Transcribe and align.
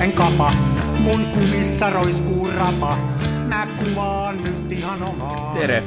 en 0.00 0.12
kapa. 0.12 0.52
Mun 1.04 1.24
kumissa 1.24 1.90
roiskuu 1.90 2.48
rapa. 2.56 2.96
Mä 3.48 3.66
kuvaan 3.78 4.44
nyt 4.44 4.72
ihan 4.72 5.02
omaa. 5.02 5.54
Tere. 5.54 5.82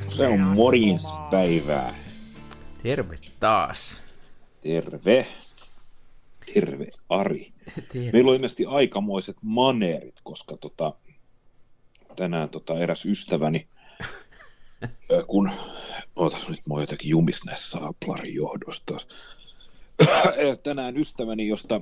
Se 0.00 0.26
on 0.26 0.40
morjenspäivää. 0.40 1.94
Terve 2.82 3.18
taas. 3.40 4.02
Terve. 4.62 5.26
Terve 6.54 6.86
Ari. 7.08 7.52
Terve. 7.92 8.10
Meillä 8.12 8.30
on 8.30 8.36
ilmeisesti 8.36 8.66
aikamoiset 8.66 9.36
maneerit, 9.42 10.20
koska 10.22 10.56
tota, 10.56 10.92
tänään 12.16 12.48
tota, 12.48 12.78
eräs 12.78 13.06
ystäväni, 13.06 13.66
kun, 15.30 15.50
ootas 16.16 16.48
nyt 16.48 16.66
mä 16.66 16.74
oon 16.74 16.82
jotenkin 16.82 17.10
jumis 17.10 17.44
näissä 17.44 17.70
Saaplarin 17.70 18.34
johdosta. 18.34 18.96
tänään 20.62 20.96
ystäväni, 20.96 21.48
josta 21.48 21.80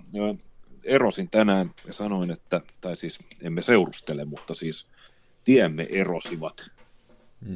erosin 0.84 1.30
tänään 1.30 1.70
ja 1.86 1.92
sanoin, 1.92 2.30
että, 2.30 2.60
tai 2.80 2.96
siis 2.96 3.18
emme 3.42 3.62
seurustele, 3.62 4.24
mutta 4.24 4.54
siis 4.54 4.86
tiemme 5.44 5.86
erosivat. 5.90 6.70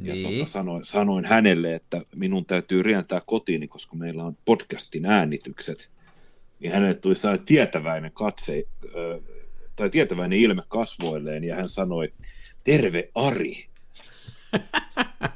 Ja 0.02 0.14
Niin. 0.14 0.38
tota, 0.40 0.52
sanoin, 0.52 0.84
sanoin 0.84 1.24
hänelle, 1.24 1.74
että 1.74 2.00
minun 2.16 2.44
täytyy 2.46 2.82
rientää 2.82 3.20
kotiini, 3.26 3.68
koska 3.68 3.96
meillä 3.96 4.24
on 4.24 4.36
podcastin 4.44 5.06
äänitykset. 5.06 5.90
Niin 6.60 6.72
hänelle 6.72 6.94
tuli 6.94 7.16
sellainen 7.16 7.46
tietäväinen 7.46 8.12
katse, 8.12 8.64
ö, 8.94 9.20
tai 9.76 9.90
tietäväinen 9.90 10.38
ilme 10.38 10.62
kasvoilleen, 10.68 11.44
ja 11.44 11.56
hän 11.56 11.68
sanoi, 11.68 12.12
terve 12.64 13.10
Ari. 13.14 13.68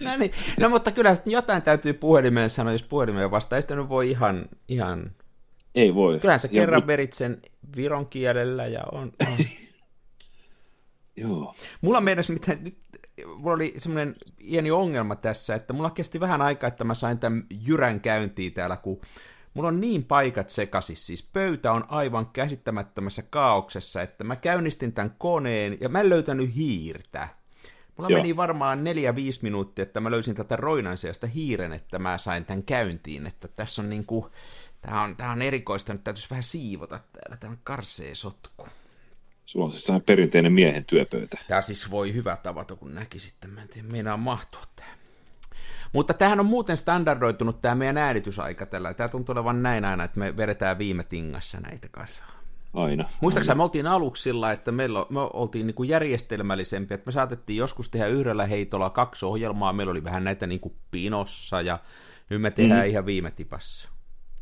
No, 0.00 0.16
niin. 0.16 0.30
no 0.60 0.68
mutta 0.68 0.90
kyllä 0.90 1.16
jotain 1.26 1.62
täytyy 1.62 1.92
puhelimeen 1.92 2.50
sanoa, 2.50 2.72
jos 2.72 2.82
puhelimeen 2.82 3.30
vastaa. 3.30 3.56
Ei 3.56 3.62
sitä 3.62 3.76
nyt 3.76 3.88
voi 3.88 4.10
ihan, 4.10 4.48
ihan... 4.68 5.10
Ei 5.74 5.94
voi. 5.94 6.18
Kyllähän 6.20 6.40
sä 6.40 6.48
Ja 6.52 6.60
kerran 6.60 6.82
mut- 6.82 6.86
verit 6.86 7.12
sen 7.12 7.42
viron 7.76 8.06
kielellä 8.06 8.66
ja 8.66 8.80
on... 8.92 9.12
on. 9.26 9.38
Joo. 11.16 11.54
Mulla 11.80 12.00
meinasi 12.00 12.32
mitään, 12.32 12.64
nyt 12.64 12.78
mulla 13.36 13.54
oli 13.54 13.74
semmoinen 13.78 14.14
pieni 14.36 14.70
ongelma 14.70 15.16
tässä, 15.16 15.54
että 15.54 15.72
mulla 15.72 15.90
kesti 15.90 16.20
vähän 16.20 16.42
aikaa, 16.42 16.68
että 16.68 16.84
mä 16.84 16.94
sain 16.94 17.18
tämän 17.18 17.46
jyrän 17.50 18.00
käyntiin 18.00 18.52
täällä, 18.52 18.76
kun 18.76 19.00
mulla 19.54 19.68
on 19.68 19.80
niin 19.80 20.04
paikat 20.04 20.50
sekasis, 20.50 21.06
siis 21.06 21.22
pöytä 21.32 21.72
on 21.72 21.84
aivan 21.88 22.26
käsittämättömässä 22.26 23.22
kaauksessa, 23.30 24.02
että 24.02 24.24
mä 24.24 24.36
käynnistin 24.36 24.92
tämän 24.92 25.14
koneen 25.18 25.78
ja 25.80 25.88
mä 25.88 26.00
en 26.00 26.08
löytänyt 26.08 26.54
hiirtä. 26.56 27.28
Mulla 27.96 28.10
Joo. 28.10 28.18
meni 28.18 28.36
varmaan 28.36 28.84
neljä 28.84 29.14
viisi 29.14 29.40
minuuttia, 29.42 29.82
että 29.82 30.00
mä 30.00 30.10
löysin 30.10 30.34
tätä 30.34 30.56
roinan 30.56 30.96
sijasta 30.98 31.26
hiiren, 31.26 31.72
että 31.72 31.98
mä 31.98 32.18
sain 32.18 32.44
tämän 32.44 32.62
käyntiin, 32.62 33.26
että 33.26 33.48
tässä 33.48 33.82
on 33.82 33.90
niinku, 33.90 34.30
tää 34.82 35.02
on, 35.02 35.16
tää 35.16 35.30
on 35.30 35.42
erikoista, 35.42 35.92
nyt 35.92 36.04
täytyisi 36.04 36.30
vähän 36.30 36.42
siivota 36.42 37.00
täällä, 37.12 37.36
tää 37.36 37.50
on 37.50 37.58
karsee 37.64 38.14
sotku. 38.14 38.68
Sulla 39.44 39.66
on 39.66 39.72
siis 39.72 39.84
sellainen 39.84 40.06
perinteinen 40.06 40.52
miehen 40.52 40.84
työpöytä. 40.84 41.38
Tämä 41.48 41.62
siis 41.62 41.90
voi 41.90 42.14
hyvä 42.14 42.36
tavata, 42.36 42.76
kun 42.76 42.94
näki 42.94 43.20
sitten. 43.20 43.50
Mä 43.50 43.62
en 43.62 43.68
tiedä, 43.68 43.88
meinaa 43.88 44.16
mahtua 44.16 44.62
tämä. 44.76 44.90
Mutta 45.92 46.14
tämähän 46.14 46.40
on 46.40 46.46
muuten 46.46 46.76
standardoitunut 46.76 47.60
tämä 47.60 47.74
meidän 47.74 47.98
äänitysaika 47.98 48.66
tällä. 48.66 48.94
Tämä 48.94 49.08
tuntuu 49.08 49.32
olevan 49.32 49.62
näin 49.62 49.84
aina, 49.84 50.04
että 50.04 50.18
me 50.18 50.36
vedetään 50.36 50.78
viime 50.78 51.04
tingassa 51.04 51.60
näitä 51.60 51.88
kasaan. 51.90 52.32
Aina. 52.74 53.08
Muistaakseni 53.20 53.56
me 53.56 53.62
oltiin 53.62 53.86
aluksi 53.86 54.22
sillä, 54.22 54.52
että 54.52 54.72
meillä, 54.72 55.06
me 55.10 55.20
oltiin 55.32 55.66
niin 55.66 55.74
kuin 55.74 55.88
järjestelmällisempiä, 55.88 56.94
että 56.94 57.08
me 57.08 57.12
saatettiin 57.12 57.56
joskus 57.56 57.90
tehdä 57.90 58.06
yhdellä 58.06 58.46
heitolla 58.46 58.90
kaksi 58.90 59.26
ohjelmaa, 59.26 59.72
meillä 59.72 59.90
oli 59.90 60.04
vähän 60.04 60.24
näitä 60.24 60.46
niin 60.46 60.60
kuin 60.60 60.74
pinossa 60.90 61.62
ja 61.62 61.78
nyt 62.30 62.42
me 62.42 62.50
tehdään 62.50 62.84
mm. 62.84 62.90
ihan 62.90 63.06
viime 63.06 63.30
tipassa. 63.30 63.88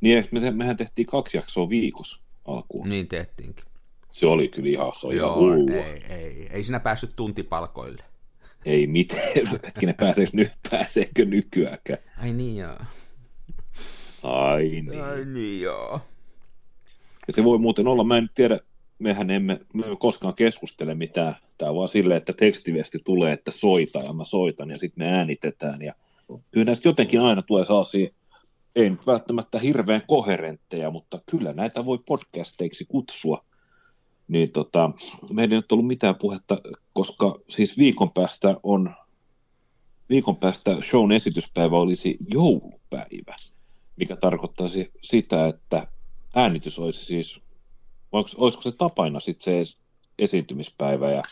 Niin, 0.01 0.29
me, 0.31 0.51
mehän 0.51 0.77
tehtiin 0.77 1.07
kaksi 1.07 1.37
jaksoa 1.37 1.69
viikossa 1.69 2.21
alkuun. 2.45 2.89
Niin 2.89 3.09
tehtiinkin. 3.09 3.65
Se 4.11 4.27
oli 4.27 4.49
kyllä 4.49 4.69
ihan, 4.69 4.93
se 4.95 5.07
oli 5.07 5.17
ihan 5.17 5.29
Joo, 5.29 5.37
hullua. 5.37 5.85
ei, 5.85 6.05
ei, 6.09 6.49
ei 6.51 6.65
sinä 6.65 6.81
päässyt 6.81 7.11
tuntipalkoille. 7.17 8.03
Ei 8.65 8.87
mitään. 8.87 9.23
Hetkinen, 9.67 9.95
pääseekö, 9.95 10.31
nyt, 10.35 10.53
pääseekö 10.71 11.25
nykyäänkään? 11.25 11.99
Ai 12.23 12.33
niin 12.33 12.57
joo. 12.57 12.77
Ai 14.23 14.63
niin. 14.63 15.03
Ai 15.03 15.25
niin 15.25 15.61
joo. 15.61 16.01
Ja 17.27 17.33
se 17.33 17.45
voi 17.45 17.59
muuten 17.59 17.89
olla, 17.89 18.05
mä 18.05 18.19
en 18.19 18.31
tiedä, 18.35 18.61
mehän 18.99 19.31
emme, 19.31 19.61
me 19.73 19.85
emme 19.85 19.97
koskaan 19.97 20.35
keskustele 20.35 20.95
mitään. 20.95 21.37
Tämä 21.59 21.71
on 21.71 21.77
vaan 21.77 21.89
silleen, 21.89 22.19
että 22.19 22.33
tekstiviesti 22.33 22.99
tulee, 23.05 23.33
että 23.33 23.51
soita 23.51 23.99
ja 23.99 24.13
mä 24.13 24.25
soitan 24.25 24.71
ja 24.71 24.79
sitten 24.79 25.07
me 25.07 25.13
äänitetään. 25.13 25.83
Ja 25.83 25.95
kyllä 26.51 26.65
näistä 26.65 26.89
jotenkin 26.89 27.21
aina 27.21 27.43
tulee 27.43 27.65
sellaisia, 27.65 28.11
ei 28.77 28.91
nyt 28.91 29.07
välttämättä 29.07 29.59
hirveän 29.59 30.03
koherentteja, 30.09 30.91
mutta 30.91 31.21
kyllä 31.31 31.53
näitä 31.53 31.85
voi 31.85 31.99
podcasteiksi 32.07 32.85
kutsua. 32.85 33.45
Niin 34.29 34.53
tota, 34.53 34.91
meillä 35.33 35.55
ei 35.55 35.59
nyt 35.59 35.73
ollut 35.73 35.87
mitään 35.87 36.15
puhetta, 36.21 36.59
koska 36.93 37.39
siis 37.49 37.79
viikon 37.79 38.11
päästä 38.11 38.57
on, 38.63 38.95
viikon 40.09 40.37
päästä 40.37 40.77
shown 40.83 41.13
esityspäivä 41.13 41.77
olisi 41.77 42.17
joulupäivä, 42.35 43.37
mikä 43.97 44.17
tarkoittaisi 44.17 44.91
sitä, 45.03 45.49
että 45.49 45.87
äänitys 46.35 46.79
olisi 46.79 47.05
siis, 47.05 47.41
olisiko, 48.13 48.63
se 48.63 48.73
tapaina 48.73 49.21
sitten 49.21 49.45
se 49.45 49.63
es- 49.63 49.81
esiintymispäivä 50.19 51.11
ja 51.11 51.23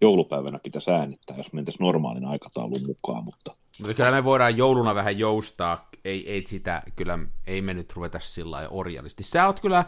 joulupäivänä 0.00 0.58
pitäisi 0.62 0.90
äänittää, 0.90 1.36
jos 1.36 1.52
mentäisiin 1.52 1.84
normaalin 1.84 2.24
aikataulun 2.24 2.86
mukaan, 2.86 3.24
mutta 3.24 3.56
Mutta 3.80 3.94
kyllä 3.94 4.10
me 4.10 4.24
voidaan 4.24 4.56
jouluna 4.56 4.94
vähän 4.94 5.18
joustaa, 5.18 5.88
ei, 6.04 6.30
ei 6.32 6.44
sitä, 6.46 6.82
kyllä 6.96 7.18
ei 7.46 7.62
me 7.62 7.74
nyt 7.74 7.92
ruveta 7.92 8.20
sillä 8.20 8.50
lailla 8.50 8.70
orjallisesti. 8.70 9.22
Sä 9.22 9.46
oot 9.46 9.60
kyllä, 9.60 9.84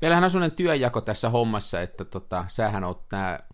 meillähän 0.00 0.24
on 0.24 0.30
sellainen 0.30 0.56
työjako 0.56 1.00
tässä 1.00 1.30
hommassa, 1.30 1.80
että 1.80 2.04
tota, 2.04 2.44
sähän 2.48 2.84
oot 2.84 3.02
nää 3.12 3.46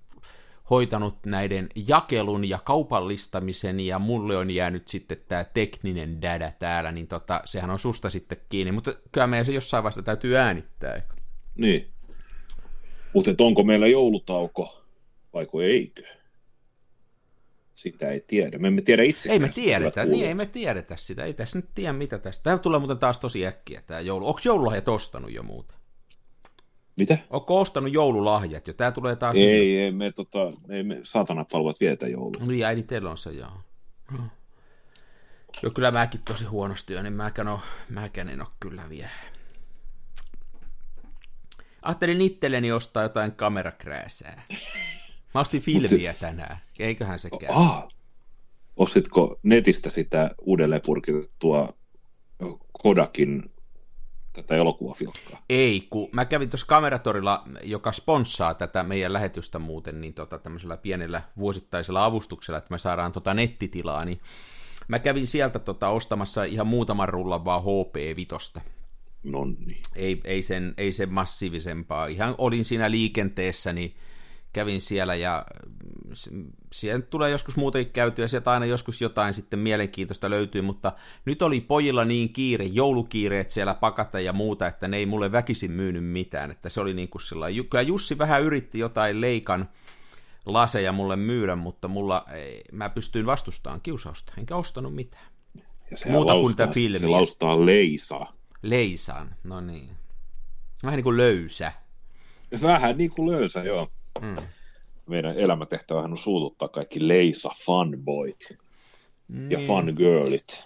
hoitanut 0.71 1.19
näiden 1.27 1.69
jakelun 1.89 2.49
ja 2.49 2.59
kaupallistamisen, 2.65 3.81
ja 3.81 3.99
mulle 3.99 4.37
on 4.37 4.51
jäänyt 4.51 4.89
sitten 4.89 5.19
tämä 5.29 5.45
tekninen 5.45 6.23
dädä 6.23 6.53
täällä, 6.59 6.93
niin 6.93 7.09
tota, 7.09 7.41
sehän 7.45 7.71
on 7.71 7.79
susta 7.79 8.11
sitten 8.11 8.39
kiinni, 8.49 8.73
mutta 8.73 8.93
kyllä 9.13 9.27
meidän 9.27 9.47
se 9.47 9.53
jossain 9.53 9.83
vaiheessa 9.85 10.03
täytyy 10.03 10.37
äänittää. 10.37 10.95
eikö? 10.95 11.15
niin. 11.55 11.89
Mutta 13.13 13.31
onko 13.39 13.65
meillä 13.65 13.87
joulutauko, 13.87 14.85
vaiko 15.35 15.63
eikö? 15.63 16.03
Sitä 17.83 18.11
ei 18.11 18.21
tiedä. 18.21 18.59
Me 18.59 18.69
emme 18.69 18.83
tiedä 18.83 19.03
itse. 19.03 19.33
Ei 19.33 19.39
me 19.39 19.49
tiedetä, 19.49 20.05
niin 20.05 20.27
ei 20.27 20.35
me 20.35 20.47
tiedetä 20.47 20.97
sitä, 20.97 21.25
ei 21.25 21.35
tässä 21.35 21.59
nyt 21.59 21.69
tiedä 21.75 21.93
mitä 21.93 22.19
tästä. 22.19 22.43
Tämä 22.43 22.59
tulee 22.59 22.79
muuten 22.79 22.99
taas 22.99 23.21
tosi 23.21 23.47
äkkiä 23.47 23.83
tämä 23.87 24.01
joulu. 24.01 24.27
Onko 24.27 24.41
joululahjat 24.45 24.89
ostanut 24.89 25.33
jo 25.33 25.43
muuten? 25.43 25.77
Mitä? 26.97 27.19
Onko 27.31 27.61
ostanut 27.61 27.93
joululahjat 27.93 28.67
jo? 28.67 28.73
Tämä 28.73 28.93
tulee 28.93 29.17
taas... 29.17 29.37
Ei, 29.39 29.79
ei 29.79 29.93
me, 29.93 30.13
tota, 30.13 30.39
ei 30.71 30.83
me 30.83 31.01
saatana 31.03 31.45
palvelut 31.53 31.81
vietä 31.81 32.09
joulua. 32.09 32.47
Niin, 32.47 32.67
äidin 32.67 32.87
teillä 32.87 33.11
on 33.11 33.19
se, 33.19 33.31
joo. 33.31 33.61
Joo, 35.63 35.73
kyllä 35.75 35.91
mäkin 35.91 36.21
tosi 36.25 36.45
huonosti 36.45 36.97
on, 36.97 37.05
niin 37.05 37.13
mäkään, 37.13 37.49
oo, 37.49 37.61
mäkään 37.89 38.29
en 38.29 38.41
ole 38.41 38.49
kyllä 38.61 38.83
vielä. 38.89 39.09
Ajattelin 41.83 42.21
itselleni 42.21 42.73
ostaa 42.73 43.03
jotain 43.03 43.33
kamerakrääsää. 43.33 44.43
Mä 45.35 45.41
ostin 45.41 45.63
filmiä 45.63 46.15
tänään. 46.15 46.59
Eiköhän 46.79 47.19
se 47.19 47.31
käy. 47.31 47.49
Ah, 47.53 47.89
ostitko 48.77 49.41
netistä 49.43 49.91
sitä 49.91 50.31
uudelleen 50.41 50.83
purkitettua 50.85 51.75
Kodakin 52.83 53.53
tätä 54.33 54.55
elokuvafilkkaa? 54.55 55.45
Ei, 55.49 55.87
kun 55.91 56.09
mä 56.13 56.25
kävin 56.25 56.51
tuossa 56.51 56.67
kameratorilla, 56.67 57.45
joka 57.63 57.93
sponssaa 57.93 58.55
tätä 58.55 58.83
meidän 58.83 59.13
lähetystä 59.13 59.59
muuten, 59.59 60.01
niin 60.01 60.15
tota, 60.15 60.39
tämmöisellä 60.39 60.77
pienellä 60.77 61.23
vuosittaisella 61.39 62.05
avustuksella, 62.05 62.59
että 62.59 62.71
me 62.71 62.79
saadaan 62.79 63.13
tota 63.13 63.35
nettitilaa, 63.35 64.05
niin 64.05 64.21
mä 64.89 64.99
kävin 64.99 65.27
sieltä 65.27 65.59
tota, 65.59 65.89
ostamassa 65.89 66.45
ihan 66.45 66.67
muutaman 66.67 67.09
rullan 67.09 67.45
vaan 67.45 67.63
HP-vitosta. 67.63 68.61
No 69.23 69.45
niin. 69.45 69.83
Ei, 69.95 70.21
ei, 70.25 70.43
sen, 70.43 70.75
ei 70.79 70.93
sen 70.93 71.13
massiivisempaa. 71.13 72.07
Ihan 72.07 72.35
olin 72.39 72.65
siinä 72.65 72.91
liikenteessä, 72.91 73.73
niin 73.73 73.95
kävin 74.53 74.81
siellä 74.81 75.15
ja 75.15 75.45
s- 76.13 76.31
siellä 76.73 76.99
nyt 76.99 77.11
tulee 77.11 77.31
joskus 77.31 77.57
muutenkin 77.57 77.93
käytyä, 77.93 78.29
sieltä 78.29 78.51
aina 78.51 78.67
joskus 78.67 79.01
jotain 79.01 79.35
sitten 79.35 79.59
mielenkiintoista 79.59 80.31
löytyy, 80.31 80.63
mutta 80.63 80.93
nyt 81.25 81.43
oli 81.43 81.61
pojilla 81.61 82.05
niin 82.05 82.33
kiire, 82.33 82.65
joulukiireet 82.65 83.51
siellä 83.51 83.75
pakata 83.75 84.21
ja 84.21 84.33
muuta, 84.33 84.67
että 84.67 84.89
ne 84.89 84.97
ei 84.97 85.07
mulle 85.07 85.33
väkisin 85.33 85.73
myynyt 85.73 86.05
mitään, 86.05 86.51
että 86.51 86.69
se 86.69 86.81
oli 86.81 86.95
niin 86.95 87.09
kuin 87.09 87.23
sillä 87.23 87.47
kyllä 87.71 87.83
Jussi 87.83 88.19
vähän 88.19 88.43
yritti 88.43 88.79
jotain 88.79 89.21
leikan 89.21 89.69
laseja 90.47 90.93
mulle 90.93 91.17
myydä, 91.17 91.57
mutta 91.57 91.89
mulla, 91.89 92.25
ei, 92.35 92.65
mä 92.73 92.91
pystyin 92.91 93.27
vastustamaan 93.27 93.81
kiusausta, 93.81 94.33
enkä 94.39 94.57
ostanut 94.57 94.95
mitään. 94.95 95.27
Muuta 96.09 96.33
kuin 96.33 96.57
tätä 96.57 96.73
filmiä. 96.73 97.01
Se 97.01 97.07
laustaa 97.07 97.67
leisaa. 97.67 98.33
Leisan, 98.63 99.35
no 99.45 99.61
niin. 99.61 99.91
Vähän 100.83 100.97
niin 100.97 101.05
kuin 101.05 101.17
löysä. 101.17 101.73
Vähän 102.63 102.99
niin 102.99 103.11
kuin 103.11 103.31
löysä, 103.31 103.63
joo. 103.63 103.91
Mm. 104.21 104.37
Meidän 105.07 105.37
elämäntehtävähän 105.39 106.11
on 106.13 106.19
suututtaa 106.19 106.69
kaikki 106.69 107.09
leisa 107.09 107.51
fanboyt 107.67 108.47
ja 108.51 108.57
Niin. 109.59 109.67
fangirlit. 109.67 110.65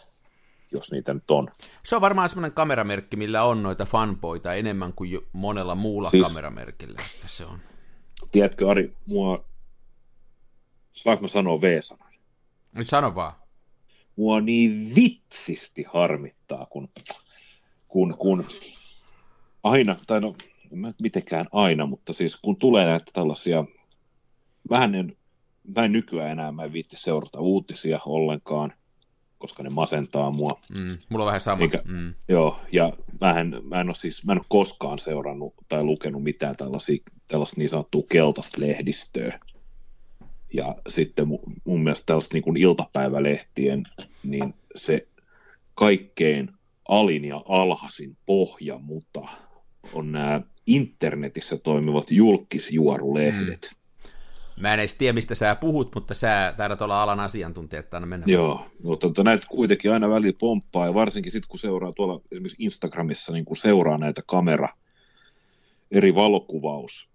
jos 0.72 0.92
niitä 0.92 1.14
nyt 1.14 1.30
on. 1.30 1.48
Se 1.82 1.96
on 1.96 2.02
varmaan 2.02 2.28
semmoinen 2.28 2.52
kameramerkki, 2.52 3.16
millä 3.16 3.44
on 3.44 3.62
noita 3.62 3.84
fanboita 3.84 4.54
enemmän 4.54 4.92
kuin 4.92 5.20
monella 5.32 5.74
muulla 5.74 6.10
siis, 6.10 6.26
kameramerkillä. 6.26 7.02
Että 7.14 7.28
se 7.28 7.44
on. 7.44 7.58
Tiedätkö 8.32 8.70
Ari, 8.70 8.92
mua, 9.06 9.44
saanko 10.92 11.22
mä 11.22 11.28
sanoa 11.28 11.60
V-sanan? 11.60 12.12
Nyt 12.72 12.88
sano 12.88 13.14
vaan. 13.14 13.32
Mua 14.16 14.40
niin 14.40 14.94
vitsisti 14.94 15.84
harmittaa, 15.92 16.66
kun, 16.70 16.88
kun, 17.88 18.16
kun 18.18 18.46
aina, 19.62 19.96
tai 20.06 20.20
no 20.20 20.34
en 20.72 20.78
mä 20.78 20.92
mitenkään 21.02 21.46
aina, 21.52 21.86
mutta 21.86 22.12
siis 22.12 22.36
kun 22.36 22.56
tulee 22.56 22.84
näitä 22.84 23.10
tällaisia, 23.12 23.64
vähän 24.70 24.94
en, 24.94 25.16
mä 25.76 25.84
en 25.84 25.92
nykyään 25.92 26.30
enää, 26.30 26.52
mä 26.52 26.64
en 26.64 26.72
viitti 26.72 26.96
seurata 26.96 27.40
uutisia 27.40 28.00
ollenkaan, 28.06 28.72
koska 29.38 29.62
ne 29.62 29.70
masentaa 29.70 30.30
mua. 30.30 30.60
Mm, 30.74 30.98
mulla 31.08 31.24
on 31.24 31.26
vähän 31.26 31.40
sama. 31.40 31.62
Eikä, 31.62 31.82
mm. 31.84 32.14
Joo, 32.28 32.60
ja 32.72 32.92
mä 33.20 33.40
en, 33.40 33.60
mä 33.64 33.80
en 33.80 33.88
ole 33.88 33.94
siis, 33.94 34.24
mä 34.24 34.32
en 34.32 34.38
ole 34.38 34.46
koskaan 34.48 34.98
seurannut 34.98 35.54
tai 35.68 35.84
lukenut 35.84 36.22
mitään 36.22 36.56
tällaisia, 36.56 36.98
tällaista 37.28 37.56
niin 37.58 37.68
sanottua 37.68 38.02
keltaista 38.10 38.60
lehdistöä. 38.60 39.40
Ja 40.54 40.76
sitten 40.88 41.28
mun, 41.28 41.40
mun 41.64 41.82
mielestä 41.82 42.06
tällaista 42.06 42.34
niin 42.34 42.44
kuin 42.44 42.56
iltapäivälehtien, 42.56 43.82
niin 44.22 44.54
se 44.74 45.08
kaikkein 45.74 46.50
alin 46.88 47.24
ja 47.24 47.42
alhaisin 47.48 48.16
pohja, 48.26 48.78
mutta 48.78 49.20
on 49.92 50.12
nämä 50.12 50.40
internetissä 50.66 51.56
toimivat 51.56 52.10
julkisjuorulehdet. 52.10 53.70
Mm. 53.70 53.76
Mä 54.60 54.74
en 54.74 54.80
edes 54.80 54.94
tiedä, 54.94 55.12
mistä 55.12 55.34
sä 55.34 55.54
puhut, 55.54 55.94
mutta 55.94 56.14
sä 56.14 56.54
taidat 56.56 56.82
olla 56.82 57.02
alan 57.02 57.20
asiantuntija, 57.20 57.80
että 57.80 57.96
aina 57.96 58.06
mennä. 58.06 58.24
Joo, 58.28 58.66
mutta 58.82 59.06
tota, 59.06 59.22
näitä 59.22 59.46
kuitenkin 59.50 59.92
aina 59.92 60.10
välillä 60.10 60.36
pomppaa, 60.38 60.86
ja 60.86 60.94
varsinkin 60.94 61.32
sitten 61.32 61.48
kun 61.48 61.58
seuraa 61.58 61.92
tuolla 61.92 62.20
esimerkiksi 62.32 62.62
Instagramissa, 62.64 63.32
niin 63.32 63.44
kun 63.44 63.56
seuraa 63.56 63.98
näitä 63.98 64.22
kamera, 64.26 64.68
eri 65.90 66.14
valokuvaus, 66.14 67.08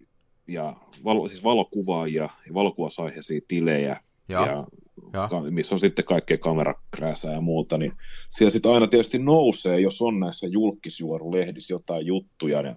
ja 0.47 0.75
valo, 1.03 1.27
siis 1.27 1.43
valokuvaajia 1.43 2.29
ja 2.47 2.53
valokuvausaiheisia 2.53 3.41
tilejä, 3.47 3.99
ja, 4.29 4.45
ja, 4.45 4.65
ja. 5.13 5.51
missä 5.51 5.75
on 5.75 5.79
sitten 5.79 6.05
kaikkea 6.05 6.37
kamerakrääsää 6.37 7.33
ja 7.33 7.41
muuta, 7.41 7.77
niin 7.77 7.93
siellä 8.29 8.51
sitten 8.51 8.71
aina 8.71 8.87
tietysti 8.87 9.19
nousee, 9.19 9.79
jos 9.79 10.01
on 10.01 10.19
näissä 10.19 10.47
julkisjuorulehdissä 10.47 11.73
jotain 11.73 12.05
juttuja, 12.05 12.61
ja 12.61 12.75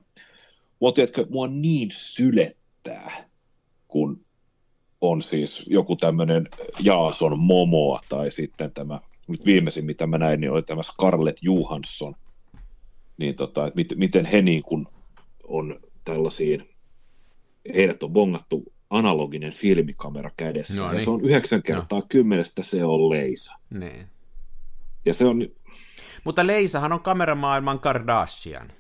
mua, 0.80 0.92
tiedätkö, 0.92 1.26
mua 1.30 1.46
niin 1.46 1.88
sylettää, 1.92 3.24
kun 3.88 4.24
on 5.00 5.22
siis 5.22 5.64
joku 5.66 5.96
tämmöinen 5.96 6.48
Jaason 6.80 7.38
Momoa 7.38 8.00
tai 8.08 8.30
sitten 8.30 8.72
tämä, 8.72 9.00
nyt 9.28 9.44
viimeisin 9.44 9.84
mitä 9.84 10.06
mä 10.06 10.18
näin, 10.18 10.40
niin 10.40 10.50
oli 10.50 10.62
tämä 10.62 10.82
Scarlett 10.82 11.38
Johansson, 11.42 12.14
niin 13.16 13.34
tota, 13.34 13.66
että 13.66 13.76
miten, 13.76 13.98
miten 13.98 14.24
he 14.26 14.42
niin 14.42 14.62
kuin 14.62 14.86
on 15.44 15.80
tällaisiin, 16.04 16.68
heidät 17.74 18.02
on 18.02 18.10
bongattu 18.10 18.72
analoginen 18.90 19.52
filmikamera 19.52 20.30
kädessä, 20.36 20.74
no, 20.74 20.86
ja 20.86 20.92
niin. 20.92 21.04
se 21.04 21.10
on 21.10 21.24
yhdeksän 21.24 21.62
kertaa 21.62 21.98
no. 21.98 22.06
kymmenestä 22.08 22.62
se 22.62 22.84
on 22.84 23.10
Leisa. 23.10 23.52
Niin. 23.70 24.06
Ja 25.06 25.14
se 25.14 25.24
on... 25.24 25.48
Mutta 26.24 26.46
Leisahan 26.46 26.92
on 26.92 27.00
kameramaailman 27.00 27.80
Kardashian. 27.80 28.72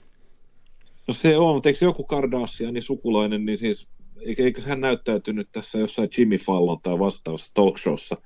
No 1.06 1.14
se 1.14 1.36
on, 1.36 1.54
mutta 1.54 1.68
eikö 1.68 1.84
joku 1.84 2.04
Kardashianin 2.04 2.82
sukulainen, 2.82 3.44
niin 3.44 3.58
siis 3.58 3.88
eikö 4.26 4.62
hän 4.62 4.80
näyttäytynyt 4.80 5.48
tässä 5.52 5.78
jossain 5.78 6.08
Jimmy 6.18 6.36
Fallon 6.36 6.80
tai 6.82 6.98
vastaavassa 6.98 7.54
talkshowssa 7.54 8.16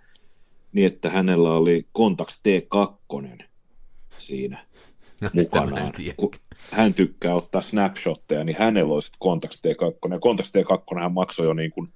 niin, 0.72 0.86
että 0.86 1.10
hänellä 1.10 1.54
oli 1.54 1.86
Contax 1.96 2.40
T2 2.40 3.44
siinä 4.18 4.66
no, 5.20 5.30
mukanaan. 5.34 5.92
Kun 6.16 6.30
hän 6.72 6.94
tykkää 6.94 7.34
ottaa 7.34 7.62
snapshotteja, 7.62 8.44
niin 8.44 8.56
hänellä 8.58 8.94
olisi 8.94 9.12
Contax 9.22 9.56
T2. 9.56 10.12
Ja 10.12 10.18
Contax 10.18 10.48
T2 10.48 11.00
hän 11.00 11.12
maksoi 11.12 11.46
jo 11.46 11.52
niin 11.52 11.70
kuin 11.70 11.88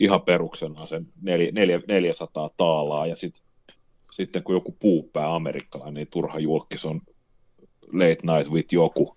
ihan 0.00 0.22
peruksena 0.22 0.86
sen 0.86 1.06
400 1.88 2.50
taalaa, 2.56 3.06
ja 3.06 3.16
sit, 3.16 3.42
sitten 4.12 4.42
kun 4.42 4.54
joku 4.54 4.76
puupää 4.78 5.34
amerikkalainen, 5.34 5.94
niin 5.94 6.08
turha 6.10 6.38
julkis 6.38 6.84
on 6.84 7.00
Late 7.92 8.18
Night 8.22 8.52
with 8.52 8.72
joku, 8.72 9.16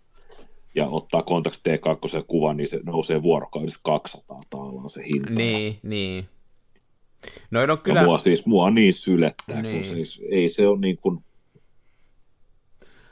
ja 0.78 0.88
ottaa 0.88 1.24
Contax 1.24 1.60
T2 1.60 2.24
kuvan, 2.28 2.58
niin 2.58 2.68
se 2.68 2.80
nousee 2.86 3.24
vuorokaudessa 3.24 3.80
200 3.84 4.42
taalaa 4.50 4.90
se 4.90 5.04
hinta. 5.06 5.30
Niin, 5.30 5.80
niin. 5.84 6.30
No, 7.52 7.66
no 7.66 7.78
kyllä... 7.78 8.00
Ja 8.00 8.06
mua 8.06 8.20
siis, 8.20 8.46
mua 8.46 8.72
niin 8.72 8.94
sylettää, 8.94 9.62
niin. 9.62 9.76
kun 9.76 9.86
siis 9.96 10.22
ei 10.32 10.50
se 10.50 10.68
ole 10.68 10.80
niin 10.80 10.98
kuin, 10.98 11.24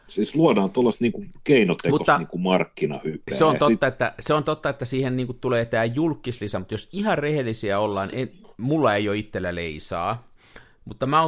siis 0.07 0.35
luodaan 0.35 0.71
tuollaista 0.71 1.03
niin 1.03 1.31
keinotekoista 1.43 2.17
niin 2.17 2.41
markkinahypeä. 2.41 3.37
Se 3.37 3.45
on, 3.45 3.57
totta, 3.57 3.67
sit... 3.67 3.93
että, 3.93 4.13
se 4.19 4.33
on 4.33 4.43
totta, 4.43 4.69
että 4.69 4.85
siihen 4.85 5.15
niin 5.15 5.27
kuin 5.27 5.39
tulee 5.39 5.65
tämä 5.65 5.85
julkislisä, 5.85 6.59
mutta 6.59 6.73
jos 6.73 6.89
ihan 6.91 7.17
rehellisiä 7.17 7.79
ollaan, 7.79 8.09
en, 8.13 8.31
mulla 8.57 8.95
ei 8.95 9.09
ole 9.09 9.17
itsellä 9.17 9.55
leisaa, 9.55 10.27
mutta 10.85 11.05
mä 11.05 11.21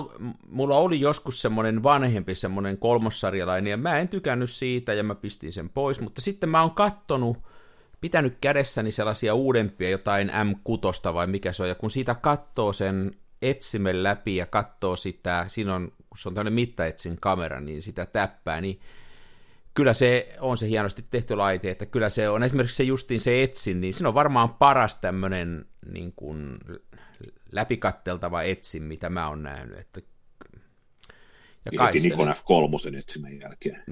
mulla 0.49 0.77
oli 0.77 0.99
joskus 0.99 1.41
semmoinen 1.41 1.83
vanhempi, 1.83 2.35
semmoinen 2.35 2.77
kolmossarjalainen, 2.77 3.71
ja 3.71 3.77
mä 3.77 3.99
en 3.99 4.07
tykännyt 4.07 4.51
siitä, 4.51 4.93
ja 4.93 5.03
mä 5.03 5.15
pistin 5.15 5.53
sen 5.53 5.69
pois, 5.69 6.01
mutta 6.01 6.21
sitten 6.21 6.49
mä 6.49 6.61
oon 6.61 6.71
kattonut, 6.71 7.37
pitänyt 8.01 8.37
kädessäni 8.41 8.91
sellaisia 8.91 9.33
uudempia, 9.33 9.89
jotain 9.89 10.29
M6 10.29 11.13
vai 11.13 11.27
mikä 11.27 11.53
se 11.53 11.63
on, 11.63 11.69
ja 11.69 11.75
kun 11.75 11.91
siitä 11.91 12.15
katsoo 12.15 12.73
sen 12.73 13.11
etsimen 13.41 14.03
läpi 14.03 14.35
ja 14.35 14.45
katsoo 14.45 14.95
sitä, 14.95 15.45
siinä 15.47 15.75
on, 15.75 15.91
kun 16.09 16.17
se 16.17 16.29
on 16.29 16.35
tämmöinen 16.35 16.53
mittaetsin 16.53 17.17
kamera, 17.19 17.59
niin 17.59 17.81
sitä 17.81 18.05
täppää, 18.05 18.61
niin 18.61 18.79
kyllä 19.77 19.93
se 19.93 20.35
on 20.39 20.57
se 20.57 20.67
hienosti 20.67 21.05
tehty 21.09 21.35
laite, 21.35 21.71
että 21.71 21.85
kyllä 21.85 22.09
se 22.09 22.29
on 22.29 22.43
esimerkiksi 22.43 22.75
se 22.75 22.83
justiin 22.83 23.19
se 23.19 23.43
etsin, 23.43 23.81
niin 23.81 23.93
se 23.93 24.07
on 24.07 24.13
varmaan 24.13 24.49
paras 24.49 24.95
tämmöinen 24.95 25.65
niin 25.91 26.13
kuin 26.15 26.57
läpikatteltava 27.51 28.41
etsin, 28.41 28.83
mitä 28.83 29.09
mä 29.09 29.29
oon 29.29 29.43
nähnyt. 29.43 29.77
Että... 29.77 30.01
Ja 31.65 31.71
kai 31.77 31.93
Nikon 31.93 32.27
F3 32.27 32.97
etsimän 32.97 33.39
jälkeen. 33.39 33.83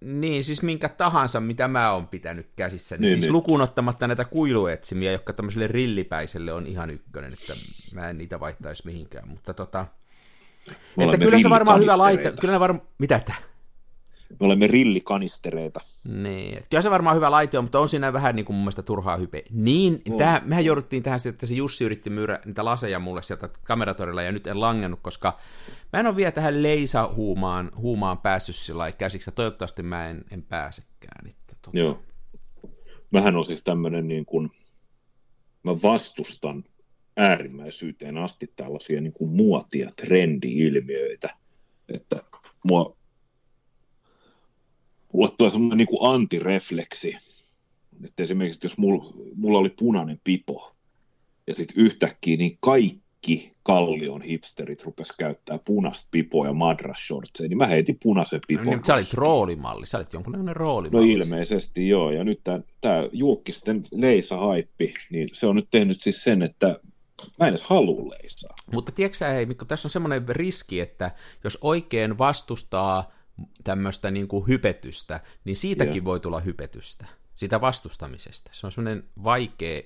Niin, 0.00 0.44
siis 0.44 0.62
minkä 0.62 0.88
tahansa, 0.88 1.40
mitä 1.40 1.68
mä 1.68 1.92
oon 1.92 2.08
pitänyt 2.08 2.50
käsissä, 2.56 2.96
niin, 2.96 3.00
niin 3.00 3.12
siis 3.12 3.24
niin. 3.24 3.32
lukuun 3.32 3.60
ottamatta 3.60 4.06
näitä 4.06 4.24
kuiluetsimiä, 4.24 5.12
jotka 5.12 5.32
tämmöiselle 5.32 5.66
rillipäiselle 5.66 6.52
on 6.52 6.66
ihan 6.66 6.90
ykkönen, 6.90 7.32
että 7.32 7.52
mä 7.94 8.08
en 8.10 8.18
niitä 8.18 8.40
vaihtaisi 8.40 8.86
mihinkään, 8.86 9.28
mutta 9.28 9.54
tota... 9.54 9.86
että 10.98 11.18
kyllä 11.18 11.40
se 11.40 11.50
varmaan 11.50 11.80
hyvä 11.80 11.98
laite, 11.98 12.32
kyllä 12.40 12.52
ne 12.52 12.60
varmaan, 12.60 12.86
mitä 12.98 13.16
että? 13.16 13.51
Me 14.40 14.46
olemme 14.46 14.66
rillikanistereita. 14.66 15.80
Niin, 16.04 16.62
kyllä 16.70 16.82
se 16.82 16.90
varmaan 16.90 17.16
hyvä 17.16 17.30
laite 17.30 17.58
on, 17.58 17.64
mutta 17.64 17.80
on 17.80 17.88
siinä 17.88 18.12
vähän 18.12 18.36
niin 18.36 18.46
kuin 18.46 18.54
mun 18.56 18.64
mielestä 18.64 18.82
turhaa 18.82 19.16
hype. 19.16 19.42
Niin, 19.50 20.02
oh. 20.10 20.18
tähän, 20.18 20.42
mehän 20.44 20.64
jouduttiin 20.64 21.02
tähän 21.02 21.20
että 21.28 21.46
se 21.46 21.54
Jussi 21.54 21.84
yritti 21.84 22.10
myydä 22.10 22.40
niitä 22.44 22.64
laseja 22.64 22.98
mulle 22.98 23.22
sieltä 23.22 23.48
kameratorilla, 23.62 24.22
ja 24.22 24.32
nyt 24.32 24.46
en 24.46 24.60
langennut, 24.60 25.00
koska 25.02 25.38
mä 25.92 26.00
en 26.00 26.06
ole 26.06 26.16
vielä 26.16 26.32
tähän 26.32 26.62
leisahuumaan 26.62 27.70
huumaan 27.76 28.18
päässyt 28.18 28.56
sillä 28.56 28.92
käsiksi, 28.92 29.28
ja 29.28 29.32
toivottavasti 29.32 29.82
mä 29.82 30.10
en, 30.10 30.24
en 30.30 30.42
pääsekään. 30.42 31.26
Että, 31.26 31.54
tota... 31.62 31.78
Joo. 31.78 32.02
Mähän 33.10 33.36
on 33.36 33.44
siis 33.44 33.62
tämmöinen 33.62 34.08
niin 34.08 34.24
kuin, 34.24 34.50
mä 35.62 35.82
vastustan 35.82 36.64
äärimmäisyyteen 37.16 38.18
asti 38.18 38.52
tällaisia 38.56 39.00
niin 39.00 39.12
kuin 39.12 39.30
muotia, 39.30 39.90
trendi-ilmiöitä, 39.96 41.36
että 41.94 42.22
mua 42.64 42.96
mulle 45.12 45.30
tulee 45.38 45.50
semmoinen 45.50 45.78
niin 45.78 45.88
kuin 45.88 46.14
antirefleksi, 46.14 47.16
että 48.04 48.22
esimerkiksi 48.22 48.66
jos 48.66 48.78
mulla, 48.78 49.14
mulla 49.34 49.58
oli 49.58 49.70
punainen 49.70 50.20
pipo, 50.24 50.72
ja 51.46 51.54
sitten 51.54 51.84
yhtäkkiä 51.84 52.36
niin 52.36 52.58
kaikki 52.60 53.52
kallion 53.62 54.22
hipsterit 54.22 54.84
rupes 54.84 55.12
käyttää 55.12 55.58
punaista 55.64 56.08
pipoa 56.10 56.46
ja 56.46 56.52
madras 56.52 57.06
shortseja, 57.06 57.48
niin 57.48 57.58
mä 57.58 57.66
heitin 57.66 57.98
punaisen 58.02 58.40
pipon. 58.48 58.64
No, 58.64 58.70
niin, 58.70 58.84
sä 58.84 58.94
olit 58.94 59.14
roolimalli, 59.14 59.86
sä 59.86 59.98
olit 59.98 60.12
jonkunlainen 60.12 60.56
roolimalli. 60.56 61.06
No 61.06 61.12
ilmeisesti 61.12 61.88
joo, 61.88 62.10
ja 62.10 62.24
nyt 62.24 62.40
tämä 62.80 63.02
julkisten 63.12 63.84
leisa-haippi, 63.90 64.94
niin 65.10 65.28
se 65.32 65.46
on 65.46 65.56
nyt 65.56 65.68
tehnyt 65.70 66.02
siis 66.02 66.24
sen, 66.24 66.42
että 66.42 66.80
mä 67.38 67.46
en 67.46 67.48
edes 67.48 67.62
halua 67.62 68.08
leisaa. 68.10 68.54
Mutta 68.72 68.92
tiedätkö 68.92 69.18
sä, 69.18 69.28
hei 69.28 69.46
Mikko, 69.46 69.64
tässä 69.64 69.86
on 69.86 69.90
semmoinen 69.90 70.28
riski, 70.28 70.80
että 70.80 71.10
jos 71.44 71.58
oikein 71.60 72.18
vastustaa 72.18 73.12
tämmöistä 73.64 74.10
niin 74.10 74.28
kuin 74.28 74.48
hypetystä, 74.48 75.20
niin 75.44 75.56
siitäkin 75.56 75.94
yeah. 75.94 76.04
voi 76.04 76.20
tulla 76.20 76.40
hypetystä, 76.40 77.06
sitä 77.34 77.60
vastustamisesta. 77.60 78.50
Se 78.54 78.66
on 78.66 78.72
semmoinen 78.72 79.04
vaikea, 79.24 79.82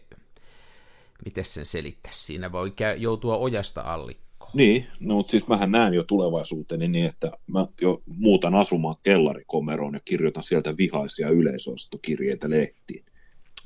miten 1.25 1.45
sen 1.45 1.67
selittää, 1.67 2.13
siinä 2.15 2.53
voi 2.53 2.73
joutua 2.97 3.37
ojasta 3.37 3.81
allikkoon. 3.81 4.27
Niin, 4.55 4.87
no 5.01 5.15
mutta 5.15 5.31
siis 5.31 5.49
mähän 5.49 5.71
näen 5.71 5.95
jo 5.95 6.05
tulevaisuuteni 6.05 6.89
niin, 6.89 7.07
että 7.07 7.33
mä 7.47 7.67
jo 7.81 8.03
muutan 8.07 8.55
asumaan 8.55 8.97
kellarikomeroon 9.03 9.95
ja 9.95 10.01
kirjoitan 10.05 10.43
sieltä 10.43 10.77
vihaisia 10.77 11.29
yleisostokirjeitä 11.29 12.51
lehtiin. 12.51 13.05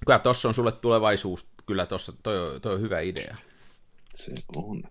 Kyllä 0.06 0.18
tuossa 0.18 0.48
on 0.48 0.54
sulle 0.54 0.72
tulevaisuus, 0.72 1.48
kyllä 1.66 1.86
tuossa 1.86 2.12
toi, 2.22 2.60
toi 2.60 2.74
on 2.74 2.80
hyvä 2.80 3.00
idea. 3.00 3.36
Se 4.14 4.32
on. 4.56 4.82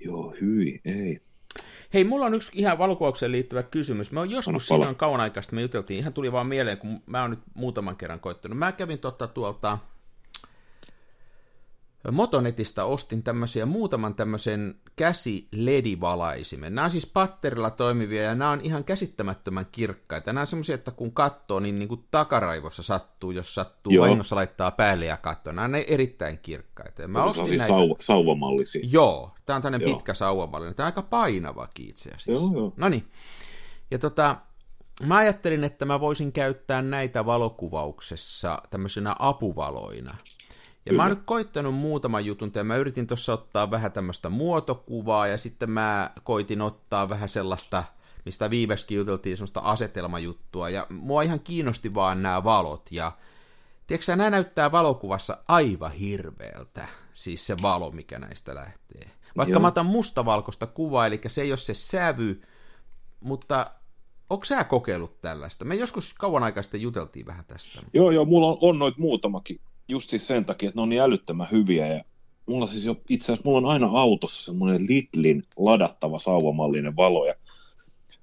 Joo, 0.00 0.34
hyi, 0.40 0.80
ei. 0.84 1.20
Hei, 1.94 2.04
mulla 2.04 2.26
on 2.26 2.34
yksi 2.34 2.52
ihan 2.54 2.78
valokuvaukseen 2.78 3.32
liittyvä 3.32 3.62
kysymys. 3.62 4.12
Mä 4.12 4.20
oon 4.20 4.30
joskus 4.30 4.72
on 4.72 4.96
kauan 4.96 5.20
aikaista, 5.20 5.54
me 5.54 5.62
juteltiin, 5.62 5.98
ihan 5.98 6.12
tuli 6.12 6.32
vaan 6.32 6.46
mieleen, 6.46 6.78
kun 6.78 7.02
mä 7.06 7.22
oon 7.22 7.30
nyt 7.30 7.40
muutaman 7.54 7.96
kerran 7.96 8.20
koittanut. 8.20 8.58
Mä 8.58 8.72
kävin 8.72 8.98
totta 8.98 9.26
tuolta 9.26 9.78
Motonetista 12.12 12.84
ostin 12.84 13.22
tämmöisiä 13.22 13.66
muutaman 13.66 14.14
tämmöisen 14.14 14.74
käsi-ledivalaisimen. 14.96 16.74
Nämä 16.74 16.84
on 16.84 16.90
siis 16.90 17.06
patterilla 17.06 17.70
toimivia 17.70 18.22
ja 18.22 18.34
nämä 18.34 18.50
on 18.50 18.60
ihan 18.60 18.84
käsittämättömän 18.84 19.66
kirkkaita. 19.72 20.32
Nämä 20.32 20.40
on 20.40 20.46
semmoisia, 20.46 20.74
että 20.74 20.90
kun 20.90 21.12
katsoo, 21.12 21.60
niin, 21.60 21.78
niin 21.78 21.88
kuin 21.88 22.04
takaraivossa 22.10 22.82
sattuu, 22.82 23.30
jos 23.30 23.54
sattuu 23.54 23.92
Joo. 23.92 24.02
vahingossa 24.02 24.36
laittaa 24.36 24.70
päälle 24.70 25.06
ja 25.06 25.16
katsoo. 25.16 25.52
Nämä 25.52 25.64
on 25.64 25.74
erittäin 25.74 26.38
kirkkaita. 26.38 27.02
Ja 27.02 27.08
mä 27.08 27.24
Onko 27.24 27.42
ostin 27.42 27.58
näitä... 27.58 27.74
Sau- 27.74 27.96
sauvamallisia? 28.00 28.82
Joo, 28.84 29.34
tämä 29.46 29.56
on 29.56 29.62
tämmöinen 29.62 29.94
pitkä 29.94 30.14
sauvamallinen. 30.14 30.74
Tämä 30.74 30.84
on 30.84 30.92
aika 30.92 31.02
painavakin 31.02 31.88
itse 31.88 32.10
asiassa. 32.10 32.32
Joo, 32.32 32.60
joo. 32.60 32.72
No 32.76 32.88
niin. 32.88 33.10
Ja 33.90 33.98
tota, 33.98 34.36
mä 35.02 35.16
ajattelin, 35.16 35.64
että 35.64 35.84
mä 35.84 36.00
voisin 36.00 36.32
käyttää 36.32 36.82
näitä 36.82 37.26
valokuvauksessa 37.26 38.62
tämmöisenä 38.70 39.16
apuvaloina. 39.18 40.16
Ja 40.86 40.90
Kyllä. 40.90 41.02
mä 41.02 41.08
oon 41.08 41.16
nyt 41.16 41.26
koittanut 41.26 41.74
muutaman 41.74 42.26
jutun, 42.26 42.52
ja 42.54 42.64
mä 42.64 42.76
yritin 42.76 43.06
tuossa 43.06 43.32
ottaa 43.32 43.70
vähän 43.70 43.92
tämmöistä 43.92 44.28
muotokuvaa, 44.28 45.26
ja 45.26 45.38
sitten 45.38 45.70
mä 45.70 46.10
koitin 46.22 46.62
ottaa 46.62 47.08
vähän 47.08 47.28
sellaista, 47.28 47.84
mistä 48.24 48.50
viimeksi 48.50 48.94
juteltiin, 48.94 49.36
semmoista 49.36 49.60
asetelmajuttua, 49.60 50.68
ja 50.68 50.86
mua 50.90 51.22
ihan 51.22 51.40
kiinnosti 51.40 51.94
vaan 51.94 52.22
nämä 52.22 52.44
valot, 52.44 52.88
ja 52.90 53.12
tiedätkö 53.86 54.16
nämä 54.16 54.30
näyttää 54.30 54.72
valokuvassa 54.72 55.38
aivan 55.48 55.92
hirveältä, 55.92 56.88
siis 57.14 57.46
se 57.46 57.56
valo, 57.62 57.90
mikä 57.90 58.18
näistä 58.18 58.54
lähtee. 58.54 59.10
Vaikka 59.36 59.52
Joo. 59.52 59.60
mä 59.60 59.68
otan 59.68 59.86
mustavalkoista 59.86 60.66
kuvaa, 60.66 61.06
eli 61.06 61.20
se 61.26 61.42
ei 61.42 61.50
ole 61.50 61.56
se 61.56 61.74
sävy, 61.74 62.42
mutta 63.20 63.70
Onko 64.30 64.44
sä 64.44 64.64
kokeillut 64.64 65.20
tällaista? 65.20 65.64
Me 65.64 65.74
joskus 65.74 66.14
kauan 66.14 66.42
aikaa 66.42 66.62
sitten 66.62 66.80
juteltiin 66.80 67.26
vähän 67.26 67.44
tästä. 67.44 67.82
Joo, 67.92 68.10
joo, 68.10 68.24
mulla 68.24 68.46
on, 68.46 68.58
on 68.60 68.78
noit 68.78 68.98
muutamakin 68.98 69.60
just 69.88 70.10
siis 70.10 70.26
sen 70.26 70.44
takia, 70.44 70.68
että 70.68 70.78
ne 70.78 70.82
on 70.82 70.88
niin 70.88 71.02
älyttömän 71.02 71.48
hyviä 71.52 71.86
ja 71.86 72.04
mulla 72.46 72.66
siis 72.66 72.84
jo, 72.84 72.96
itse 73.08 73.24
asiassa 73.24 73.42
mulla 73.44 73.58
on 73.58 73.72
aina 73.72 73.86
autossa 73.86 74.44
semmoinen 74.44 74.86
Lidlin 74.88 75.44
ladattava 75.56 76.18
sauvamallinen 76.18 76.96
valo 76.96 77.26
ja 77.26 77.34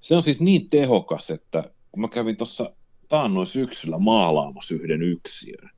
se 0.00 0.16
on 0.16 0.22
siis 0.22 0.40
niin 0.40 0.70
tehokas, 0.70 1.30
että 1.30 1.64
kun 1.92 2.00
mä 2.00 2.08
kävin 2.08 2.36
tuossa 2.36 2.70
taannoin 3.08 3.46
syksyllä 3.46 3.98
maalaamassa 3.98 4.74
yhden 4.74 5.02
yksiön, 5.02 5.70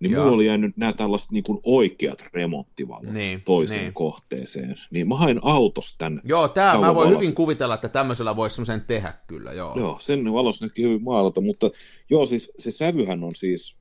niin 0.00 0.12
Joo. 0.12 0.22
mulla 0.22 0.34
oli 0.34 0.46
jäänyt 0.46 0.76
nämä 0.76 0.92
tällaiset 0.92 1.30
niin 1.30 1.44
kuin 1.44 1.60
oikeat 1.62 2.24
remonttivalot 2.32 3.12
niin, 3.12 3.42
toiseen 3.42 3.80
niin. 3.80 3.94
kohteeseen. 3.94 4.76
Niin 4.90 5.08
mä 5.08 5.16
hain 5.16 5.40
autosta 5.42 5.94
tämän. 5.98 6.20
Joo, 6.24 6.48
tää, 6.48 6.78
mä 6.78 6.94
voin 6.94 7.10
hyvin 7.10 7.34
kuvitella, 7.34 7.74
että 7.74 7.88
tämmöisellä 7.88 8.36
voisi 8.36 8.56
semmoisen 8.56 8.84
tehdä 8.86 9.14
kyllä, 9.26 9.52
joo. 9.52 9.78
Joo, 9.78 9.98
sen 10.00 10.32
valossa 10.32 10.66
näkyy 10.66 10.84
hyvin 10.84 11.02
maalata, 11.02 11.40
mutta 11.40 11.70
joo, 12.10 12.26
siis 12.26 12.52
se 12.58 12.70
sävyhän 12.70 13.24
on 13.24 13.34
siis 13.34 13.76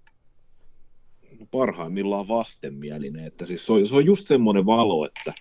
parhaimmillaan 1.47 2.27
vastenmielinen. 2.27 3.25
Että 3.25 3.45
siis 3.45 3.65
se, 3.65 3.73
on, 3.73 3.87
se 3.87 3.95
on 3.95 4.05
just 4.05 4.27
semmoinen 4.27 4.65
valo, 4.65 5.05
että 5.05 5.33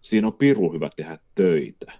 siinä 0.00 0.26
on 0.26 0.32
piru 0.32 0.72
hyvä 0.72 0.90
tehdä 0.96 1.18
töitä. 1.34 1.92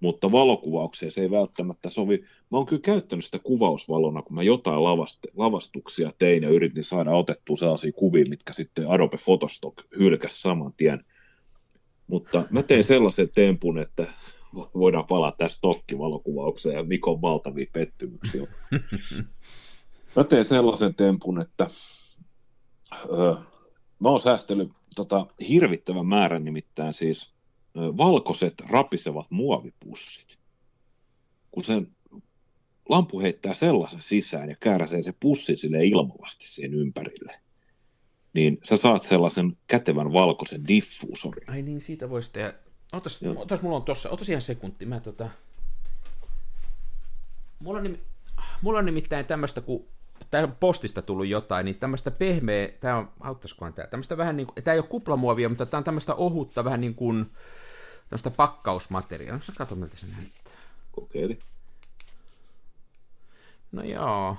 Mutta 0.00 0.32
valokuvaukseen 0.32 1.12
se 1.12 1.20
ei 1.20 1.30
välttämättä 1.30 1.90
sovi. 1.90 2.24
Mä 2.50 2.58
oon 2.58 2.66
kyllä 2.66 2.82
käyttänyt 2.82 3.24
sitä 3.24 3.38
kuvausvalona, 3.38 4.22
kun 4.22 4.34
mä 4.34 4.42
jotain 4.42 4.84
lavaste, 4.84 5.28
lavastuksia 5.36 6.12
tein 6.18 6.42
ja 6.42 6.48
yritin 6.48 6.84
saada 6.84 7.10
otettua 7.10 7.56
sellaisia 7.56 7.92
kuvia, 7.92 8.24
mitkä 8.28 8.52
sitten 8.52 8.90
Adobe 8.90 9.16
Photostock 9.24 9.78
hylkäsi 9.98 10.40
saman 10.40 10.72
tien. 10.76 11.04
Mutta 12.06 12.44
mä 12.50 12.62
tein 12.62 12.84
sellaisen 12.84 13.28
tempun, 13.34 13.78
että 13.78 14.06
voidaan 14.54 15.06
palata 15.06 15.36
tässä 15.36 15.56
stokkivalokuvaukseen 15.56 16.76
ja 16.76 16.82
Mikon 16.82 17.22
valtavia 17.22 17.66
pettymyksiä. 17.72 18.46
Mä 20.16 20.24
tein 20.24 20.44
sellaisen 20.44 20.94
tempun, 20.94 21.40
että 21.40 21.70
öö, 22.94 23.34
mä 23.98 24.08
oon 24.08 24.20
säästellyt 24.20 24.72
tota, 24.94 25.26
hirvittävän 25.48 26.06
määrän 26.06 26.44
nimittäin 26.44 26.94
siis 26.94 27.30
ö, 27.76 27.96
valkoiset 27.96 28.54
rapisevat 28.60 29.26
muovipussit. 29.30 30.38
Kun 31.50 31.64
sen 31.64 31.88
lampu 32.88 33.20
heittää 33.20 33.54
sellaisen 33.54 34.02
sisään 34.02 34.48
ja 34.48 34.56
kääräsee 34.60 35.02
se 35.02 35.14
pussi 35.20 35.56
sille 35.56 35.84
ilmavasti 35.84 36.48
siihen 36.48 36.74
ympärille, 36.74 37.40
niin 38.32 38.58
sä 38.62 38.76
saat 38.76 39.02
sellaisen 39.02 39.56
kätevän 39.66 40.12
valkoisen 40.12 40.68
diffuusorin. 40.68 41.50
Ai 41.50 41.62
niin, 41.62 41.80
siitä 41.80 42.10
voisi 42.10 42.32
tehdä. 42.32 42.54
Otas, 42.92 43.20
otas 43.36 43.62
mulla 43.62 43.76
on 43.76 43.82
tossa, 43.82 44.10
otas 44.10 44.28
ihan 44.28 44.42
sekunti, 44.42 44.86
mä 44.86 45.00
tota... 45.00 45.30
Mulla 47.58 47.78
on, 47.78 47.84
nim... 47.84 47.96
mulla 48.62 48.78
on 48.78 48.84
nimittäin 48.84 49.26
tämmöistä, 49.26 49.62
kun 50.18 50.26
tämä 50.30 50.48
postista 50.48 51.02
tullut 51.02 51.26
jotain, 51.26 51.64
niin 51.64 51.76
tämmöistä 51.76 52.10
pehmeä, 52.10 52.68
tämä 52.80 52.96
on, 52.96 53.08
auttaisikohan 53.20 53.72
tämä, 53.72 53.86
tämmöistä 53.88 54.16
vähän 54.16 54.36
niin 54.36 54.46
kuin, 54.46 54.64
tämä 54.64 54.72
ei 54.72 54.78
ole 54.78 54.88
kuplamuovia, 54.88 55.48
mutta 55.48 55.66
tämä 55.66 55.78
on 55.78 55.84
tämmöistä 55.84 56.14
ohutta, 56.14 56.64
vähän 56.64 56.80
niin 56.80 56.94
kuin, 56.94 57.30
tämmöistä 58.08 58.30
pakkausmateriaalia. 58.30 59.34
No, 59.48 59.54
kato, 59.58 59.74
miltä 59.74 59.96
se 59.96 60.06
näyttää. 60.06 60.52
Kokeili. 60.92 61.38
No 63.72 63.82
joo. 63.82 64.36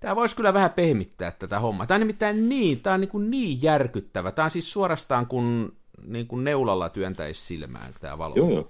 Tämä 0.00 0.16
voisi 0.16 0.36
kyllä 0.36 0.54
vähän 0.54 0.70
pehmittää 0.70 1.30
tätä 1.30 1.60
hommaa. 1.60 1.86
Tämä 1.86 1.96
on 1.96 2.00
nimittäin 2.00 2.48
niin, 2.48 2.80
tämä 2.80 2.94
on 2.94 3.00
niin, 3.00 3.08
kuin 3.08 3.30
niin 3.30 3.62
järkyttävä. 3.62 4.32
Tämä 4.32 4.44
on 4.44 4.50
siis 4.50 4.72
suorastaan 4.72 5.26
kuin, 5.26 5.76
niin 6.02 6.26
kuin 6.26 6.44
neulalla 6.44 6.88
työntäisi 6.88 7.42
silmään 7.42 7.92
tämä 8.00 8.18
valo. 8.18 8.34
Joo, 8.34 8.50
joo. 8.50 8.68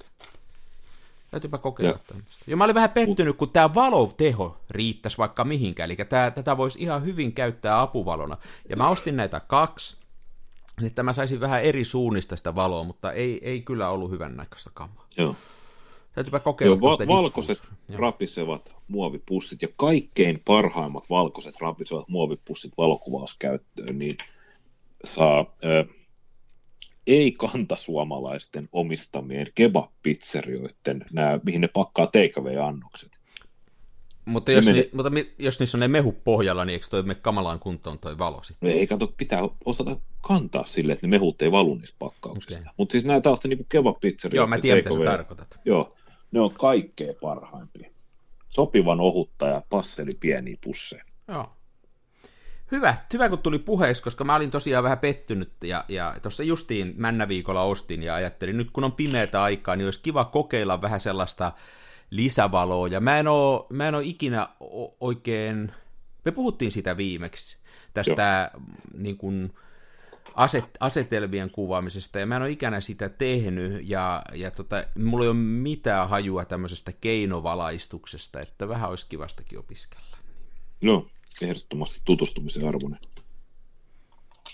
Täytyypä 1.31 1.59
kokeilla 1.59 1.93
ja. 1.93 1.99
tämmöistä. 2.07 2.45
Ja 2.47 2.57
mä 2.57 2.65
olin 2.65 2.75
vähän 2.75 2.91
pettynyt, 2.91 3.37
kun 3.37 3.51
tämä 3.51 3.75
valoteho 3.75 4.61
riittäisi 4.71 5.19
vaikka 5.19 5.45
mihinkään. 5.45 5.91
Eli 5.91 5.97
tää, 6.09 6.31
tätä 6.31 6.57
voisi 6.57 6.79
ihan 6.83 7.05
hyvin 7.05 7.33
käyttää 7.33 7.81
apuvalona. 7.81 8.37
Ja 8.69 8.77
mä 8.77 8.89
ostin 8.89 9.17
näitä 9.17 9.41
kaksi, 9.41 9.97
niin 10.81 10.87
että 10.87 11.03
mä 11.03 11.13
saisin 11.13 11.41
vähän 11.41 11.63
eri 11.63 11.85
suunnista 11.85 12.37
sitä 12.37 12.55
valoa, 12.55 12.85
mutta 12.85 13.13
ei, 13.13 13.41
ei 13.43 13.63
kyllä 13.63 13.91
ollut 13.91 14.11
hyvän 14.11 14.37
näköistä 14.37 14.71
kamaa. 14.75 15.07
Joo. 15.17 15.37
Täytyypä 16.13 16.41
kokeilla 16.41 16.79
Joo, 16.83 16.99
va- 16.99 17.07
valkoiset 17.07 17.63
Joo. 17.89 18.01
rapisevat 18.01 18.73
muovipussit 18.89 19.63
ja 19.63 19.69
kaikkein 19.77 20.43
parhaimmat 20.45 21.05
valkoiset 21.11 21.61
rapisevat 21.61 22.09
muovipussit 22.09 22.73
valokuvauskäyttöön, 22.79 23.99
niin 23.99 24.19
saa 25.05 25.47
ö, 25.65 25.85
ei-kantasuomalaisten 27.07 28.69
omistamien 28.73 29.47
kebab-pizzerioiden, 29.55 31.05
nämä, 31.13 31.41
mihin 31.43 31.61
ne 31.61 31.69
pakkaa 31.69 32.07
takeaway-annokset. 32.07 33.19
Mutta 34.25 34.53
jos, 34.53 34.67
ni, 34.67 34.91
mutta 34.93 35.11
jos 35.39 35.61
niissä 35.61 35.79
on 35.79 35.81
ne 35.81 35.89
mehu 35.89 36.13
pohjalla, 36.13 36.65
niin 36.65 36.73
eikö 36.73 36.87
toi 36.91 37.03
mene 37.03 37.21
kamalaan 37.23 37.59
kuntoon 37.59 37.99
toi 37.99 38.19
valosi? 38.19 38.57
No 38.61 38.69
ei, 38.69 38.87
kato, 38.87 39.15
pitää 39.17 39.41
osata 39.65 40.01
kantaa 40.21 40.65
sille, 40.65 40.93
että 40.93 41.07
ne 41.07 41.11
mehut 41.11 41.43
ei 41.43 41.53
valu 41.53 41.75
niissä 41.75 41.97
pakkauksissa. 41.99 42.59
Okay. 42.59 42.73
Mutta 42.77 42.93
siis 42.93 43.05
näitä 43.05 43.23
taas 43.23 43.45
niin 43.45 43.67
kebab-pizzerioiden 43.69 44.37
Joo, 44.37 44.47
mä 44.47 44.59
tiedän, 44.59 44.85
mitä 44.85 44.99
sä 44.99 45.05
tarkoitat. 45.05 45.59
Joo, 45.65 45.97
ne 46.33 46.41
on 46.41 46.55
kaikkein 46.55 47.17
parhaimpia. 47.21 47.91
Sopivan 48.49 49.01
ohutta 49.01 49.47
ja 49.47 49.63
passeli 49.71 50.13
pieniä 50.21 50.57
pusseja. 50.65 51.05
Joo. 51.29 51.56
Hyvä, 52.73 52.97
hyvä 53.13 53.29
kun 53.29 53.39
tuli 53.39 53.59
puheeksi, 53.59 54.03
koska 54.03 54.25
mä 54.25 54.35
olin 54.35 54.51
tosiaan 54.51 54.85
vähän 54.85 54.99
pettynyt 54.99 55.53
ja, 55.65 55.85
ja 55.89 56.15
tuossa 56.23 56.43
justiin 56.43 56.95
männäviikolla 56.97 57.63
ostin 57.63 58.03
ja 58.03 58.15
ajattelin, 58.15 58.57
nyt 58.57 58.71
kun 58.71 58.85
on 58.85 58.93
pimeätä 58.93 59.43
aikaa, 59.43 59.77
niin 59.77 59.85
olisi 59.85 60.01
kiva 60.01 60.25
kokeilla 60.25 60.83
vähän 60.83 61.01
sellaista 61.01 61.53
lisävaloa. 62.11 62.89
Ja 62.89 63.01
mä 63.01 63.19
en 63.19 63.29
oo, 63.29 63.67
mä 63.71 63.89
en 63.89 63.95
oo 63.95 64.01
ikinä 64.05 64.49
oikein, 65.01 65.73
me 66.25 66.33
puhuttiin 66.33 66.73
sitä 66.73 66.97
viimeksi, 66.97 67.57
tästä 67.95 68.51
niin 68.95 69.17
kuin, 69.17 69.55
aset, 70.35 70.65
asetelmien 70.81 71.51
kuvaamisesta, 71.51 72.19
ja 72.19 72.27
mä 72.27 72.37
en 72.37 72.43
ole 72.43 72.51
ikänä 72.51 72.81
sitä 72.81 73.09
tehnyt, 73.09 73.89
ja, 73.89 74.23
ja 74.35 74.51
tota, 74.51 74.85
mulla 74.99 75.25
ei 75.25 75.29
ole 75.29 75.37
mitään 75.37 76.09
hajua 76.09 76.45
tämmöisestä 76.45 76.93
keinovalaistuksesta, 76.93 78.41
että 78.41 78.69
vähän 78.69 78.91
olisi 78.91 79.07
kivastakin 79.09 79.59
opiskella. 79.59 80.16
No, 80.81 81.07
ehdottomasti 81.43 82.01
tutustumisen 82.05 82.69
arvoinen. 82.69 83.01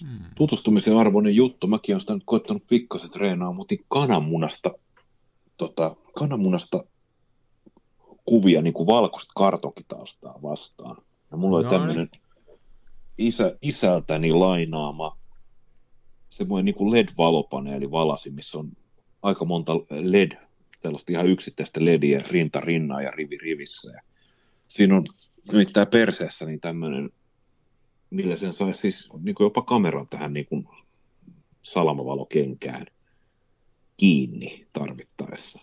Hmm. 0.01 0.19
Tutustumisen 0.35 0.97
arvoinen 0.97 1.37
juttu. 1.37 1.67
Mäkin 1.67 1.93
olen 1.93 2.01
sitä 2.01 2.15
nyt 2.15 2.23
koittanut 2.27 2.67
pikkasen 2.67 3.11
treenaa, 3.11 3.53
mutta 3.53 3.75
kananmunasta, 3.89 4.75
tota, 5.57 5.97
kananmunasta 6.15 6.85
kuvia 8.25 8.63
niin 8.63 8.75
kuin 8.75 8.87
valkoista 8.87 9.33
kartonkitaustaa 9.37 10.43
vastaan. 10.43 10.97
Ja 11.31 11.37
mulla 11.37 11.57
oli 11.57 11.65
no, 11.65 11.71
tämmöinen 11.71 12.11
isä, 13.19 13.57
isältäni 13.63 14.33
lainaama 14.33 15.17
semmoinen 16.31 16.65
niin 16.65 16.75
kuin 16.75 16.91
LED-valopaneeli 16.91 17.91
valasi, 17.91 18.31
missä 18.31 18.59
on 18.59 18.73
aika 19.23 19.45
monta 19.45 19.73
LED, 19.91 20.33
tällaista 20.81 21.13
ihan 21.13 21.27
yksittäistä 21.27 21.85
LEDiä 21.85 22.23
rinta 22.31 22.61
rinnaa 22.61 23.03
ja 23.03 23.11
rivi 23.11 23.39
rivissä. 23.39 23.93
Ja 23.93 24.01
siinä 24.69 24.97
on 24.97 25.05
nimittäin 25.53 25.87
perseessä 25.87 26.47
niin 26.47 26.61
tämmöinen, 26.61 27.11
millä 28.11 28.37
sen 28.37 28.53
saisi 28.53 28.81
siis 28.81 29.09
niin 29.23 29.35
kuin 29.35 29.45
jopa 29.45 29.63
kameran 29.63 30.07
tähän 30.11 30.33
niin 30.33 30.47
kuin 30.47 30.69
salamavalokenkään 31.63 32.87
kiinni 33.97 34.67
tarvittaessa. 34.73 35.63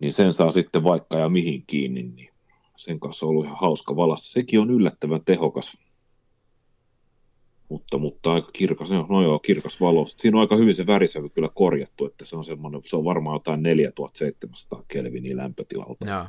Niin 0.00 0.12
sen 0.12 0.32
saa 0.32 0.50
sitten 0.50 0.84
vaikka 0.84 1.18
ja 1.18 1.28
mihin 1.28 1.64
kiinni, 1.66 2.02
niin 2.02 2.30
sen 2.76 3.00
kanssa 3.00 3.26
on 3.26 3.30
ollut 3.30 3.44
ihan 3.44 3.58
hauska 3.60 3.96
valasta. 3.96 4.28
Sekin 4.28 4.60
on 4.60 4.70
yllättävän 4.70 5.24
tehokas, 5.24 5.76
mutta, 7.68 7.98
mutta 7.98 8.32
aika 8.32 8.50
kirkas, 8.52 8.90
no 8.90 9.22
joo, 9.22 9.38
kirkas 9.38 9.80
valo. 9.80 10.06
Siinä 10.06 10.38
on 10.38 10.40
aika 10.40 10.56
hyvin 10.56 10.74
se 10.74 10.86
värisävy 10.86 11.28
kyllä 11.28 11.48
korjattu, 11.54 12.06
että 12.06 12.24
se 12.24 12.36
on 12.36 12.44
semmoinen, 12.44 12.80
se 12.84 12.96
on 12.96 13.04
varmaan 13.04 13.34
jotain 13.36 13.62
4700 13.62 14.82
kelviniä 14.88 15.36
lämpötilalta. 15.36 16.08
Joo. 16.08 16.26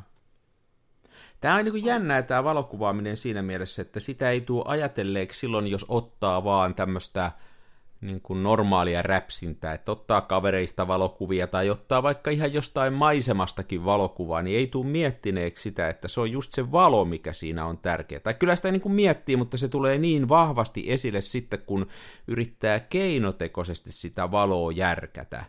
Tämä 1.40 1.56
on 1.56 1.64
niin 1.64 1.84
jännää 1.84 2.22
tämä 2.22 2.44
valokuvaaminen 2.44 3.16
siinä 3.16 3.42
mielessä, 3.42 3.82
että 3.82 4.00
sitä 4.00 4.30
ei 4.30 4.40
tule 4.40 4.64
ajatelleeksi 4.66 5.40
silloin, 5.40 5.66
jos 5.66 5.86
ottaa 5.88 6.44
vaan 6.44 6.74
tämmöistä 6.74 7.32
niin 8.00 8.20
kuin 8.20 8.42
normaalia 8.42 9.02
räpsintää, 9.02 9.74
että 9.74 9.92
ottaa 9.92 10.20
kavereista 10.20 10.88
valokuvia 10.88 11.46
tai 11.46 11.70
ottaa 11.70 12.02
vaikka 12.02 12.30
ihan 12.30 12.52
jostain 12.52 12.92
maisemastakin 12.92 13.84
valokuvaa, 13.84 14.42
niin 14.42 14.58
ei 14.58 14.66
tule 14.66 14.86
miettineeksi 14.86 15.62
sitä, 15.62 15.88
että 15.88 16.08
se 16.08 16.20
on 16.20 16.30
just 16.30 16.52
se 16.52 16.72
valo, 16.72 17.04
mikä 17.04 17.32
siinä 17.32 17.66
on 17.66 17.78
tärkeä. 17.78 18.20
Tai 18.20 18.34
kyllä 18.34 18.56
sitä 18.56 18.70
niin 18.70 18.80
kuin 18.80 18.92
miettii, 18.92 19.36
mutta 19.36 19.58
se 19.58 19.68
tulee 19.68 19.98
niin 19.98 20.28
vahvasti 20.28 20.84
esille 20.86 21.22
sitten, 21.22 21.62
kun 21.66 21.86
yrittää 22.26 22.80
keinotekoisesti 22.80 23.92
sitä 23.92 24.30
valoa 24.30 24.72
järkätä 24.72 25.44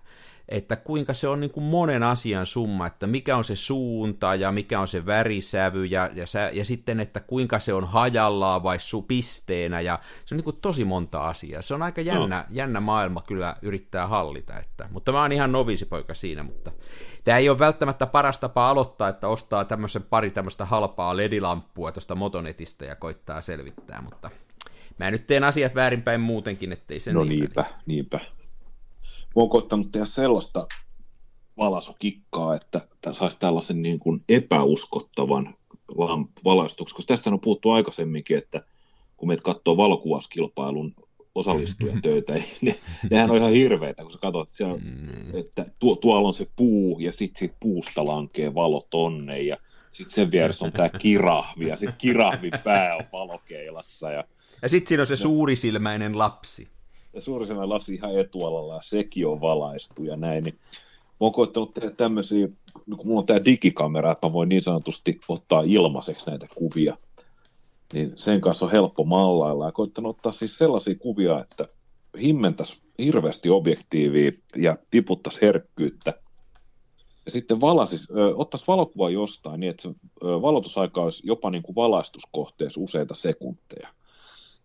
että 0.50 0.76
kuinka 0.76 1.14
se 1.14 1.28
on 1.28 1.40
niin 1.40 1.52
kuin 1.52 1.64
monen 1.64 2.04
asian 2.04 2.46
summa, 2.46 2.88
että 2.88 3.08
mikä 3.08 3.38
on 3.38 3.44
se 3.44 3.56
suunta 3.56 4.36
ja 4.36 4.52
mikä 4.52 4.80
on 4.80 4.88
se 4.88 5.06
värisävy 5.06 5.86
ja, 5.86 6.10
ja, 6.14 6.28
sä, 6.28 6.50
ja 6.54 6.66
sitten, 6.66 7.00
että 7.00 7.20
kuinka 7.20 7.60
se 7.60 7.74
on 7.74 7.88
hajallaan 7.88 8.64
vai 8.64 8.80
su 8.80 9.02
pisteenä 9.02 9.82
ja 9.82 10.00
se 10.26 10.36
on 10.36 10.38
niin 10.38 10.44
kuin 10.44 10.58
tosi 10.62 10.86
monta 10.86 11.28
asiaa. 11.28 11.62
Se 11.62 11.74
on 11.74 11.82
aika 11.82 12.02
jännä, 12.02 12.38
no. 12.38 12.44
jännä 12.50 12.80
maailma 12.80 13.22
kyllä 13.28 13.56
yrittää 13.62 14.08
hallita, 14.08 14.60
että, 14.60 14.90
mutta 14.92 15.12
mä 15.12 15.22
oon 15.22 15.32
ihan 15.32 15.52
novisipoika 15.52 16.14
siinä, 16.14 16.44
mutta 16.44 16.72
tämä 17.24 17.38
ei 17.38 17.50
ole 17.50 17.60
välttämättä 17.60 18.06
paras 18.06 18.38
tapa 18.38 18.70
aloittaa, 18.70 19.10
että 19.10 19.28
ostaa 19.28 19.66
tämmöisen 19.66 20.04
pari 20.04 20.32
tämmöistä 20.32 20.66
halpaa 20.66 21.18
ledilamppua 21.18 21.92
tuosta 21.92 22.16
Motonetista 22.16 22.86
ja 22.86 22.96
koittaa 22.96 23.42
selvittää, 23.42 24.02
mutta 24.02 24.32
mä 24.98 25.12
nyt 25.12 25.28
teen 25.28 25.44
asiat 25.44 25.76
väärinpäin 25.76 26.22
muutenkin, 26.22 26.72
ettei 26.72 27.00
se 27.00 27.14
No 27.14 27.24
niin 27.24 27.40
niinpä, 27.40 27.66
niinpä 27.86 28.20
olen 29.36 29.50
koittanut 29.50 29.90
tehdä 29.92 30.06
sellaista 30.06 30.68
valasukikkaa, 31.58 32.56
että 32.56 32.82
saisi 33.12 33.40
tällaisen 33.40 33.82
niin 33.82 34.00
kuin 34.00 34.24
epäuskottavan 34.30 35.56
valaistuksen, 36.44 36.96
koska 36.96 37.14
tästä 37.14 37.30
on 37.30 37.40
puhuttu 37.40 37.72
aikaisemminkin, 37.72 38.38
että 38.38 38.64
kun 39.18 39.28
meitä 39.28 39.44
katsoo 39.44 39.78
valokuvauskilpailun 39.78 40.94
osallistujatöitä, 41.36 42.34
niin 42.38 42.46
ne, 42.62 42.80
nehän 43.12 43.32
on 43.32 43.38
ihan 43.38 43.52
hirveitä, 43.52 44.04
kun 44.04 44.12
sä 44.12 44.20
katsot, 44.22 44.50
siellä, 44.50 44.78
mm. 44.78 45.40
että 45.40 45.66
tuo, 45.80 45.96
tuolla 45.96 46.28
on 46.28 46.34
se 46.34 46.48
puu, 46.56 47.00
ja 47.00 47.14
sitten 47.14 47.40
sit 47.40 47.54
puusta 47.60 48.06
lankee 48.06 48.54
valo 48.56 48.88
tonne, 48.90 49.42
ja 49.42 49.58
sitten 49.92 50.16
sen 50.16 50.32
vieressä 50.32 50.66
on 50.66 50.72
tämä 50.72 50.90
kirahvi, 51.00 51.68
ja 51.68 51.76
sitten 51.76 51.98
kirahvin 51.98 52.52
pää 52.64 52.96
on 52.96 53.06
valokeilassa. 53.12 54.12
Ja, 54.12 54.24
ja 54.62 54.70
sitten 54.70 54.88
siinä 54.88 55.02
on 55.02 55.08
se 55.08 55.16
suurisilmäinen 55.16 56.18
lapsi 56.18 56.68
ja 57.20 57.24
suurisena 57.24 57.70
lapsi 57.70 57.94
ihan 57.94 58.20
etualalla 58.20 58.76
ja 58.76 58.82
sekin 58.84 59.28
on 59.28 59.42
valaistu 59.42 60.04
ja 60.04 60.16
näin, 60.16 60.44
niin 60.44 60.60
mä 61.10 61.18
oon 61.20 61.32
koittanut 61.32 61.74
tehdä 61.74 61.92
tämmöisiä, 61.92 62.48
niin 62.86 62.98
kun 62.98 63.08
mulla 63.08 63.20
on 63.20 63.26
tämä 63.26 63.46
digikamera, 63.46 64.12
että 64.12 64.28
mä 64.28 64.34
voin 64.34 64.50
niin 64.50 64.62
sanotusti 64.62 65.20
ottaa 65.28 65.64
ilmaiseksi 65.66 66.30
näitä 66.30 66.48
kuvia, 66.56 66.98
niin 67.94 68.14
sen 68.16 68.42
kanssa 68.42 68.66
on 68.66 68.72
helppo 68.72 69.04
mallailla 69.04 69.66
ja 69.66 69.72
koittanut 69.72 70.16
ottaa 70.16 70.32
siis 70.32 70.58
sellaisia 70.58 70.96
kuvia, 70.96 71.42
että 71.42 71.68
himmentäisi 72.22 72.80
hirveästi 73.00 73.50
objektiivia 73.50 74.32
ja 74.56 74.78
tiputtaisi 74.92 75.42
herkkyyttä. 75.42 76.14
Ja 77.26 77.32
sitten 77.32 77.62
valasis, 77.62 78.08
ö, 78.12 78.36
ottaisi 78.36 78.68
valokuva 78.68 79.10
jostain 79.10 79.60
niin, 79.60 79.70
että 79.70 79.84
se 79.84 79.90
ö, 79.90 80.42
valotusaika 80.42 81.02
olisi 81.02 81.24
jopa 81.26 81.50
niin 81.50 81.64
kuin 81.64 81.76
valaistuskohteessa 81.76 82.82
useita 82.82 83.16
sekunteja. 83.16 83.90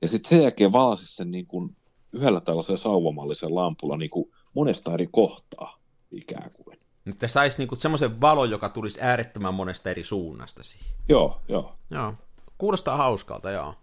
Ja 0.03 0.09
sitten 0.09 0.29
sen 0.29 0.43
jälkeen 0.43 0.73
valasisi 0.73 1.17
sen 1.17 1.31
niin 1.31 1.47
kuin 1.47 1.77
yhdellä 2.15 2.41
tällaisella 2.41 2.77
sauvamallisen 2.77 3.55
lampulla 3.55 3.97
niin 3.97 4.11
kuin 4.11 4.31
monesta 4.55 4.95
eri 4.95 5.09
kohtaa 5.13 5.79
ikään 6.11 6.51
kuin. 6.51 6.79
Että 7.07 7.29
saisi 7.29 7.59
niin 7.59 7.81
semmoisen 7.81 8.21
valon, 8.21 8.51
joka 8.51 8.69
tulisi 8.69 9.01
äärettömän 9.03 9.55
monesta 9.55 9.91
eri 9.91 10.05
suunnasta 10.05 10.63
siihen. 10.63 10.95
Joo, 11.09 11.41
joo. 11.49 11.73
Joo. 11.91 12.15
Kuulostaa 12.59 12.97
hauskalta, 12.97 13.51
joo. 13.51 13.75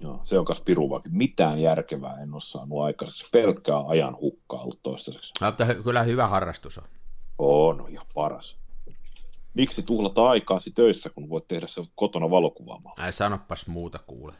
Joo, 0.00 0.20
se 0.24 0.38
on 0.38 0.44
kas 0.44 0.60
piruvakin. 0.60 1.16
Mitään 1.16 1.60
järkevää 1.60 2.22
en 2.22 2.34
ole 2.34 2.40
saanut 2.40 2.82
aikaiseksi. 2.82 3.26
Pelkkää 3.32 3.88
ajan 3.88 4.16
hukkaa 4.20 4.60
ollut 4.60 4.80
toistaiseksi. 4.82 5.32
No, 5.40 5.46
mutta 5.46 5.74
kyllä 5.74 6.02
hyvä 6.02 6.26
harrastus 6.26 6.78
on. 6.78 6.84
On, 7.38 7.86
ja 7.92 8.06
paras. 8.14 8.56
Miksi 9.54 9.82
tuhlata 9.82 10.28
aikaasi 10.28 10.70
töissä, 10.70 11.10
kun 11.10 11.28
voit 11.28 11.48
tehdä 11.48 11.66
se 11.66 11.82
kotona 11.94 12.30
valokuvaamaan? 12.30 12.94
Ai 12.98 13.12
sanopas 13.12 13.66
muuta 13.66 13.98
kuule. 14.06 14.32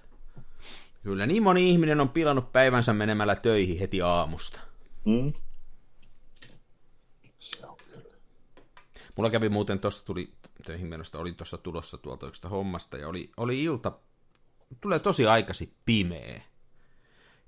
Kyllä 1.05 1.27
niin 1.27 1.43
moni 1.43 1.71
ihminen 1.71 2.01
on 2.01 2.09
pilannut 2.09 2.53
päivänsä 2.53 2.93
menemällä 2.93 3.37
töihin 3.37 3.79
heti 3.79 4.03
aamusta. 4.03 4.61
Mm. 5.05 5.33
Se 7.39 7.67
on 7.67 7.77
kyllä. 7.77 8.17
Mulla 9.17 9.31
kävi 9.31 9.49
muuten 9.49 9.79
tuossa 9.81 10.05
tuli 10.05 10.33
töihin 10.67 10.87
menosta, 10.87 11.19
olin 11.19 11.35
tuossa 11.35 11.59
tulossa 11.59 11.99
tuolta 11.99 12.27
yksi 12.27 12.49
hommasta 12.49 12.97
ja 12.99 13.09
oli, 13.09 13.31
oli 13.37 13.63
ilta, 13.63 13.93
tulee 14.81 14.99
tosi 14.99 15.27
aikaisin 15.27 15.75
pimeä. 15.85 16.43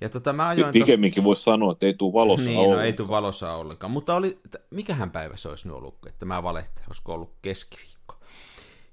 Ja 0.01 0.09
tota, 0.09 0.33
mä 0.33 0.49
ajoin 0.49 0.73
Pikemminkin 0.73 1.21
tosta... 1.23 1.27
voisi 1.27 1.42
sanoa, 1.42 1.73
että 1.73 1.87
ei 1.87 1.95
tule 1.95 2.12
valossa 2.12 2.45
Niin, 2.45 2.59
ollenkaan. 2.59 2.79
no 2.79 2.85
ei 2.85 2.92
tule 2.92 3.09
valossa 3.09 3.55
ollenkaan. 3.55 3.90
Mutta 3.90 4.14
oli, 4.14 4.40
mikähän 4.71 5.11
päivä 5.11 5.37
se 5.37 5.49
olisi 5.49 5.69
nyt 5.69 5.77
ollut, 5.77 5.99
että 6.07 6.27
mä 6.27 6.42
valehtelen, 6.42 6.88
olisiko 6.88 7.12
ollut 7.14 7.33
keskiviikko. 7.42 8.15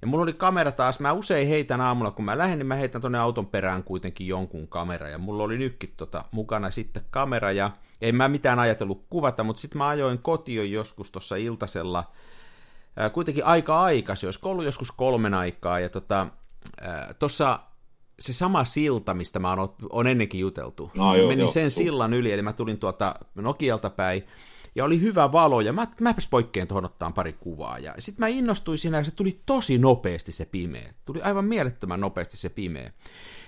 Ja 0.03 0.07
mulla 0.07 0.23
oli 0.23 0.33
kamera 0.33 0.71
taas, 0.71 0.99
mä 0.99 1.11
usein 1.11 1.47
heitän 1.47 1.81
aamulla, 1.81 2.11
kun 2.11 2.25
mä 2.25 2.37
lähden, 2.37 2.59
niin 2.59 2.67
mä 2.67 2.75
heitän 2.75 3.01
tonne 3.01 3.19
auton 3.19 3.47
perään 3.47 3.83
kuitenkin 3.83 4.27
jonkun 4.27 4.67
kamera, 4.67 5.09
ja 5.09 5.17
mulla 5.17 5.43
oli 5.43 5.57
nytkin 5.57 5.93
tota, 5.97 6.25
mukana 6.31 6.71
sitten 6.71 7.03
kamera, 7.09 7.51
ja 7.51 7.71
ei 8.01 8.11
mä 8.11 8.27
mitään 8.27 8.59
ajatellut 8.59 9.05
kuvata, 9.09 9.43
mutta 9.43 9.61
sitten 9.61 9.77
mä 9.77 9.87
ajoin 9.87 10.19
kotiin 10.19 10.71
joskus 10.71 11.11
tuossa 11.11 11.35
iltasella, 11.35 12.11
ää, 12.97 13.09
kuitenkin 13.09 13.45
aika 13.45 13.81
aikaisin, 13.81 14.27
olisiko 14.27 14.49
ollut 14.51 14.65
joskus 14.65 14.91
kolmen 14.91 15.33
aikaa, 15.33 15.79
ja 15.79 15.89
tota, 15.89 16.27
tuossa 17.19 17.59
se 18.19 18.33
sama 18.33 18.65
silta, 18.65 19.13
mistä 19.13 19.39
mä 19.39 19.49
oon, 19.49 19.75
on 19.89 20.07
ennenkin 20.07 20.39
juteltu, 20.39 20.91
no, 20.95 21.15
joo, 21.15 21.27
menin 21.27 21.43
joo, 21.43 21.51
sen 21.51 21.63
joo. 21.63 21.69
sillan 21.69 22.13
yli, 22.13 22.31
eli 22.31 22.41
mä 22.41 22.53
tulin 22.53 22.77
tuota 22.77 23.15
Nokialta 23.35 23.89
päin, 23.89 24.27
ja 24.75 24.86
oli 24.86 25.01
hyvä 25.01 25.31
valo, 25.31 25.62
ja 25.62 25.73
mä, 25.73 25.88
mäpäs 26.01 26.27
poikkeen 26.27 26.67
tuohon 26.67 26.86
ottaa 26.86 27.12
pari 27.12 27.33
kuvaa, 27.33 27.79
ja 27.79 27.93
sitten 27.99 28.23
mä 28.23 28.27
innostuin 28.27 28.77
siinä, 28.77 28.97
ja 28.97 29.03
se 29.03 29.12
tuli 29.12 29.41
tosi 29.45 29.77
nopeasti 29.77 30.31
se 30.31 30.45
pimeä, 30.45 30.93
tuli 31.05 31.21
aivan 31.21 31.45
mielettömän 31.45 31.99
nopeasti 31.99 32.38
se 32.38 32.49
pimeä. 32.49 32.91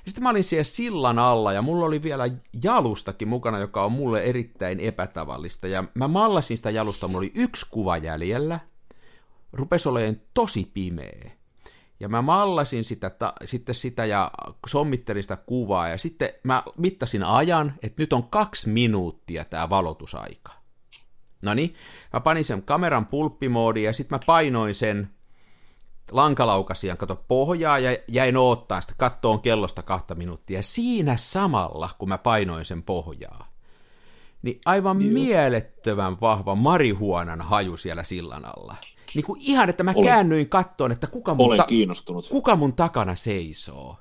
Sitten 0.05 0.23
mä 0.23 0.29
olin 0.29 0.43
siellä 0.43 0.63
sillan 0.63 1.19
alla, 1.19 1.53
ja 1.53 1.61
mulla 1.61 1.85
oli 1.85 2.03
vielä 2.03 2.29
jalustakin 2.63 3.27
mukana, 3.27 3.59
joka 3.59 3.85
on 3.85 3.91
mulle 3.91 4.23
erittäin 4.23 4.79
epätavallista, 4.79 5.67
ja 5.67 5.83
mä 5.93 6.07
mallasin 6.07 6.57
sitä 6.57 6.69
jalusta, 6.69 7.07
mulla 7.07 7.17
oli 7.17 7.31
yksi 7.35 7.65
kuva 7.71 7.97
jäljellä, 7.97 8.59
rupesi 9.53 9.89
olemaan 9.89 10.21
tosi 10.33 10.71
pimeä. 10.73 11.31
Ja 11.99 12.09
mä 12.09 12.21
mallasin 12.21 12.83
sitä, 12.83 13.09
ta, 13.09 13.33
sitten 13.45 13.75
sitä 13.75 14.05
ja 14.05 14.31
sommittelin 14.67 15.23
sitä 15.23 15.35
kuvaa, 15.35 15.89
ja 15.89 15.97
sitten 15.97 16.29
mä 16.43 16.63
mittasin 16.77 17.23
ajan, 17.23 17.73
että 17.83 18.01
nyt 18.01 18.13
on 18.13 18.23
kaksi 18.23 18.69
minuuttia 18.69 19.45
tämä 19.45 19.69
valotusaika. 19.69 20.64
No 21.45 21.53
niin, 21.53 21.73
mä 22.13 22.19
panin 22.19 22.45
sen 22.45 22.63
kameran 22.63 23.05
pulppimoodi 23.05 23.83
ja 23.83 23.93
sitten 23.93 24.15
mä 24.15 24.19
painoin 24.25 24.75
sen 24.75 25.09
lankalaukasian, 26.11 26.97
kato 26.97 27.23
pohjaa 27.27 27.79
ja 27.79 27.97
jäin 28.07 28.37
oottaa 28.37 28.81
sitä 28.81 28.93
kattoon 28.97 29.41
kellosta 29.41 29.83
kahta 29.83 30.15
minuuttia. 30.15 30.63
Siinä 30.63 31.17
samalla, 31.17 31.89
kun 31.97 32.09
mä 32.09 32.17
painoin 32.17 32.65
sen 32.65 32.83
pohjaa, 32.83 33.51
niin 34.41 34.61
aivan 34.65 35.01
Joo. 35.01 35.13
mielettömän 35.13 36.21
vahva 36.21 36.55
marihuonan 36.55 37.41
haju 37.41 37.77
siellä 37.77 38.03
sillan 38.03 38.45
alla. 38.45 38.75
Niin 39.15 39.25
kuin 39.25 39.41
ihan, 39.41 39.69
että 39.69 39.83
mä 39.83 39.93
olen, 39.95 40.05
käännyin 40.05 40.49
kattoon, 40.49 40.91
että 40.91 41.07
kuka 41.07 41.35
mun, 41.35 41.57
ta- 41.57 41.67
kuka 42.29 42.55
mun 42.55 42.73
takana 42.73 43.15
seisoo. 43.15 43.97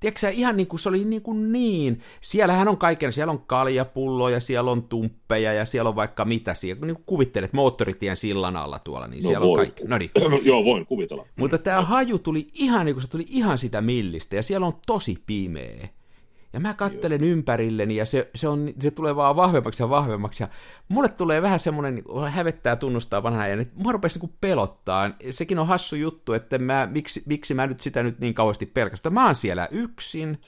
Tiedätkö 0.00 0.28
ihan 0.28 0.56
niin 0.56 0.66
kuin 0.66 0.80
se 0.80 0.88
oli 0.88 1.04
niin, 1.04 1.22
kuin 1.22 1.52
niin. 1.52 2.00
Siellähän 2.20 2.68
on 2.68 2.78
kaiken, 2.78 3.12
siellä 3.12 3.30
on 3.30 3.42
kaljapulloja, 3.46 4.40
siellä 4.40 4.70
on 4.70 4.82
tumppeja 4.82 5.52
ja 5.52 5.64
siellä 5.64 5.88
on 5.88 5.96
vaikka 5.96 6.24
mitä. 6.24 6.54
Siellä, 6.54 6.86
niin 6.86 6.96
kuin 6.96 7.04
kuvittelet 7.06 7.52
moottoritien 7.52 8.16
sillan 8.16 8.56
alla 8.56 8.78
tuolla, 8.78 9.06
niin 9.06 9.22
no 9.22 9.28
siellä 9.28 9.46
voi. 9.46 9.50
on 9.50 9.56
kaikki. 9.56 9.84
No 9.84 9.98
niin. 9.98 10.10
Joo, 10.42 10.64
voin 10.64 10.86
kuvitella. 10.86 11.26
Mutta 11.36 11.58
tämä 11.58 11.82
haju 11.82 12.18
tuli 12.18 12.46
ihan 12.54 12.86
niin 12.86 12.94
kuin 12.94 13.02
se 13.02 13.08
tuli 13.08 13.24
ihan 13.28 13.58
sitä 13.58 13.80
millistä 13.80 14.36
ja 14.36 14.42
siellä 14.42 14.66
on 14.66 14.72
tosi 14.86 15.16
pimeä. 15.26 15.88
Ja 16.52 16.60
mä 16.60 16.74
kattelen 16.74 17.20
Joo. 17.20 17.30
ympärilleni 17.30 17.96
ja 17.96 18.06
se, 18.06 18.30
se, 18.34 18.48
on, 18.48 18.70
se 18.80 18.90
tulee 18.90 19.16
vaan 19.16 19.36
vahvemmaksi 19.36 19.82
ja 19.82 19.88
vahvemmaksi. 19.90 20.42
Ja 20.42 20.48
mulle 20.88 21.08
tulee 21.08 21.42
vähän 21.42 21.60
semmoinen, 21.60 21.94
niin 21.94 22.28
hävettää 22.28 22.76
tunnustaa 22.76 23.22
vanha 23.22 23.46
ja 23.46 23.60
että 23.60 23.74
mua 23.82 23.92
rupesi 23.92 24.18
niin 24.18 24.34
pelottaa. 24.40 25.10
Sekin 25.30 25.58
on 25.58 25.66
hassu 25.66 25.96
juttu, 25.96 26.32
että 26.32 26.58
mä, 26.58 26.88
miksi, 26.90 27.22
miksi 27.26 27.54
mä 27.54 27.66
nyt 27.66 27.80
sitä 27.80 28.02
nyt 28.02 28.18
niin 28.18 28.34
kauheasti 28.34 28.66
pelkästään. 28.66 29.12
Mä 29.12 29.26
oon 29.26 29.34
siellä 29.34 29.68
yksin, 29.70 30.40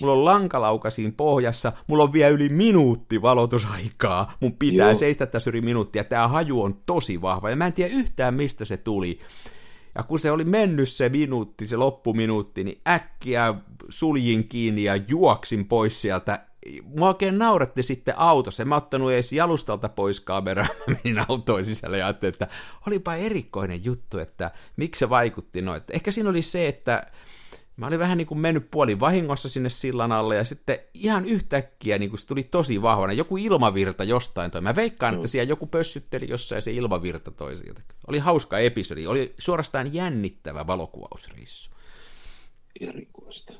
mulla 0.00 0.12
on 0.12 0.24
lankalauka 0.24 0.90
siinä 0.90 1.12
pohjassa, 1.16 1.72
mulla 1.86 2.02
on 2.02 2.12
vielä 2.12 2.30
yli 2.30 2.48
minuutti 2.48 3.22
valotusaikaa. 3.22 4.32
Mun 4.40 4.56
pitää 4.56 4.90
Joo. 4.90 4.98
seistä 4.98 5.26
tässä 5.26 5.50
yli 5.50 5.60
minuuttia. 5.60 6.04
Tää 6.04 6.28
haju 6.28 6.62
on 6.62 6.76
tosi 6.86 7.22
vahva 7.22 7.50
ja 7.50 7.56
mä 7.56 7.66
en 7.66 7.72
tiedä 7.72 7.94
yhtään 7.94 8.34
mistä 8.34 8.64
se 8.64 8.76
tuli. 8.76 9.18
Ja 9.94 10.02
kun 10.02 10.18
se 10.18 10.30
oli 10.30 10.44
mennyt 10.44 10.88
se 10.88 11.08
minuutti, 11.08 11.66
se 11.66 11.76
loppuminuutti, 11.76 12.64
niin 12.64 12.80
äkkiä 12.88 13.54
suljin 13.88 14.48
kiinni 14.48 14.84
ja 14.84 14.96
juoksin 14.96 15.68
pois 15.68 16.02
sieltä. 16.02 16.44
Mua 16.84 17.08
oikein 17.08 17.38
nauratti 17.38 17.82
sitten 17.82 18.18
autossa. 18.18 18.62
En 18.62 18.68
mä 18.68 18.76
ottanut 18.76 19.12
edes 19.12 19.32
jalustalta 19.32 19.88
pois 19.88 20.20
kameraa. 20.20 20.66
Mä 20.86 20.96
menin 21.04 21.24
autoon 21.28 21.64
sisälle 21.64 21.98
ja 21.98 22.06
ajattelin, 22.06 22.32
että 22.32 22.48
olipa 22.86 23.14
erikoinen 23.14 23.84
juttu, 23.84 24.18
että 24.18 24.50
miksi 24.76 24.98
se 24.98 25.08
vaikutti 25.08 25.62
noin. 25.62 25.82
Ehkä 25.90 26.10
siinä 26.10 26.30
oli 26.30 26.42
se, 26.42 26.68
että 26.68 27.06
Mä 27.78 27.86
olin 27.86 27.98
vähän 27.98 28.18
niin 28.18 28.26
kuin 28.26 28.38
mennyt 28.38 28.70
puolin 28.70 29.00
vahingossa 29.00 29.48
sinne 29.48 29.68
sillan 29.68 30.12
alle, 30.12 30.36
ja 30.36 30.44
sitten 30.44 30.78
ihan 30.94 31.24
yhtäkkiä 31.24 31.98
niin 31.98 32.10
kuin 32.10 32.20
se 32.20 32.26
tuli 32.26 32.42
tosi 32.42 32.82
vahvana. 32.82 33.12
Joku 33.12 33.36
ilmavirta 33.36 34.04
jostain 34.04 34.50
toi. 34.50 34.60
Mä 34.60 34.74
veikkaan, 34.74 35.14
no. 35.14 35.18
että 35.18 35.28
siellä 35.28 35.48
joku 35.48 35.66
pössytteli 35.66 36.28
jossain 36.28 36.62
se 36.62 36.72
ilmavirta 36.72 37.30
toi 37.30 37.56
sieltä. 37.56 37.80
Oli 38.06 38.18
hauska 38.18 38.58
episodi. 38.58 39.06
Oli 39.06 39.34
suorastaan 39.38 39.94
jännittävä 39.94 40.66
valokuvausreissu. 40.66 41.70
Erikoista. 42.80 43.52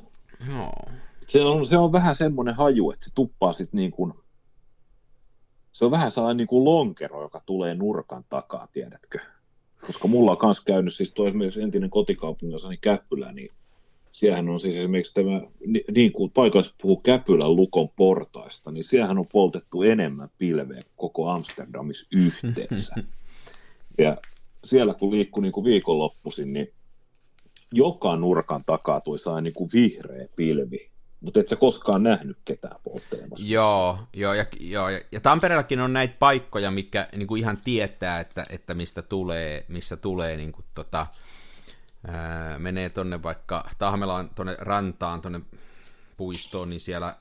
No. 0.49 0.73
Se 1.27 1.43
on, 1.43 1.67
se 1.67 1.79
on 1.79 1.93
vähän 1.93 2.15
semmoinen 2.15 2.55
haju, 2.55 2.91
että 2.91 3.05
se 3.05 3.15
tuppaa 3.15 3.53
sitten 3.53 3.79
niin 3.79 3.93
kuin... 3.93 4.13
Se 5.73 5.85
on 5.85 5.91
vähän 5.91 6.11
sellainen 6.11 6.37
niin 6.37 6.49
kuin 6.49 6.65
lonkero, 6.65 7.23
joka 7.23 7.43
tulee 7.47 7.75
nurkan 7.75 8.25
takaa, 8.29 8.69
tiedätkö? 8.73 9.19
Koska 9.87 10.09
mulla 10.09 10.31
on 10.31 10.39
myös 10.43 10.61
käynyt, 10.61 10.95
siis 10.95 11.13
tuo 11.13 11.27
esimerkiksi 11.27 11.63
entinen 11.63 11.91
kotikaupunginsa, 11.91 12.69
niin 12.69 12.81
Käppylä, 12.81 13.33
niin 13.33 13.51
Siellähän 14.19 14.49
on 14.49 14.61
siis 14.61 14.77
esimerkiksi 14.77 15.15
tämä, 15.15 15.41
niin 15.95 16.13
kuin 16.13 16.31
paikalliset 16.31 16.75
puhuu 16.83 16.97
Käpylän 16.97 17.57
lukon 17.57 17.89
portaista, 17.89 18.71
niin 18.71 18.85
siellähän 18.85 19.19
on 19.19 19.27
poltettu 19.33 19.83
enemmän 19.83 20.29
pilveä 20.39 20.83
koko 20.97 21.29
Amsterdamissa 21.29 22.07
yhteensä. 22.13 22.95
Ja 23.99 24.17
siellä 24.65 24.95
kun 24.95 25.15
liikkui 25.15 25.43
niin 25.43 25.53
kuin 25.53 25.65
viikonloppuisin, 25.65 26.53
niin 26.53 26.73
joka 27.73 28.17
nurkan 28.17 28.65
takaa 28.67 29.01
tuli 29.01 29.19
saa 29.19 29.41
niin 29.41 29.55
kuin 29.55 29.71
vihreä 29.73 30.29
pilvi. 30.37 30.91
Mutta 31.21 31.41
et 31.41 31.49
sä 31.49 31.57
koskaan 31.57 32.03
nähnyt 32.03 32.39
ketään 32.45 32.77
polttelemassa. 32.85 33.47
Joo, 33.47 33.99
joo, 34.17 34.35
ja, 34.35 34.47
joo 34.61 34.89
ja, 34.89 35.01
ja 35.13 35.21
Tampereellakin 35.21 35.81
on 35.81 35.93
näitä 35.93 36.15
paikkoja, 36.19 36.71
mikä 36.71 37.09
niin 37.17 37.27
kuin 37.27 37.41
ihan 37.41 37.59
tietää, 37.65 38.21
että, 38.21 38.47
että 38.51 38.75
mistä 38.75 39.03
tulee, 39.03 39.65
missä 39.69 39.97
tulee 39.97 40.37
niin 40.37 40.53
kuin, 40.53 40.65
tota, 40.75 41.07
ää, 42.07 42.59
menee 42.59 42.89
tonne 42.89 43.23
vaikka 43.23 43.71
Tahmelaan 43.79 44.31
tonne 44.35 44.57
rantaan, 44.61 45.21
tonne 45.21 45.39
puistoon, 46.17 46.71
niin 46.71 46.81
siellä 46.81 47.17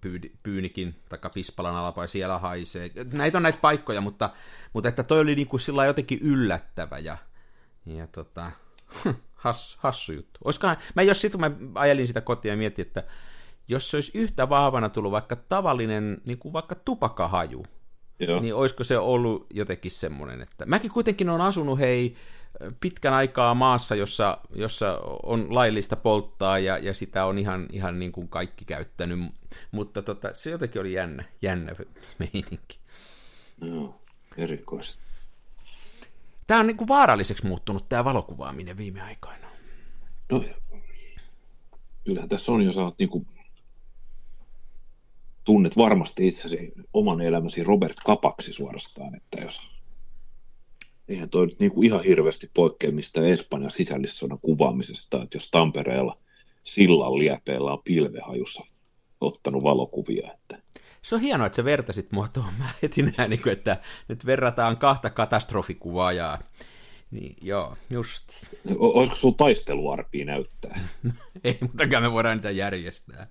pyydi, 0.00 0.30
Pyynikin 0.42 0.94
tai 1.08 1.18
Pispalan 1.34 1.74
alapai 1.74 2.08
siellä 2.08 2.38
haisee. 2.38 2.90
Näitä 3.12 3.38
on 3.38 3.42
näitä 3.42 3.58
paikkoja, 3.58 4.00
mutta, 4.00 4.30
mutta 4.72 4.88
että 4.88 5.02
toi 5.02 5.20
oli 5.20 5.34
niinku 5.34 5.58
sillä 5.58 5.86
jotenkin 5.86 6.18
yllättävä 6.22 6.98
ja, 6.98 7.16
ja 7.86 8.06
tota, 8.06 8.50
has, 9.34 9.78
hassu 9.80 10.12
juttu. 10.12 10.40
Olisikohan, 10.44 10.76
mä 10.94 11.02
jos 11.02 11.20
sitten 11.20 11.40
mä 11.40 11.50
ajelin 11.74 12.06
sitä 12.06 12.20
kotia 12.20 12.52
ja 12.52 12.56
mietin, 12.56 12.86
että 12.86 13.04
jos 13.68 13.90
se 13.90 13.96
olisi 13.96 14.12
yhtä 14.14 14.48
vahvana 14.48 14.88
tullut 14.88 15.12
vaikka 15.12 15.36
tavallinen, 15.36 16.20
niin 16.26 16.38
kuin 16.38 16.52
vaikka 16.52 16.74
tupakahaju, 16.74 17.64
Joo. 18.20 18.40
niin 18.40 18.54
olisiko 18.54 18.84
se 18.84 18.98
ollut 18.98 19.46
jotenkin 19.54 19.90
semmoinen, 19.90 20.42
että 20.42 20.66
mäkin 20.66 20.90
kuitenkin 20.90 21.28
on 21.28 21.40
asunut, 21.40 21.78
hei, 21.78 22.16
pitkän 22.80 23.14
aikaa 23.14 23.54
maassa, 23.54 23.94
jossa, 23.94 24.38
jossa 24.54 25.00
on 25.22 25.54
laillista 25.54 25.96
polttaa 25.96 26.58
ja, 26.58 26.78
ja 26.78 26.94
sitä 26.94 27.24
on 27.24 27.38
ihan, 27.38 27.66
ihan 27.72 27.98
niin 27.98 28.12
kuin 28.12 28.28
kaikki 28.28 28.64
käyttänyt, 28.64 29.18
mutta 29.70 30.02
tota, 30.02 30.30
se 30.34 30.50
jotenkin 30.50 30.80
oli 30.80 30.92
jännä, 30.92 31.24
jännä 31.42 31.74
meininki. 32.18 32.78
Joo, 33.62 34.00
erikoista. 34.36 35.02
Tämä 36.46 36.60
on 36.60 36.66
niin 36.66 36.76
kuin 36.76 36.88
vaaralliseksi 36.88 37.46
muuttunut 37.46 37.88
tämä 37.88 38.04
valokuvaaminen 38.04 38.76
viime 38.76 39.02
aikoina. 39.02 39.46
No, 40.32 40.44
kyllähän 42.04 42.28
tässä 42.28 42.52
on, 42.52 42.62
jos 42.62 42.76
olet 42.76 42.94
niin 42.98 43.08
kuin, 43.08 43.26
tunnet 45.44 45.76
varmasti 45.76 46.28
itsesi 46.28 46.72
oman 46.92 47.20
elämäsi 47.20 47.64
Robert 47.64 47.96
Kapaksi 48.04 48.52
suorastaan, 48.52 49.14
että 49.14 49.40
jos 49.40 49.60
eihän 51.08 51.30
toi 51.30 51.46
nyt 51.46 51.60
niin 51.60 51.70
kuin 51.72 51.86
ihan 51.86 52.04
hirveästi 52.04 52.50
poikkea 52.54 52.92
mistä 52.92 53.26
Espanjan 53.26 53.70
sisällissodan 53.70 54.38
kuvaamisesta, 54.38 55.22
että 55.22 55.36
jos 55.36 55.50
Tampereella 55.50 56.18
sillan 56.64 57.18
liepeellä 57.18 57.72
on 57.72 57.82
pilvehajussa 57.84 58.64
ottanut 59.20 59.62
valokuvia. 59.62 60.32
Että... 60.32 60.62
Se 61.02 61.14
on 61.14 61.20
hienoa, 61.20 61.46
että 61.46 61.56
sä 61.56 61.64
vertasit 61.64 62.12
mua 62.12 62.28
tuohon. 62.28 62.54
Mä 62.58 62.68
heti 62.82 63.02
näin, 63.02 63.30
niin 63.30 63.48
että 63.48 63.76
nyt 64.08 64.26
verrataan 64.26 64.76
kahta 64.76 65.10
katastrofikuvaajaa. 65.10 66.38
Niin, 67.10 67.36
joo, 67.42 67.76
justi. 67.90 68.34
O- 68.78 68.98
olisiko 68.98 69.16
sulla 69.16 69.34
taisteluarpia 69.38 70.24
näyttää? 70.24 70.80
Ei, 71.44 71.58
mutta 71.60 72.00
me 72.00 72.12
voidaan 72.12 72.36
niitä 72.36 72.50
järjestää. 72.50 73.26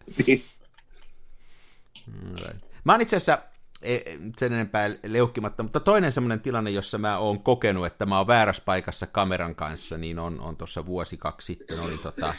Mä 2.83 2.93
oon 2.93 3.01
itse 3.01 3.15
asiassa 3.15 3.49
E, 3.81 3.99
sen 4.37 4.53
enempää 4.53 4.89
leukkimatta, 5.03 5.63
mutta 5.63 5.79
toinen 5.79 6.11
semmoinen 6.11 6.39
tilanne, 6.39 6.71
jossa 6.71 6.97
mä 6.97 7.17
oon 7.17 7.43
kokenut, 7.43 7.85
että 7.85 8.05
mä 8.05 8.17
oon 8.17 8.27
väärässä 8.27 8.63
paikassa 8.65 9.07
kameran 9.07 9.55
kanssa, 9.55 9.97
niin 9.97 10.19
on, 10.19 10.39
on 10.41 10.57
tuossa 10.57 10.85
vuosi 10.85 11.17
kaksi 11.17 11.45
sitten, 11.45 11.79
olin 11.79 11.99
tota, 11.99 12.33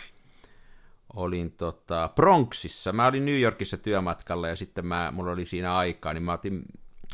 olin 1.14 1.52
tota 1.52 2.10
Bronxissa, 2.14 2.92
mä 2.92 3.06
olin 3.06 3.24
New 3.24 3.40
Yorkissa 3.40 3.76
työmatkalla 3.76 4.48
ja 4.48 4.56
sitten 4.56 4.86
mä, 4.86 5.12
mulla 5.16 5.32
oli 5.32 5.46
siinä 5.46 5.76
aikaa, 5.76 6.12
niin 6.12 6.22
mä 6.22 6.32
otin 6.32 6.62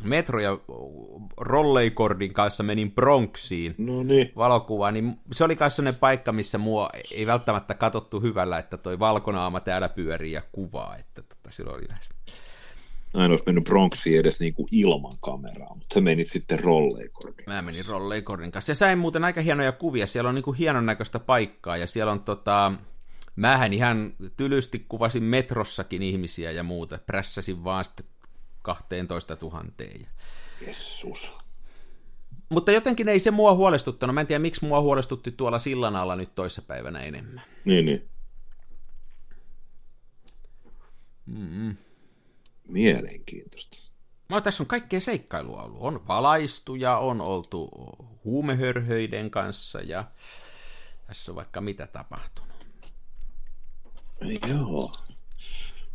Metro 0.02 0.40
ja 0.40 0.58
Rolleikordin 1.36 2.32
kanssa 2.32 2.62
menin 2.62 2.92
Bronxiin 2.92 3.74
no 3.78 4.02
niin. 4.02 4.32
valokuvaan, 4.36 4.94
niin 4.94 5.20
se 5.32 5.44
oli 5.44 5.56
myös 5.60 5.76
sellainen 5.76 6.00
paikka, 6.00 6.32
missä 6.32 6.58
mua 6.58 6.88
ei 7.10 7.26
välttämättä 7.26 7.74
katsottu 7.74 8.20
hyvällä, 8.20 8.58
että 8.58 8.76
toi 8.76 8.98
valkonaama 8.98 9.60
täällä 9.60 9.88
pyörii 9.88 10.32
ja 10.32 10.42
kuvaa, 10.52 10.96
että 10.96 11.22
tota, 11.22 11.50
silloin 11.50 11.76
oli 11.76 11.88
vähän 11.88 12.02
Mä 13.14 13.24
en 13.24 13.30
olisi 13.30 13.44
mennyt 13.46 13.64
Bronxiin 13.64 14.20
edes 14.20 14.40
niin 14.40 14.54
kuin 14.54 14.68
ilman 14.72 15.18
kameraa, 15.20 15.74
mutta 15.74 15.94
sä 15.94 16.00
menit 16.00 16.30
sitten 16.30 16.60
rolleikordin 16.60 17.44
Mä 17.46 17.62
menin 17.62 17.86
rolleikordin 17.86 18.52
kanssa. 18.52 18.70
Ja 18.70 18.74
sain 18.74 18.98
muuten 18.98 19.24
aika 19.24 19.40
hienoja 19.40 19.72
kuvia. 19.72 20.06
Siellä 20.06 20.28
on 20.28 20.34
niin 20.34 20.42
kuin 20.42 20.56
hienon 20.56 20.86
näköistä 20.86 21.18
paikkaa 21.18 21.76
ja 21.76 21.86
siellä 21.86 22.12
on 22.12 22.20
tota... 22.20 22.72
Mähän 23.36 23.72
ihan 23.72 24.12
tylysti 24.36 24.86
kuvasin 24.88 25.22
metrossakin 25.22 26.02
ihmisiä 26.02 26.50
ja 26.50 26.62
muuta. 26.62 26.98
Prässäsin 26.98 27.64
vaan 27.64 27.84
sitten 27.84 28.06
12 28.62 29.36
000. 29.42 29.64
Jesus. 30.66 31.32
Mutta 32.48 32.72
jotenkin 32.72 33.08
ei 33.08 33.20
se 33.20 33.30
mua 33.30 33.54
huolestuttanut. 33.54 34.14
Mä 34.14 34.20
en 34.20 34.26
tiedä, 34.26 34.38
miksi 34.38 34.64
mua 34.66 34.80
huolestutti 34.80 35.32
tuolla 35.32 35.58
sillan 35.58 35.96
alla 35.96 36.16
nyt 36.16 36.34
toissapäivänä 36.34 37.00
enemmän. 37.00 37.42
Niin, 37.64 37.86
niin. 37.86 38.08
Mm-mm. 41.26 41.76
Mielenkiintoista. 42.76 43.78
No, 44.28 44.40
tässä 44.40 44.62
on 44.62 44.66
kaikkea 44.66 45.00
seikkailua 45.00 45.62
ollut. 45.62 45.80
On 45.80 46.06
valaistu 46.08 46.74
ja 46.74 46.98
on 46.98 47.20
oltu 47.20 47.70
huumehörhöiden 48.24 49.30
kanssa 49.30 49.80
ja 49.80 50.04
tässä 51.06 51.32
on 51.32 51.36
vaikka 51.36 51.60
mitä 51.60 51.86
tapahtunut. 51.86 52.66
Joo. 54.48 54.92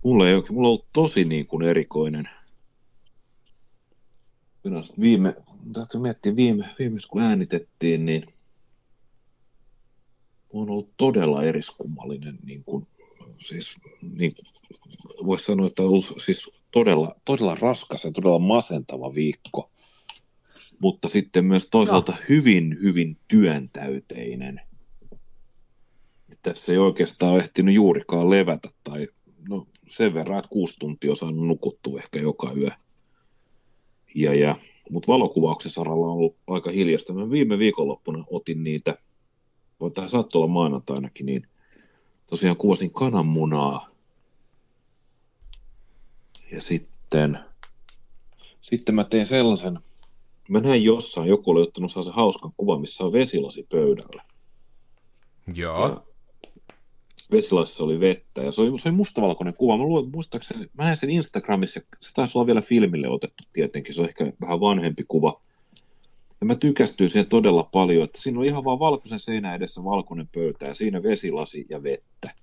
Mulla 0.04 0.28
ei 0.28 0.36
oikein, 0.36 0.54
mulla 0.54 0.68
on 0.68 0.72
ollut 0.72 0.88
tosi 0.94 1.26
niin 1.26 1.48
kuin 1.48 1.64
erikoinen. 1.64 2.30
Viime, 5.00 5.36
täytyy 5.74 6.02
miettiä 6.02 6.36
viime, 6.36 6.76
viimeis 6.80 7.06
kun 7.06 7.22
äänitettiin, 7.22 8.06
niin 8.06 8.34
on 10.54 10.70
ollut 10.70 10.90
todella 10.98 11.44
eriskummallinen 11.44 12.40
niin 12.44 12.64
kuin 12.64 12.88
siis 13.42 13.76
niin, 14.02 14.36
voisi 15.26 15.46
sanoa, 15.46 15.68
että 15.68 15.82
on 15.82 15.88
ollut 15.88 16.14
siis 16.26 16.52
todella, 16.72 17.16
todella 17.26 17.56
raskas 17.56 18.04
ja 18.04 18.12
todella 18.12 18.40
masentava 18.40 19.16
viikko, 19.16 19.72
mutta 20.80 21.08
sitten 21.08 21.46
myös 21.46 21.68
toisaalta 21.72 22.12
no. 22.12 22.18
hyvin, 22.30 22.78
hyvin 22.82 23.18
työntäyteinen. 23.28 24.62
Tässä 26.42 26.72
ei 26.72 26.78
oikeastaan 26.78 27.38
ehtinyt 27.38 27.76
juurikaan 27.76 28.30
levätä 28.30 28.70
tai 28.84 29.08
no, 29.50 29.68
sen 29.90 30.14
verran, 30.14 30.40
että 30.40 30.50
kuusi 30.50 30.76
tuntia 30.80 31.12
on 31.12 31.18
saanut 31.18 31.48
nukuttua 31.48 32.00
ehkä 32.00 32.20
joka 32.20 32.54
yö. 32.54 32.72
Ja, 34.16 34.34
ja, 34.34 34.56
mutta 34.90 35.08
valokuvauksen 35.08 35.72
saralla 35.72 36.08
on 36.08 36.14
ollut 36.14 36.36
aika 36.48 36.72
hiljasta. 36.72 37.14
Mä 37.14 37.30
viime 37.30 37.58
viikonloppuna 37.58 38.26
otin 38.30 38.64
niitä, 38.64 38.98
voi 39.80 39.92
tämä 39.92 40.08
saattoi 40.08 40.40
olla 40.40 40.54
maanantainakin, 40.54 41.26
niin 41.26 41.48
tosiaan 42.32 42.58
kuvasin 42.58 42.92
kananmunaa 42.92 43.90
Ja 46.52 46.62
sitten, 46.62 47.40
sitten 48.62 48.96
mä 48.96 49.04
tein 49.04 49.26
sellaisen, 49.26 49.80
mä 50.50 50.60
näin 50.60 50.84
jossain, 50.84 51.30
joku 51.30 51.52
oli 51.52 51.62
ottanut 51.62 51.92
sellaisen 51.92 52.14
hauskan 52.14 52.52
kuvan, 52.58 52.82
missä 52.82 53.04
on 53.04 53.14
vesilasi 53.14 53.68
pöydällä. 53.72 54.24
Joo. 55.54 55.88
Ja 55.88 56.02
vesilasissa 57.32 57.84
oli 57.84 58.00
vettä, 58.00 58.42
ja 58.42 58.52
se 58.52 58.62
oli, 58.62 58.80
se 58.80 58.90
oli 58.90 58.96
mustavalkoinen 58.96 59.54
kuva. 59.54 59.78
Mä 59.78 59.84
luulen, 59.84 60.12
muistaakseni, 60.12 60.70
mä 60.74 60.84
näin 60.84 60.98
sen 60.98 61.10
Instagramissa, 61.10 61.80
se 62.00 62.14
taisi 62.14 62.38
olla 62.38 62.48
vielä 62.48 62.62
filmille 62.62 63.10
otettu 63.10 63.44
tietenkin, 63.54 63.96
se 63.96 64.02
on 64.02 64.08
ehkä 64.08 64.34
vähän 64.42 64.60
vanhempi 64.60 65.06
kuva. 65.08 65.42
Ja 66.42 66.46
mä 66.46 66.56
tykästyin 66.56 67.10
siihen 67.10 67.30
todella 67.30 67.64
paljon, 67.64 68.04
että 68.04 68.22
siinä 68.22 68.40
on 68.40 68.46
ihan 68.46 68.64
vaan 68.64 68.80
valkoisen 68.80 69.20
seinä 69.20 69.56
edessä 69.56 69.84
valkoinen 69.84 70.30
pöytä, 70.34 70.66
ja 70.66 70.74
siinä 70.74 71.04
vesilasi 71.04 71.66
ja 71.70 71.84
vettä. 71.84 72.34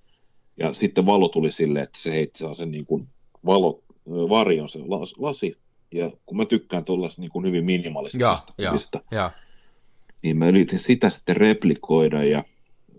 Ja 0.57 0.75
sitten 0.75 1.07
valo 1.07 1.29
tuli 1.29 1.53
silleen, 1.53 1.85
että 1.85 1.99
se 1.99 2.13
heitti 2.13 2.45
sen 2.57 2.71
niin 2.71 2.87
kuin 2.87 3.09
valo, 3.47 3.83
varjon 4.07 4.69
se 4.69 4.79
lasi, 5.19 5.57
ja 5.93 6.11
kun 6.27 6.37
mä 6.37 6.45
tykkään 6.45 6.85
tuollaista 6.85 7.21
niin 7.21 7.31
kuin 7.31 7.47
hyvin 7.47 7.65
minimalistisesta 7.65 8.53
ja, 8.59 8.73
ja, 8.75 9.01
ja. 9.11 9.31
niin 10.23 10.37
mä 10.37 10.49
yritin 10.49 10.79
sitä 10.79 11.11
sitten 11.11 11.37
replikoida, 11.37 12.25
ja 12.25 12.45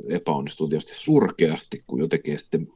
epäonnistuu 0.09 0.67
tietysti 0.67 0.95
surkeasti, 0.95 1.83
kun 1.87 1.99
jotenkin 1.99 2.39
sitten 2.39 2.67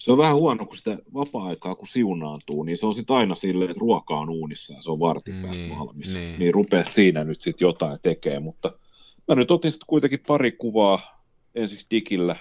se 0.00 0.12
on 0.12 0.18
vähän 0.18 0.36
huono, 0.36 0.66
kun 0.66 0.76
sitä 0.76 0.98
vapaa-aikaa 1.14 1.74
kun 1.74 1.88
siunaantuu, 1.88 2.62
niin 2.62 2.76
se 2.76 2.86
on 2.86 2.94
sitten 2.94 3.16
aina 3.16 3.34
silleen, 3.34 3.70
että 3.70 3.80
ruoka 3.80 4.18
on 4.18 4.30
uunissa 4.30 4.74
ja 4.74 4.82
se 4.82 4.90
on 4.90 5.00
vartin 5.00 5.34
mm, 5.34 5.42
päästä 5.42 5.62
niin, 5.62 5.78
valmis. 5.78 6.14
Niin, 6.14 6.38
niin 6.38 6.54
rupeaa 6.54 6.84
siinä 6.84 7.24
nyt 7.24 7.40
sitten 7.40 7.66
jotain 7.66 7.98
tekee, 8.02 8.40
mutta 8.40 8.72
mä 9.28 9.34
nyt 9.34 9.50
otin 9.50 9.70
sitten 9.70 9.86
kuitenkin 9.86 10.20
pari 10.26 10.52
kuvaa 10.52 11.24
ensiksi 11.54 11.86
digillä 11.90 12.36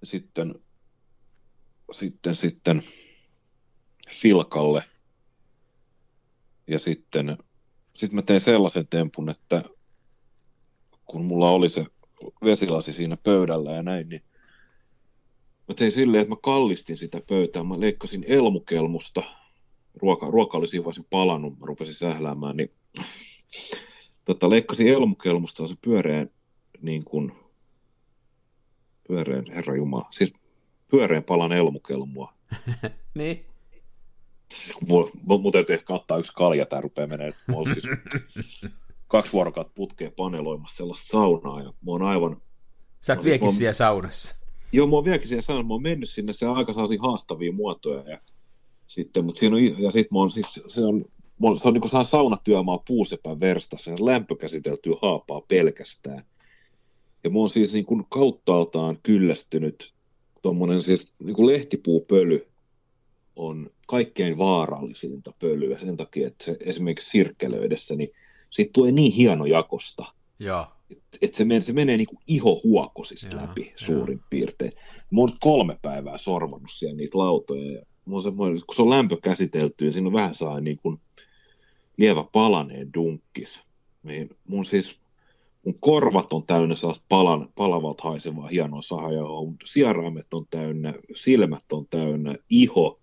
ja 0.00 0.06
sitten, 0.06 0.54
sitten, 1.92 2.34
sitten 2.34 2.82
filkalle 4.10 4.84
ja 6.66 6.78
sitten 6.78 7.38
sitten 7.96 8.14
mä 8.14 8.22
tein 8.22 8.40
sellaisen 8.40 8.86
tempun, 8.86 9.30
että 9.30 9.62
kun 11.04 11.24
mulla 11.24 11.50
oli 11.50 11.68
se 11.68 11.86
vesilasi 12.44 12.92
siinä 12.92 13.16
pöydällä 13.16 13.72
ja 13.72 13.82
näin, 13.82 14.08
niin 14.08 14.22
mä 15.68 15.74
tein 15.74 15.92
silleen, 15.92 16.20
että 16.22 16.34
mä 16.34 16.40
kallistin 16.42 16.96
sitä 16.96 17.20
pöytää, 17.28 17.64
mä 17.64 17.80
leikkasin 17.80 18.24
elmukelmusta, 18.28 19.22
ruoka, 19.94 20.26
ruoka 20.30 20.58
oli 20.58 20.68
siinä 20.68 20.84
vaiheessa 20.84 21.08
palannut, 21.10 21.58
mä 21.58 21.66
rupesin 21.66 21.94
sähläämään, 21.94 22.56
niin 22.56 22.70
tota, 24.24 24.50
leikkasin 24.50 24.88
elmukelmusta 24.88 25.66
se 25.66 25.74
pyöreän, 25.82 26.30
niin 26.80 27.04
kuin, 27.04 27.32
pyöreän, 29.08 29.44
herra 29.54 29.76
Jumala, 29.76 30.08
siis 30.10 30.32
pyöreän 30.90 31.24
palan 31.24 31.52
elmukelmua. 31.52 32.34
niin. 33.14 33.44
Mun 35.26 35.52
täytyy 35.52 35.74
ehkä 35.74 35.94
ottaa 35.94 36.18
yksi 36.18 36.32
kalja, 36.34 36.66
tää 36.66 36.80
rupeaa 36.80 37.06
menee. 37.06 37.32
siis 37.72 37.86
kaksi 39.08 39.32
vuorokautta 39.32 39.72
putkeen 39.74 40.12
paneloimassa 40.12 40.76
sellaista 40.76 41.06
saunaa, 41.06 41.60
ja 41.60 41.66
mä 41.66 41.90
oon 41.90 42.02
aivan... 42.02 42.42
Sä 43.00 43.12
oot 43.12 43.24
viekin 43.24 43.52
siellä 43.52 43.72
saunassa. 43.72 44.43
Joo, 44.72 44.86
mä 44.86 44.94
oon 44.94 45.04
vieläkin 45.04 45.28
siellä 45.28 45.42
saunassa, 45.42 45.68
mä 45.68 45.74
oon 45.74 45.82
mennyt 45.82 46.10
sinne, 46.10 46.32
se 46.32 46.46
aika 46.46 46.72
saasi 46.72 46.96
haastavia 46.96 47.52
muotoja, 47.52 48.10
ja 48.10 48.18
sitten, 48.86 49.24
mutta 49.24 49.38
siinä 49.38 49.56
on, 49.56 49.82
ja 49.82 49.90
sit 49.90 50.10
mä 50.10 50.18
oon 50.18 50.30
siis, 50.30 50.46
se 50.68 50.84
on, 50.84 51.04
se 51.58 51.68
on 51.68 51.74
niin 51.74 51.80
kuin 51.80 52.04
saunatyömaa 52.04 52.82
puusepän 52.86 53.40
verstassa, 53.40 53.90
ja 53.90 53.96
lämpökäsiteltyä 54.00 54.94
haapaa 55.02 55.40
pelkästään. 55.40 56.24
Ja 57.24 57.30
mä 57.30 57.38
oon 57.38 57.50
siis 57.50 57.72
niin 57.72 57.84
kuin 57.84 58.06
kauttaaltaan 58.08 58.98
kyllästynyt 59.02 59.94
tuommoinen 60.42 60.82
siis 60.82 61.12
niin 61.18 61.36
kuin 61.36 61.46
lehtipuupöly 61.46 62.46
on 63.36 63.70
kaikkein 63.86 64.38
vaarallisinta 64.38 65.32
pölyä 65.38 65.78
sen 65.78 65.96
takia, 65.96 66.26
että 66.26 66.44
se 66.44 66.56
esimerkiksi 66.60 67.10
sirkkelöidessä, 67.10 67.94
niin 67.94 68.10
siitä 68.50 68.72
tulee 68.72 68.92
niin 68.92 69.12
hieno 69.12 69.46
jakosta, 69.46 70.04
että 70.96 71.18
et 71.22 71.34
se, 71.34 71.44
menee, 71.44 71.60
se 71.60 71.72
menee 71.72 71.96
niin 71.96 72.06
kuin 72.06 72.18
ihohuokosista 72.26 73.36
läpi 73.36 73.72
suurin 73.76 74.20
piirtein. 74.30 74.72
Mä 75.10 75.20
oon 75.20 75.28
kolme 75.40 75.78
päivää 75.82 76.18
sorvannut 76.18 76.70
siellä 76.72 76.96
niitä 76.96 77.18
lautoja, 77.18 77.72
ja 77.72 77.82
mä 78.06 78.22
semmoinen, 78.22 78.60
kun 78.66 78.74
se 78.74 78.82
on 78.82 78.90
lämpö 78.90 79.16
käsitelty, 79.22 79.86
ja 79.86 79.92
siinä 79.92 80.06
on 80.06 80.12
vähän 80.12 80.34
saa 80.34 80.60
niin 80.60 80.78
kuin 80.82 81.00
lievä 81.96 82.24
palaneen 82.32 82.94
dunkkis, 82.94 83.60
niin 84.02 84.30
mun 84.48 84.64
siis 84.64 84.98
mun 85.64 85.78
korvat 85.80 86.32
on 86.32 86.42
täynnä 86.46 86.74
sellaista 86.74 87.04
palan, 87.08 87.48
palavalta 87.54 88.02
haisevaa 88.02 88.48
hienoa 88.48 88.82
sahajauhoa, 88.82 89.44
mun 89.44 89.56
sieraimet 89.64 90.34
on 90.34 90.46
täynnä, 90.50 90.94
silmät 91.14 91.72
on 91.72 91.86
täynnä, 91.90 92.34
iho, 92.50 93.00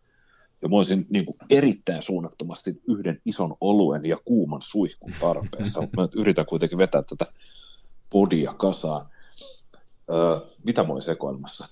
ja 0.62 0.70
mä 0.70 0.76
olisin 0.76 1.06
niin 1.10 1.26
kuin 1.26 1.38
erittäin 1.50 2.02
suunnattomasti 2.02 2.82
yhden 2.88 3.22
ison 3.26 3.56
oluen 3.62 4.06
ja 4.06 4.18
kuuman 4.26 4.62
suihkun 4.62 5.14
tarpeessa, 5.20 5.82
mutta 5.82 6.02
mä 6.02 6.08
yritän 6.16 6.46
kuitenkin 6.46 6.78
vetää 6.78 7.04
tätä 7.04 7.26
podia 8.12 8.54
kasaan. 8.54 9.06
Öö, 10.10 10.40
mitä 10.64 10.84
mä 10.84 10.94
olin 10.94 11.04
sekoilmassa? 11.04 11.68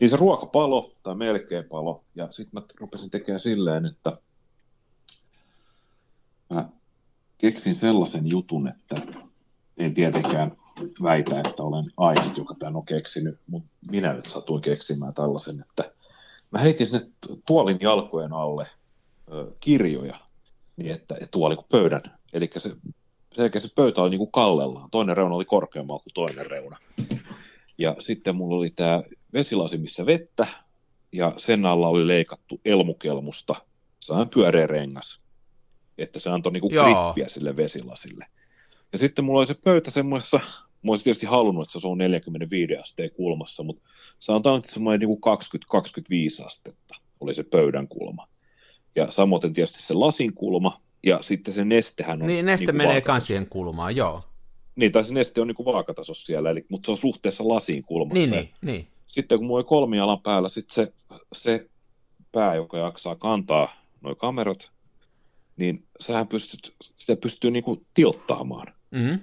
Niin 0.00 0.10
se 0.10 0.16
ruoka 0.16 0.46
palo, 0.46 0.92
tai 1.02 1.14
melkein 1.14 1.64
palo, 1.64 2.04
ja 2.14 2.32
sitten 2.32 2.62
mä 2.62 2.66
rupesin 2.80 3.10
tekemään 3.10 3.40
silleen, 3.40 3.86
että 3.86 4.18
mä 6.50 6.68
keksin 7.38 7.74
sellaisen 7.74 8.30
jutun, 8.30 8.68
että 8.68 8.96
en 9.76 9.94
tietenkään 9.94 10.56
väitä, 11.02 11.40
että 11.40 11.62
olen 11.62 11.84
ainut, 11.96 12.36
joka 12.36 12.54
tämän 12.54 12.76
on 12.76 12.86
keksinyt, 12.86 13.38
mutta 13.46 13.68
minä 13.90 14.12
nyt 14.12 14.26
satuin 14.26 14.62
keksimään 14.62 15.14
tällaisen, 15.14 15.60
että 15.60 15.92
mä 16.50 16.58
heitin 16.58 16.86
sinne 16.86 17.06
tuolin 17.46 17.78
jalkojen 17.80 18.32
alle 18.32 18.66
ö, 19.32 19.52
kirjoja, 19.60 20.20
niin 20.76 20.92
että 20.92 21.14
tuoli 21.30 21.56
kuin 21.56 21.66
pöydän. 21.70 22.02
Eli 22.32 22.50
se, 22.58 22.70
se, 23.36 23.50
se 23.58 23.68
pöytä 23.74 24.02
oli 24.02 24.10
niin 24.10 24.18
kuin 24.18 24.32
kallellaan. 24.32 24.90
Toinen 24.90 25.16
reuna 25.16 25.34
oli 25.34 25.44
korkeammalla 25.44 26.02
kuin 26.02 26.14
toinen 26.14 26.50
reuna. 26.50 26.78
Ja 27.78 27.96
sitten 27.98 28.36
mulla 28.36 28.56
oli 28.56 28.70
tämä 28.70 29.02
vesilasi, 29.32 29.78
missä 29.78 30.06
vettä, 30.06 30.46
ja 31.12 31.32
sen 31.36 31.66
alla 31.66 31.88
oli 31.88 32.06
leikattu 32.06 32.60
elmukelmusta, 32.64 33.54
sehän 34.00 34.28
pyöreä 34.28 34.66
rengas, 34.66 35.20
että 35.98 36.18
se 36.18 36.30
antoi 36.30 36.52
niinku 36.52 36.68
grippiä 36.68 37.28
sille 37.28 37.56
vesilasille. 37.56 38.26
Ja 38.92 38.98
sitten 38.98 39.24
mulla 39.24 39.40
oli 39.40 39.46
se 39.46 39.54
pöytä 39.54 39.90
semmoisessa 39.90 40.40
Mä 40.84 40.92
olisin 40.92 41.04
tietysti 41.04 41.26
halunnut, 41.26 41.68
että 41.68 41.80
se 41.80 41.86
on 41.86 41.98
45 41.98 42.76
asteen 42.76 43.10
kulmassa, 43.10 43.62
mutta 43.62 43.88
sanotaan, 44.20 44.58
että 44.58 44.72
semmoinen 44.72 45.08
niin 45.08 45.18
20-25 46.42 46.46
astetta 46.46 46.94
oli 47.20 47.34
se 47.34 47.42
pöydän 47.42 47.88
kulma. 47.88 48.28
Ja 48.96 49.10
samoin 49.10 49.52
tietysti 49.52 49.82
se 49.82 49.94
lasin 49.94 50.34
kulma, 50.34 50.80
ja 51.06 51.22
sitten 51.22 51.54
se 51.54 51.64
nestehän 51.64 52.22
on... 52.22 52.28
Niin, 52.28 52.46
neste 52.46 52.66
niin 52.66 52.76
menee 52.76 53.00
kans 53.00 53.26
siihen 53.26 53.46
kulmaan, 53.46 53.96
joo. 53.96 54.22
Niin, 54.76 54.92
tai 54.92 55.04
se 55.04 55.14
neste 55.14 55.40
on 55.40 55.46
niin 55.46 55.54
kuin 55.54 55.66
vaakatasossa 55.66 56.26
siellä, 56.26 56.50
eli, 56.50 56.64
mutta 56.68 56.86
se 56.86 56.90
on 56.90 56.98
suhteessa 56.98 57.48
lasiin 57.48 57.82
kulmassa. 57.82 58.20
Niin, 58.20 58.30
niin, 58.30 58.50
niin. 58.62 58.88
Sitten 59.06 59.38
kun 59.38 59.46
mulla 59.46 59.58
oli 59.58 59.64
kolmialan 59.64 60.20
päällä, 60.20 60.48
sitten 60.48 60.74
se, 60.74 60.92
se 61.32 61.68
pää, 62.32 62.54
joka 62.54 62.78
jaksaa 62.78 63.16
kantaa 63.16 63.76
nuo 64.00 64.14
kamerat, 64.14 64.70
niin 65.56 65.84
sähän 66.00 66.28
pystyt, 66.28 66.74
sitä 66.82 67.16
pystyy 67.16 67.50
niin 67.50 67.64
kuin 67.64 67.86
tilttaamaan. 67.94 68.66
Mm-hmm 68.90 69.18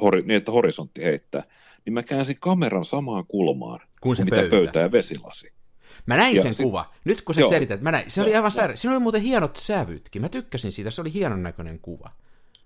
hori, 0.00 0.22
niin, 0.22 0.36
että 0.36 0.52
horisontti 0.52 1.02
heittää, 1.02 1.42
niin 1.84 1.94
mä 1.94 2.02
käänsin 2.02 2.36
kameran 2.40 2.84
samaan 2.84 3.24
kulmaan 3.28 3.80
kuin 4.00 4.16
se 4.16 4.24
mitä 4.24 4.36
pöytä. 4.36 4.50
pöytä 4.50 4.80
ja 4.80 4.92
vesilasi. 4.92 5.52
Mä 6.06 6.16
näin 6.16 6.36
ja 6.36 6.42
sen 6.42 6.54
sit, 6.54 6.64
kuva. 6.64 6.84
Nyt 7.04 7.22
kun 7.22 7.34
sä 7.34 7.40
joo, 7.40 7.50
selität, 7.50 7.80
mä 7.80 7.92
näin. 7.92 8.10
Se 8.10 8.20
joo, 8.20 8.26
oli 8.26 8.36
aivan 8.36 8.50
sairaan. 8.50 8.76
Siinä 8.76 8.94
oli 8.94 9.02
muuten 9.02 9.22
hienot 9.22 9.56
sävytkin. 9.56 10.22
Mä 10.22 10.28
tykkäsin 10.28 10.72
siitä. 10.72 10.90
Se 10.90 11.00
oli 11.00 11.12
hienon 11.12 11.42
näköinen 11.42 11.78
kuva. 11.78 12.10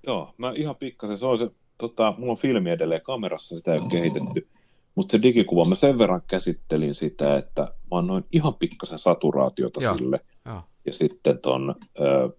Joo, 0.07 0.35
mä 0.39 0.53
ihan 0.57 0.77
pikkasen. 0.77 1.19
Se 1.19 1.27
on 1.27 1.39
se, 1.39 1.51
tota, 1.79 2.15
mulla 2.19 2.33
on 2.33 2.39
filmi 2.39 2.71
edelleen 2.71 3.03
kamerassa, 3.03 3.57
sitä 3.57 3.73
ei 3.73 3.79
ole 3.79 3.91
kehitetty. 3.91 4.49
Mutta 4.95 5.13
se 5.13 5.23
digikuva, 5.23 5.65
mä 5.65 5.75
sen 5.75 5.99
verran 5.99 6.23
käsittelin 6.27 6.95
sitä, 6.95 7.37
että 7.37 7.63
mä 7.63 7.99
annoin 7.99 8.25
ihan 8.33 8.55
pikkasen 8.55 8.99
saturaatiota 8.99 9.83
joo, 9.83 9.97
sille. 9.97 10.21
Joo. 10.47 10.63
Ja 10.87 10.93
sitten 10.93 11.39
ton, 11.39 11.75
ö, 12.01 12.37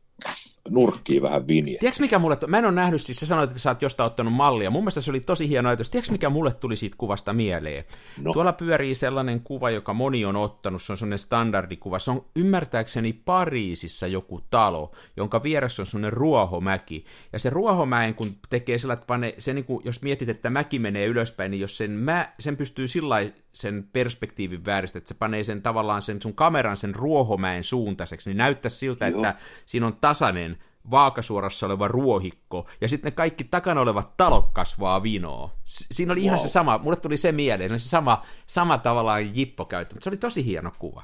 nurkkiin 0.70 1.22
vähän 1.22 1.48
vinje. 1.48 1.78
Tiedätkö 1.80 2.02
mikä 2.02 2.20
mulle, 2.20 2.38
mä 2.48 2.58
en 2.58 2.66
ole 2.66 2.74
nähnyt, 2.74 3.02
siis 3.02 3.20
sä 3.20 3.26
sanoit, 3.26 3.50
että 3.50 3.60
sä 3.60 3.70
oot 3.70 3.82
jostain 3.82 4.08
ottanut 4.08 4.34
mallia, 4.34 4.70
mun 4.70 4.84
mielestä 4.84 5.02
se 5.02 5.12
oli 5.12 5.20
tosi 5.20 5.50
hieno 5.50 5.70
ajatus. 5.70 5.90
Tiedätkö 5.90 6.12
mikä 6.12 6.30
mulle 6.30 6.54
tuli 6.54 6.76
siitä 6.76 6.96
kuvasta 6.98 7.34
mieleen? 7.34 7.84
No. 8.22 8.34
Tuolla 8.34 8.54
pyörii 8.54 8.96
sellainen 8.96 9.42
kuva, 9.42 9.70
joka 9.70 9.94
moni 9.94 10.26
on 10.26 10.36
ottanut, 10.36 10.82
se 10.82 10.94
on 10.94 10.98
sellainen 10.98 11.20
standardikuva, 11.20 12.00
se 12.00 12.12
on 12.12 12.26
ymmärtääkseni 12.36 13.14
Pariisissa 13.14 14.08
joku 14.08 14.42
talo, 14.50 14.92
jonka 15.18 15.44
vieressä 15.44 15.82
on 15.82 15.86
sellainen 15.86 16.14
ruohomäki, 16.14 17.06
ja 17.34 17.40
se 17.40 17.50
ruohomäen, 17.50 18.16
kun 18.16 18.32
tekee 18.50 18.78
sillä, 18.78 18.94
että 18.94 19.06
pane, 19.06 19.36
se 19.38 19.54
niin 19.54 19.66
kuin, 19.66 19.86
jos 19.86 20.02
mietit, 20.02 20.30
että 20.30 20.50
mäki 20.50 20.80
menee 20.80 21.06
ylöspäin, 21.06 21.52
niin 21.52 21.62
jos 21.62 21.78
sen, 21.78 21.92
mä, 21.92 22.34
sen 22.40 22.58
pystyy 22.58 22.88
sillä 22.88 23.16
sen 23.56 23.90
perspektiivin 23.94 24.66
vääristä, 24.66 24.98
että 24.98 25.08
se 25.08 25.14
panee 25.14 25.44
sen 25.44 25.62
tavallaan 25.62 26.02
sen 26.02 26.22
sun 26.22 26.36
kameran 26.36 26.78
sen 26.78 26.96
ruohomäen 26.96 27.64
suuntaiseksi, 27.64 28.30
niin 28.30 28.38
näyttää 28.38 28.70
siltä, 28.70 29.08
Joo. 29.08 29.18
että 29.18 29.36
siinä 29.66 29.88
on 29.88 29.98
tasainen 30.02 30.58
vaakasuorassa 30.92 31.66
oleva 31.66 31.88
ruohikko, 31.88 32.68
ja 32.82 32.90
sitten 32.90 33.12
ne 33.12 33.16
kaikki 33.16 33.44
takana 33.44 33.82
olevat 33.82 34.18
talot 34.18 34.50
kasvaa 34.54 35.04
vinoa. 35.04 35.52
Siinä 35.66 36.12
oli 36.12 36.20
wow. 36.20 36.26
ihan 36.26 36.40
se 36.40 36.50
sama, 36.50 36.78
mulle 36.78 36.98
tuli 36.98 37.18
se 37.18 37.32
mieleen, 37.32 37.80
se 37.80 37.90
sama, 37.90 38.26
sama 38.48 38.78
tavallaan 38.78 39.38
jippo 39.38 39.66
käyttö, 39.66 39.96
mutta 39.96 40.04
se 40.04 40.10
oli 40.10 40.18
tosi 40.18 40.46
hieno 40.46 40.72
kuva. 40.80 41.04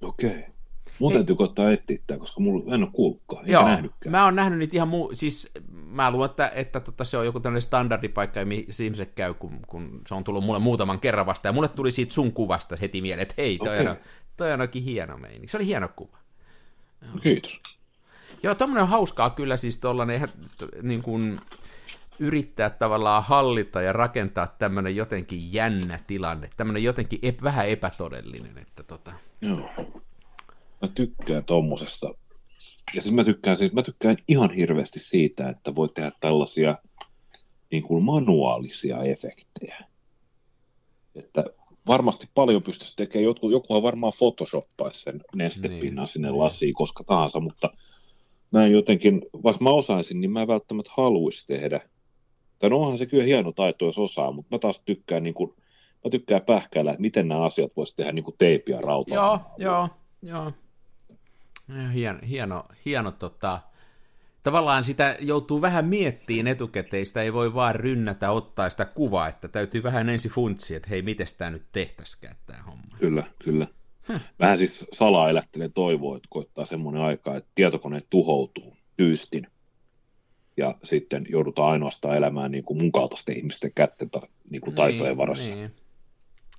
Okei. 0.00 0.30
Okay. 0.30 0.55
Mun 0.98 1.12
täytyy 1.12 1.36
koittaa 1.36 1.72
etsiä 1.72 1.98
tämä, 2.06 2.18
koska 2.18 2.40
mulla 2.40 2.74
en 2.74 2.82
ole 2.82 2.90
kuullutkaan, 2.92 3.40
enkä 3.40 3.52
Joo, 3.52 3.68
nähnytkään. 3.68 4.10
mä 4.10 4.24
oon 4.24 4.36
nähnyt 4.36 4.58
niitä 4.58 4.76
ihan 4.76 4.88
muu... 4.88 5.10
Siis 5.14 5.52
mä 5.70 6.10
luulen, 6.10 6.30
että, 6.30 6.52
että 6.54 6.80
tota, 6.80 7.04
se 7.04 7.18
on 7.18 7.26
joku 7.26 7.40
tämmöinen 7.40 7.62
standardipaikka, 7.62 8.44
missä 8.44 8.84
ihmiset 8.84 9.12
käy, 9.14 9.34
kun, 9.34 9.60
kun, 9.66 10.02
se 10.06 10.14
on 10.14 10.24
tullut 10.24 10.44
mulle 10.44 10.58
muutaman 10.58 11.00
kerran 11.00 11.26
vasta, 11.26 11.48
ja 11.48 11.52
mulle 11.52 11.68
tuli 11.68 11.90
siitä 11.90 12.14
sun 12.14 12.32
kuvasta 12.32 12.76
heti 12.76 13.00
mieleen, 13.00 13.22
että 13.22 13.34
hei, 13.38 13.58
toi, 13.58 13.78
Okei. 13.78 13.90
on, 13.90 13.96
toi 14.36 14.52
on 14.52 14.60
oikein 14.60 14.84
hieno 14.84 15.16
meini. 15.16 15.48
Se 15.48 15.56
oli 15.56 15.66
hieno 15.66 15.88
kuva. 15.96 16.18
Kiitos. 17.22 17.60
Joo, 18.42 18.54
tommonen 18.54 18.82
on 18.82 18.88
hauskaa 18.88 19.30
kyllä 19.30 19.56
siis 19.56 19.78
tollanen, 19.78 20.28
niin 20.82 21.02
kuin 21.02 21.40
yrittää 22.18 22.70
tavallaan 22.70 23.24
hallita 23.24 23.82
ja 23.82 23.92
rakentaa 23.92 24.46
tämmönen 24.46 24.96
jotenkin 24.96 25.52
jännä 25.52 25.98
tilanne, 26.06 26.50
tämmönen 26.56 26.82
jotenkin 26.82 27.18
ep, 27.22 27.42
vähän 27.42 27.68
epätodellinen, 27.68 28.58
että 28.58 28.82
tota, 28.82 29.12
Joo. 29.40 29.70
Mä 30.82 30.88
tykkään 30.88 31.44
tommosesta. 31.44 32.14
Ja 32.94 33.02
siis 33.02 33.14
mä 33.14 33.24
tykkään, 33.24 33.56
siis 33.56 33.72
mä 33.72 33.82
tykkään 33.82 34.16
ihan 34.28 34.50
hirveästi 34.50 34.98
siitä, 34.98 35.48
että 35.48 35.74
voi 35.74 35.88
tehdä 35.88 36.10
tällaisia 36.20 36.78
niin 37.70 37.82
kuin 37.82 38.04
manuaalisia 38.04 39.02
efektejä. 39.02 39.78
Että 41.14 41.44
varmasti 41.86 42.28
paljon 42.34 42.62
pystyisi 42.62 42.96
tekemään, 42.96 43.24
joku, 43.24 43.50
jokuhan 43.50 43.82
varmaan 43.82 44.12
photoshoppaisi 44.18 45.00
sen 45.00 45.20
nestepinnan 45.34 45.80
Niin, 45.80 45.96
niin, 45.96 46.06
sinne 46.06 46.28
niin. 46.28 46.38
lasiin 46.38 46.74
koska 46.74 47.04
tahansa, 47.04 47.40
mutta 47.40 47.70
mä 48.50 48.66
en 48.66 48.72
jotenkin, 48.72 49.22
vaikka 49.44 49.64
mä 49.64 49.70
osaisin, 49.70 50.20
niin 50.20 50.30
mä 50.30 50.42
en 50.42 50.48
välttämättä 50.48 50.92
haluaisi 50.96 51.46
tehdä. 51.46 51.80
Tai 52.58 52.70
no 52.70 52.80
onhan 52.80 52.98
se 52.98 53.06
kyllä 53.06 53.24
hieno 53.24 53.52
taito, 53.52 53.84
jos 53.84 53.98
osaa, 53.98 54.32
mutta 54.32 54.56
mä 54.56 54.58
taas 54.58 54.82
tykkään 54.84 55.22
niin 55.22 55.34
kuin, 55.34 55.54
mä 56.04 56.10
tykkään 56.10 56.42
pähkäillä, 56.42 56.90
että 56.90 57.00
miten 57.00 57.28
nämä 57.28 57.44
asiat 57.44 57.72
voisi 57.76 57.96
tehdä 57.96 58.12
niin 58.12 58.24
kuin 58.24 58.34
teipiä 58.38 58.80
rautaa. 58.80 59.14
Joo, 59.14 59.38
joo, 59.58 59.88
joo. 60.22 60.52
Ja 61.68 61.88
Hieno, 61.88 62.18
hieno, 62.28 62.64
hieno 62.84 63.10
tota, 63.12 63.60
tavallaan 64.42 64.84
sitä 64.84 65.16
joutuu 65.20 65.60
vähän 65.60 65.86
miettiin 65.86 66.46
etukäteen, 66.46 67.06
sitä 67.06 67.22
ei 67.22 67.32
voi 67.32 67.54
vaan 67.54 67.74
rynnätä 67.74 68.30
ottaa 68.30 68.70
sitä 68.70 68.84
kuvaa, 68.84 69.28
että 69.28 69.48
täytyy 69.48 69.82
vähän 69.82 70.08
ensin 70.08 70.30
funtsia, 70.30 70.76
että 70.76 70.88
hei, 70.88 71.02
miten 71.02 71.26
tämä 71.38 71.50
nyt 71.50 71.66
tehtäisikään 71.72 72.36
tämä 72.46 72.62
homma. 72.62 72.96
Kyllä, 72.98 73.24
kyllä. 73.44 73.66
Hm. 74.08 74.16
Vähän 74.40 74.58
siis 74.58 74.86
salaa 74.92 75.30
elättelee 75.30 75.68
toivoa, 75.68 76.16
että 76.16 76.28
koittaa 76.30 76.64
semmoinen 76.64 77.02
aika, 77.02 77.36
että 77.36 77.50
tietokoneet 77.54 78.06
tuhoutuu 78.10 78.76
tyystin. 78.96 79.46
Ja 80.56 80.74
sitten 80.82 81.26
joudutaan 81.28 81.72
ainoastaan 81.72 82.16
elämään 82.16 82.50
niin 82.50 82.64
kuin 82.64 82.78
mun 82.78 82.92
kaltaisten 82.92 83.36
ihmisten 83.36 83.72
kätten 83.74 84.10
niin 84.50 84.60
kuin 84.60 84.74
taitojen 84.74 85.16
varassa. 85.16 85.44
Niin. 85.44 85.58
Niin. 85.58 85.74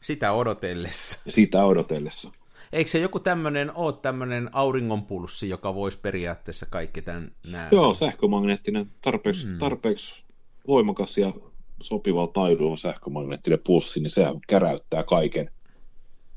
Sitä 0.01 0.31
odotellessa. 0.31 1.19
Sitä 1.29 1.65
odotellessa. 1.65 2.31
Eikö 2.71 2.89
se 2.89 2.99
joku 2.99 3.19
tämmöinen 3.19 3.75
ole 3.75 3.93
tämmöinen 4.01 4.49
auringonpulssi, 4.51 5.49
joka 5.49 5.75
voisi 5.75 5.99
periaatteessa 5.99 6.65
kaikki 6.65 7.01
tämän 7.01 7.31
nää? 7.47 7.69
Joo, 7.71 7.93
sähkömagneettinen, 7.93 8.91
tarpeeksi, 9.01 9.45
Mm. 9.45 9.51
mm. 9.51 9.59
tarpeeksi 9.59 10.23
voimakas 10.67 11.17
ja 11.17 11.33
sopivalla 11.81 12.31
taidolla 12.31 12.77
sähkömagneettinen 12.77 13.59
pulssi, 13.63 13.99
niin 13.99 14.09
sehän 14.09 14.39
käräyttää 14.47 15.03
kaiken, 15.03 15.51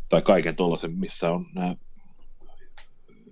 tai 0.09 0.23
kaiken 0.23 0.57
tuollaisen, 0.57 0.93
missä 0.99 1.31
on 1.31 1.47
nämä 1.55 1.77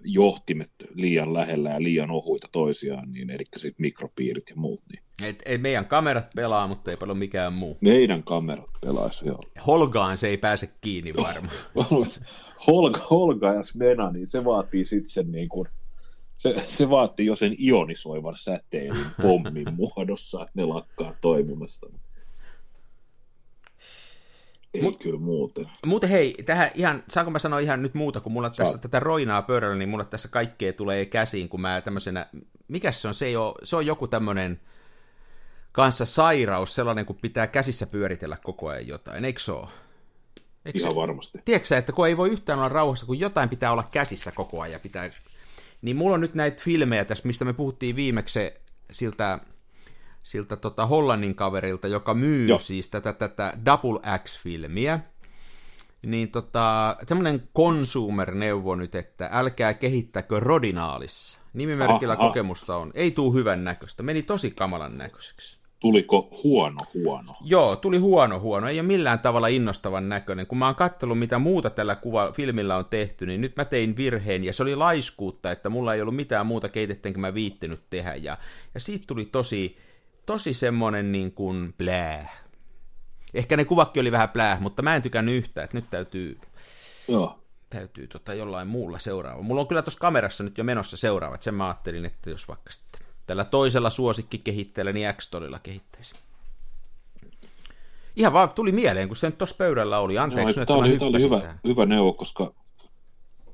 johtimet 0.04 0.70
liian 0.94 1.34
lähellä 1.34 1.70
ja 1.70 1.82
liian 1.82 2.11
ohuita 2.11 2.48
toisiaan, 2.52 3.12
niin 3.12 3.30
eli 3.30 3.44
sitten 3.56 3.82
mikropiirit 3.82 4.50
ja 4.50 4.56
muut. 4.56 4.82
Niin 4.92 5.02
Et, 5.22 5.42
ei 5.46 5.59
meidän 5.59 5.87
kamerat 5.87 6.26
pelaa, 6.37 6.66
mutta 6.66 6.90
ei 6.90 6.96
paljon 6.96 7.18
mikään 7.18 7.52
muu. 7.52 7.78
meidän 7.81 8.22
kamerat 8.22 8.70
pelaisi, 8.81 9.26
joo. 9.26 9.38
Holgaan 9.66 10.16
se 10.16 10.28
ei 10.28 10.37
pääse 10.38 10.70
kiinni 10.81 11.14
varmaan. 11.16 11.57
Holga, 12.66 13.07
Holga 13.11 13.54
ja 13.54 13.62
Svena, 13.62 14.11
niin 14.11 14.26
se 14.26 14.44
vaatii 14.44 14.85
sitten 14.85 15.11
sen 15.11 15.33
niin 15.33 15.48
kuin, 15.48 15.68
se, 16.37 16.64
se 16.68 16.90
vaatii 16.90 17.26
jo 17.26 17.37
sen 17.37 17.57
ionisoivan 17.59 18.37
säteilyn 18.37 19.07
pommin 19.22 19.74
muodossa, 19.74 20.42
että 20.42 20.52
ne 20.54 20.64
lakkaa 20.64 21.14
toimimasta. 21.20 21.87
Ei 24.74 24.83
Mut- 24.83 24.98
kyllä 25.02 25.18
muuten. 25.18 25.66
Muuten 25.87 26.11
hei, 26.11 26.35
tähän 26.46 26.70
ihan, 26.74 27.02
saanko 27.09 27.31
mä 27.31 27.38
sanoa 27.38 27.59
ihan 27.59 27.83
nyt 27.83 27.94
muuta, 27.94 28.20
kun 28.20 28.33
mulla 28.33 28.50
tässä 28.50 28.72
Saat. 28.72 28.83
tätä 28.83 29.00
roinaa 29.00 29.42
pöydällä, 29.42 29.74
niin 29.76 29.88
mulla 29.88 30.04
tässä 30.04 30.28
kaikkea 30.28 30.72
tulee 30.72 31.04
käsiin, 31.07 31.48
kun 31.48 31.61
mä 31.61 31.81
tämmöisenä, 31.81 32.26
mikä 32.68 32.92
se 32.92 33.09
on, 33.09 33.14
se, 33.14 33.26
ei 33.26 33.37
ole, 33.37 33.54
se 33.64 33.76
on 33.76 33.87
joku 33.87 34.09
tämmöinen 34.09 34.61
kanssa 35.72 36.04
sairaus, 36.04 36.74
sellainen, 36.74 37.07
kun 37.07 37.16
pitää 37.16 37.46
käsissä 37.46 37.87
pyöritellä 37.87 38.37
koko 38.44 38.68
ajan 38.68 38.87
jotain, 38.87 39.24
eikö 39.24 39.40
se 39.40 39.52
ole? 39.52 39.68
Eikö 40.64 40.78
Ihan 40.78 40.92
se, 40.92 40.96
varmasti. 40.96 41.38
tiedätkö 41.44 41.76
että 41.76 41.92
kun 41.92 42.07
ei 42.07 42.16
voi 42.16 42.31
yhtään 42.31 42.59
olla 42.59 42.68
rauhassa, 42.68 43.07
kun 43.07 43.20
jotain 43.20 43.48
pitää 43.48 43.72
olla 43.72 43.88
käsissä 43.92 44.33
koko 44.33 44.61
ajan, 44.61 44.81
pitää... 44.81 45.11
niin 45.83 45.96
mulla 45.96 46.14
on 46.14 46.20
nyt 46.20 46.35
näitä 46.35 46.62
filmejä 46.62 47.04
tässä, 47.04 47.26
mistä 47.26 47.44
me 47.44 47.52
puhuttiin 47.52 47.96
viimeksi 47.96 48.40
siltä, 48.92 49.38
siltä 50.24 50.57
tota 50.57 50.87
Hollannin 50.87 51.35
kaverilta, 51.35 51.88
joka 51.88 52.14
myy. 52.14 52.48
Joo. 52.48 52.59
siis 52.59 52.90
tätä, 52.90 53.12
tätä 53.12 53.52
Double 53.64 54.00
X-filmiä, 54.18 55.00
niin 56.06 56.30
tota, 56.30 56.96
tämmöinen 57.06 57.48
consumer-neuvo 57.56 58.74
nyt, 58.74 58.94
että 58.94 59.28
älkää 59.32 59.74
kehittäkö 59.74 60.40
rodinaalissa. 60.40 61.38
Nimimerkillä 61.52 62.14
Aha, 62.14 62.26
kokemusta 62.26 62.76
on. 62.76 62.90
Ei 62.94 63.11
tuu 63.11 63.34
hyvän 63.34 63.64
näköistä. 63.64 64.02
Meni 64.02 64.22
tosi 64.22 64.50
kamalan 64.50 64.98
näköiseksi. 64.98 65.58
Tuliko 65.80 66.28
huono 66.44 66.78
huono? 66.94 67.34
Joo, 67.44 67.76
tuli 67.76 67.98
huono 67.98 68.40
huono. 68.40 68.68
Ei 68.68 68.80
ole 68.80 68.87
millään 68.87 69.18
tavalla 69.18 69.46
innostavan 69.46 70.08
näköinen. 70.08 70.46
Kun 70.46 70.58
mä 70.58 70.66
oon 70.66 70.74
kattellut, 70.74 71.18
mitä 71.18 71.38
muuta 71.38 71.70
tällä 71.70 71.96
kuva, 71.96 72.32
filmillä 72.32 72.76
on 72.76 72.84
tehty, 72.84 73.26
niin 73.26 73.40
nyt 73.40 73.56
mä 73.56 73.64
tein 73.64 73.96
virheen, 73.96 74.44
ja 74.44 74.52
se 74.52 74.62
oli 74.62 74.76
laiskuutta, 74.76 75.52
että 75.52 75.68
mulla 75.68 75.94
ei 75.94 76.00
ollut 76.02 76.16
mitään 76.16 76.46
muuta 76.46 76.68
keitettä, 76.68 77.08
enkä 77.08 77.20
mä 77.20 77.34
viittinyt 77.34 77.82
tehdä. 77.90 78.14
Ja, 78.14 78.38
ja 78.74 78.80
siitä 78.80 79.04
tuli 79.06 79.24
tosi, 79.24 79.76
tosi 80.26 80.54
semmonen 80.54 81.12
niin 81.12 81.32
kuin 81.32 81.74
blää. 81.78 82.47
Ehkä 83.34 83.56
ne 83.56 83.64
kuvakin 83.64 84.00
oli 84.00 84.12
vähän 84.12 84.28
blää, 84.28 84.58
mutta 84.60 84.82
mä 84.82 84.96
en 84.96 85.02
tykännyt 85.02 85.34
yhtään, 85.34 85.64
että 85.64 85.76
nyt 85.76 85.90
täytyy, 85.90 86.38
Joo. 87.08 87.38
täytyy 87.70 88.06
tota 88.06 88.34
jollain 88.34 88.68
muulla 88.68 88.98
seuraava. 88.98 89.42
Mulla 89.42 89.60
on 89.60 89.66
kyllä 89.66 89.82
tuossa 89.82 90.00
kamerassa 90.00 90.44
nyt 90.44 90.58
jo 90.58 90.64
menossa 90.64 90.96
seuraavat, 90.96 91.42
sen 91.42 91.54
mä 91.54 91.66
ajattelin, 91.66 92.04
että 92.04 92.30
jos 92.30 92.48
vaikka 92.48 92.70
sitten 92.70 93.06
tällä 93.26 93.44
toisella 93.44 93.90
suosikkikehittäjällä, 93.90 94.92
niin 94.92 95.14
X-Torilla 95.14 95.58
kehittäisi. 95.58 96.14
Ihan 98.16 98.32
vaan 98.32 98.50
tuli 98.50 98.72
mieleen, 98.72 99.08
kun 99.08 99.16
se 99.16 99.26
nyt 99.26 99.38
tuossa 99.38 99.56
pöydällä 99.56 99.98
oli. 99.98 100.18
Anteeksi, 100.18 100.60
nyt, 100.60 100.66
tämä 100.66 100.78
oli, 100.78 100.98
tämä 100.98 101.08
oli 101.08 101.22
hyvä, 101.22 101.54
hyvä 101.64 101.86
neuvo, 101.86 102.12
koska 102.12 102.52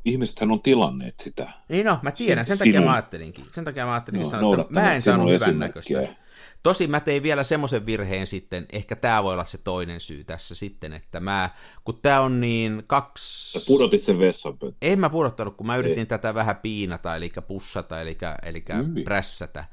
ihmisethän 0.04 0.50
on 0.50 0.62
tilanneet 0.62 1.20
sitä. 1.20 1.52
Niin 1.68 1.86
no, 1.86 1.98
mä 2.02 2.10
tiedän, 2.10 2.44
sen 2.44 2.56
Sinun- 2.56 2.58
takia 2.58 2.80
mä 2.80 2.92
ajattelinkin. 2.92 3.44
Sen 3.50 3.64
takia 3.64 3.86
mä 3.86 3.92
ajattelinkin 3.92 4.24
Joo, 4.24 4.30
sanoa, 4.30 4.60
että 4.60 4.72
mä 4.72 4.94
en 4.94 5.02
saanut 5.02 5.30
hyvän 5.30 5.58
näköistä. 5.58 6.14
Tosi 6.62 6.86
mä 6.86 7.00
tein 7.00 7.22
vielä 7.22 7.44
semmoisen 7.44 7.86
virheen 7.86 8.26
sitten, 8.26 8.66
ehkä 8.72 8.96
tämä 8.96 9.22
voi 9.22 9.32
olla 9.32 9.44
se 9.44 9.58
toinen 9.58 10.00
syy 10.00 10.24
tässä 10.24 10.54
sitten, 10.54 10.92
että 10.92 11.20
mä, 11.20 11.50
kun 11.84 11.98
tää 12.02 12.20
on 12.20 12.40
niin 12.40 12.82
kaksi... 12.86 13.58
Sä 13.60 13.66
pudotit 13.66 14.04
sen 14.04 14.18
vessanpöntön. 14.18 14.78
En 14.82 14.98
mä 15.00 15.10
pudottanut, 15.10 15.56
kun 15.56 15.66
mä 15.66 15.76
yritin 15.76 15.98
Ei. 15.98 16.06
tätä 16.06 16.34
vähän 16.34 16.56
piinata, 16.56 17.16
eli 17.16 17.32
pussata, 17.46 18.00
eli, 18.00 18.18
eli 18.42 18.64
Hyvin. 18.76 19.04
prässätä 19.04 19.64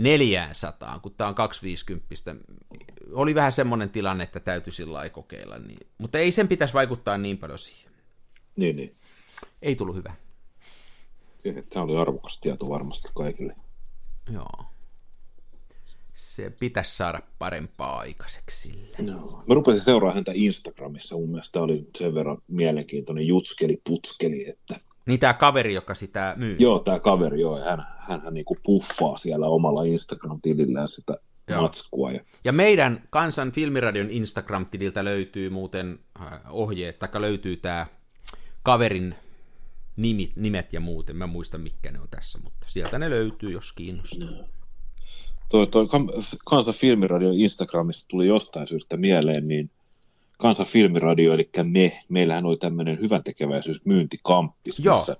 neljään 0.00 0.54
sataan, 0.54 1.00
kun 1.00 1.14
tää 1.14 1.28
on 1.28 1.34
250. 1.34 2.34
Oli 3.12 3.34
vähän 3.34 3.52
semmoinen 3.52 3.90
tilanne, 3.90 4.24
että 4.24 4.40
täytyy 4.40 4.72
sillä 4.72 5.08
kokeilla. 5.08 5.58
Niin. 5.58 5.86
Mutta 5.98 6.18
ei 6.18 6.30
sen 6.30 6.48
pitäisi 6.48 6.74
vaikuttaa 6.74 7.18
niin 7.18 7.38
paljon 7.38 7.58
siihen. 7.58 7.92
Niin, 8.56 8.76
niin. 8.76 8.96
Ei 9.62 9.76
tullut 9.76 9.96
hyvä. 9.96 10.12
Tämä 11.70 11.84
oli 11.84 11.96
arvokas 11.96 12.38
tieto 12.40 12.68
varmasti 12.68 13.08
kaikille. 13.14 13.56
Joo. 14.32 14.64
Se 16.14 16.50
pitäisi 16.60 16.96
saada 16.96 17.20
parempaa 17.38 17.98
aikaiseksi 17.98 18.60
sillä. 18.68 19.12
No. 19.12 19.42
Mä 19.48 19.54
rupesin 19.54 19.80
seuraamaan 19.84 20.14
häntä 20.14 20.32
Instagramissa. 20.34 21.14
Mun 21.16 21.30
mielestä 21.30 21.52
tämä 21.52 21.64
oli 21.64 21.86
sen 21.98 22.14
verran 22.14 22.38
mielenkiintoinen 22.48 23.26
jutskeli 23.26 23.80
putskeli, 23.86 24.48
että 24.48 24.80
Niin 25.06 25.20
tämä 25.20 25.34
kaveri, 25.34 25.74
joka 25.74 25.94
sitä 25.94 26.34
myy. 26.36 26.56
joo, 26.58 26.78
tämä 26.78 27.00
kaveri, 27.00 27.40
joo, 27.40 27.58
ja 27.58 27.64
hän, 27.64 27.86
hänhän 27.98 28.34
niinku 28.34 28.56
puffaa 28.62 29.16
siellä 29.18 29.46
omalla 29.46 29.84
Instagram-tilillään 29.84 30.88
sitä 30.88 31.12
Joo. 31.12 31.20
joo. 31.56 31.62
matskua. 31.62 32.12
Ja, 32.12 32.20
Ja 32.44 32.52
meidän 32.52 33.02
Kansan 33.10 33.52
Filmiradion 33.52 34.10
Instagram-tililtä 34.10 35.04
löytyy 35.04 35.50
muuten 35.50 35.98
äh, 36.20 36.40
ohjeet, 36.50 36.98
tai 36.98 37.08
löytyy 37.20 37.56
tämä 37.56 37.86
kaverin 38.62 39.14
nimit, 39.96 40.36
nimet 40.36 40.72
ja 40.72 40.80
muuten. 40.80 41.16
Mä 41.16 41.24
en 41.24 41.30
muista, 41.30 41.58
mitkä 41.58 41.90
ne 41.90 42.00
on 42.00 42.08
tässä, 42.10 42.38
mutta 42.42 42.66
sieltä 42.68 42.98
ne 42.98 43.10
löytyy, 43.10 43.50
jos 43.50 43.72
kiinnostaa. 43.72 44.28
toi, 45.48 45.66
toi 45.66 45.84
Kam- 45.86 46.38
Kansan 46.44 46.74
Filmiradio 46.74 47.30
Instagramista 47.34 48.04
tuli 48.08 48.26
jostain 48.26 48.68
syystä 48.68 48.96
mieleen, 48.96 49.48
niin 49.48 49.70
Kansan 50.38 50.66
Filmiradio, 50.66 51.34
eli 51.34 51.50
me, 51.62 52.02
meillähän 52.08 52.46
oli 52.46 52.56
tämmöinen 52.56 53.00
hyväntekeväisyys 53.00 53.84
myyntikamppis, 53.84 54.78
Joo. 54.78 54.96
missä 54.96 55.16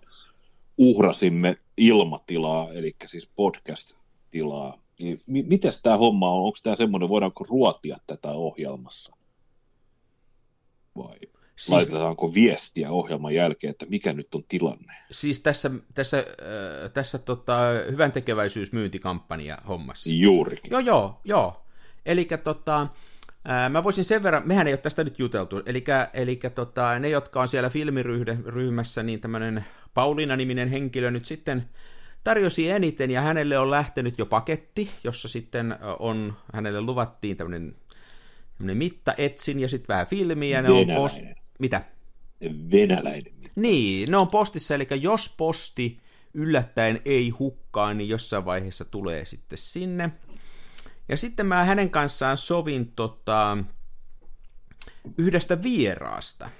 uhrasimme 0.78 1.56
ilmatilaa, 1.76 2.72
eli 2.72 2.96
siis 3.06 3.30
podcast-tilaa. 3.36 4.82
Niin, 4.98 5.22
miten 5.26 5.72
tämä 5.82 5.96
homma 5.96 6.30
on? 6.30 6.44
Onko 6.44 6.58
tämä 6.62 6.76
semmoinen, 6.76 7.08
voidaanko 7.08 7.44
ruotia 7.48 7.96
tätä 8.06 8.30
ohjelmassa? 8.30 9.16
Vai? 10.96 11.18
Siis, 11.62 11.70
Laitetaanko 11.70 12.34
viestiä 12.34 12.90
ohjelman 12.90 13.34
jälkeen, 13.34 13.70
että 13.70 13.86
mikä 13.86 14.12
nyt 14.12 14.34
on 14.34 14.44
tilanne? 14.48 14.94
Siis 15.10 15.40
tässä, 15.40 15.70
tässä, 15.94 16.18
äh, 16.18 16.90
tässä 16.94 17.18
tota, 17.18 17.58
hyvän 17.90 18.12
tekeväisyysmyyntikampanja 18.12 19.58
hommassa. 19.68 20.10
Juurikin. 20.12 20.70
Joo, 20.70 20.80
joo, 20.80 21.20
joo. 21.24 21.62
Eli 22.06 22.28
tota, 22.44 22.88
Mä 23.70 23.84
voisin 23.84 24.04
sen 24.04 24.22
verran, 24.22 24.42
mehän 24.46 24.66
ei 24.66 24.72
ole 24.72 24.78
tästä 24.78 25.04
nyt 25.04 25.18
juteltu, 25.18 25.62
eli, 25.66 25.84
eli 26.14 26.40
tota, 26.54 26.98
ne, 26.98 27.08
jotka 27.08 27.40
on 27.40 27.48
siellä 27.48 27.70
filmiryhmässä, 27.70 29.02
niin 29.02 29.20
tämmöinen 29.20 29.64
Pauliina-niminen 29.94 30.68
henkilö 30.68 31.10
nyt 31.10 31.24
sitten 31.24 31.68
tarjosi 32.24 32.70
eniten, 32.70 33.10
ja 33.10 33.20
hänelle 33.20 33.58
on 33.58 33.70
lähtenyt 33.70 34.18
jo 34.18 34.26
paketti, 34.26 34.90
jossa 35.04 35.28
sitten 35.28 35.76
on, 35.98 36.36
hänelle 36.52 36.80
luvattiin 36.80 37.36
tämmöinen, 37.36 37.76
tämmöinen 38.58 38.76
mittaetsin 38.76 39.60
ja 39.60 39.68
sitten 39.68 39.94
vähän 39.94 40.06
filmiä. 40.06 40.62
Ne 40.62 40.70
on 40.70 40.86
post... 40.94 41.22
Mitä? 41.58 41.84
Venäläinen. 42.70 43.32
Niin, 43.56 44.10
ne 44.10 44.16
on 44.16 44.28
postissa, 44.28 44.74
eli 44.74 44.86
jos 45.00 45.34
posti 45.36 46.00
yllättäen 46.34 47.00
ei 47.04 47.30
hukkaa, 47.30 47.94
niin 47.94 48.08
jossain 48.08 48.44
vaiheessa 48.44 48.84
tulee 48.84 49.24
sitten 49.24 49.58
sinne. 49.58 50.10
Ja 51.08 51.16
sitten 51.16 51.46
mä 51.46 51.64
hänen 51.64 51.90
kanssaan 51.90 52.36
sovin 52.36 52.92
tota, 52.92 53.58
yhdestä 55.18 55.62
vieraasta. 55.62 56.50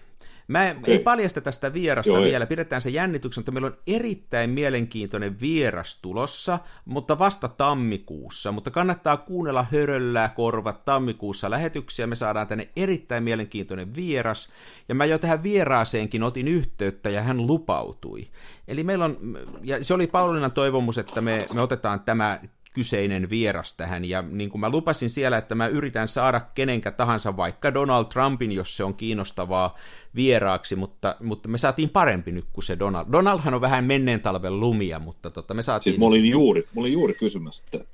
Mä 0.53 0.69
en, 0.69 0.81
ei 0.87 0.99
paljasta 0.99 1.41
tästä 1.41 1.73
vierasta 1.73 2.13
Joo, 2.13 2.23
vielä, 2.23 2.47
pidetään 2.47 2.83
se 2.83 2.91
jännityksen, 2.91 3.41
mutta 3.41 3.53
meillä 3.53 3.67
on 3.67 3.77
erittäin 3.87 4.51
mielenkiintoinen 4.51 5.41
vieras 5.41 5.97
tulossa, 5.97 6.59
mutta 6.85 7.19
vasta 7.19 7.49
tammikuussa. 7.49 8.53
Mutta 8.53 8.71
kannattaa 8.71 9.17
kuunnella 9.17 9.67
höröllää 9.73 10.29
korvat 10.29 10.85
tammikuussa 10.85 11.51
lähetyksiä, 11.51 12.07
me 12.07 12.15
saadaan 12.15 12.47
tänne 12.47 12.69
erittäin 12.77 13.25
mielenkiintoinen 13.25 13.95
vieras. 13.95 14.49
Ja 14.89 14.95
mä 14.95 15.05
jo 15.05 15.19
tähän 15.19 15.43
vieraaseenkin 15.43 16.23
otin 16.23 16.49
yhteyttä 16.49 17.11
ja 17.11 17.23
hän 17.23 17.47
lupautui. 17.47 18.29
Eli 18.69 18.85
meillä 18.85 19.05
on, 19.05 19.39
ja 19.63 19.85
se 19.85 19.95
oli 19.95 20.07
Paulinan 20.07 20.53
toivomus, 20.53 20.99
että 20.99 21.21
me, 21.21 21.47
me 21.55 21.61
otetaan 21.61 22.01
tämä 22.01 22.41
kyseinen 22.73 23.31
vieras 23.31 23.75
tähän, 23.75 24.05
ja 24.05 24.23
niin 24.23 24.51
kuin 24.51 24.61
mä 24.61 24.71
lupasin 24.71 25.11
siellä, 25.11 25.39
että 25.39 25.55
mä 25.55 25.67
yritän 25.67 26.09
saada 26.09 26.41
kenenkä 26.55 26.91
tahansa, 26.91 27.37
vaikka 27.37 27.75
Donald 27.75 28.05
Trumpin, 28.05 28.53
jos 28.53 28.77
se 28.77 28.85
on 28.85 28.95
kiinnostavaa 28.95 29.77
vieraaksi, 30.15 30.77
mutta, 30.77 31.17
mutta 31.21 31.49
me 31.49 31.59
saatiin 31.59 31.91
parempi 31.91 32.33
nyt 32.33 32.45
kuin 32.53 32.65
se 32.65 32.79
Donald. 32.79 33.07
Donaldhan 33.13 33.55
on 33.55 33.61
vähän 33.61 33.85
menneen 33.85 34.21
talven 34.21 34.61
lumia, 34.61 34.99
mutta 34.99 35.31
tota, 35.31 35.55
me 35.55 35.63
saatiin... 35.63 35.93
Siis 35.93 36.01
mä 36.01 36.07
olin 36.07 36.31
juuri, 36.31 36.61
mä 36.61 36.81
olin 36.81 36.93
juuri 36.93 37.15
kysymässä, 37.15 37.65
että 37.65 37.93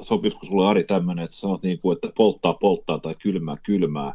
sopisiko 0.00 0.46
sulle 0.46 0.68
Ari 0.68 0.84
tämmöinen, 0.84 1.24
että 1.24 1.36
sanot 1.36 1.62
niin 1.62 1.78
kuin, 1.78 1.94
että 1.94 2.08
polttaa 2.16 2.54
polttaa 2.54 2.98
tai 2.98 3.14
kylmää 3.14 3.56
kylmää, 3.62 4.14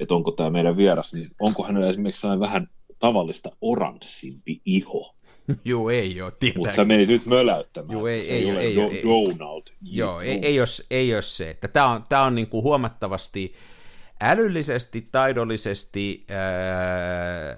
että 0.00 0.14
onko 0.14 0.30
tämä 0.30 0.50
meidän 0.50 0.76
vieras, 0.76 1.14
niin 1.14 1.30
onko 1.40 1.64
hänellä 1.64 1.88
esimerkiksi 1.88 2.26
vähän 2.40 2.68
tavallista 2.98 3.50
oranssimpi 3.60 4.60
iho? 4.64 5.14
Joo, 5.64 5.90
ei 5.90 6.20
ole, 6.22 6.32
Mutta 6.56 6.76
sä 6.76 6.84
menit 6.84 7.08
nyt 7.08 7.26
möläyttämään. 7.26 7.92
Joo, 7.92 8.06
ei, 8.06 8.30
ei, 8.30 8.50
ei, 8.50 8.56
ei, 8.58 8.80
ei, 8.80 9.02
Donald. 9.02 9.62
Joo, 9.82 10.20
ei, 10.20 10.38
ei, 10.42 10.60
ole, 10.60 10.66
ei 10.90 11.14
ole 11.14 11.22
se. 11.22 11.50
Että 11.50 11.68
tämä 11.68 11.88
on, 11.88 12.04
tämä 12.08 12.22
on 12.22 12.34
niin 12.34 12.46
kuin 12.46 12.62
huomattavasti 12.62 13.54
älyllisesti, 14.20 15.08
taidollisesti, 15.12 16.24
ää, 16.30 17.56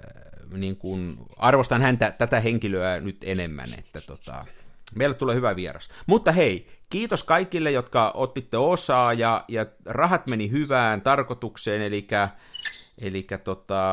niin 0.51 0.75
kuin, 0.75 1.17
arvostan 1.37 1.81
häntä, 1.81 2.11
tätä 2.11 2.39
henkilöä 2.39 2.99
nyt 2.99 3.17
enemmän, 3.23 3.73
että 3.77 4.01
tota, 4.01 4.45
meille 4.95 5.15
tulee 5.15 5.35
hyvä 5.35 5.55
vieras. 5.55 5.89
Mutta 6.05 6.31
hei, 6.31 6.67
kiitos 6.89 7.23
kaikille, 7.23 7.71
jotka 7.71 8.11
ottitte 8.15 8.57
osaa, 8.57 9.13
ja, 9.13 9.45
ja 9.47 9.65
rahat 9.85 10.27
meni 10.27 10.51
hyvään 10.51 11.01
tarkoitukseen, 11.01 11.81
eli, 11.81 12.07
eli 13.01 13.27
tota, 13.43 13.83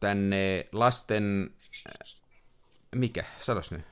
tänne 0.00 0.66
lasten 0.72 1.50
mikä, 2.94 3.24
sanos 3.40 3.72
nyt. 3.72 3.82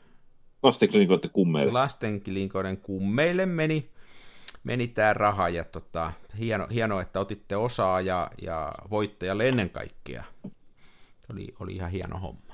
Lastenklinikoiden 0.62 1.30
kummeille. 1.30 1.72
Lastenklinikoiden 1.72 2.76
kummeille 2.76 3.47
meni, 3.47 3.90
meni 4.64 4.88
tämä 4.88 5.14
raha 5.14 5.49
ja 5.49 5.64
tota, 5.64 6.12
hieno, 6.38 6.66
hieno, 6.72 7.01
että 7.01 7.20
otitte 7.20 7.57
osaa 7.57 8.01
ja, 8.01 8.30
ja 8.42 8.72
voittajalle 8.90 9.49
ennen 9.49 9.70
kaikkea. 9.70 10.24
Oli, 11.32 11.55
oli 11.61 11.74
ihan 11.74 11.90
hieno 11.90 12.18
homma. 12.18 12.47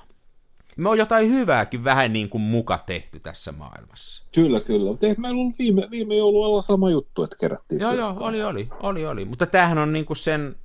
Me 0.77 0.89
on 0.89 0.97
jotain 0.97 1.29
hyvääkin 1.29 1.83
vähän 1.83 2.13
niin 2.13 2.29
kuin 2.29 2.41
muka 2.41 2.79
tehty 2.85 3.19
tässä 3.19 3.51
maailmassa. 3.51 4.27
Kyllä, 4.35 4.59
kyllä. 4.59 4.91
Mutta 4.91 5.07
meillä 5.17 5.39
ollut 5.41 5.59
viime, 5.59 5.87
viime 5.91 6.15
joululla 6.15 6.61
sama 6.61 6.89
juttu, 6.89 7.23
että 7.23 7.35
kerättiin. 7.39 7.81
Joo, 7.81 7.93
joo, 7.93 8.17
oli, 8.19 8.43
oli, 8.43 8.69
oli, 8.79 9.05
oli. 9.05 9.25
Mutta 9.25 9.45
tämähän 9.45 9.77
on 9.77 9.93
niin 9.93 10.05
kuin 10.05 10.17
sen 10.17 10.55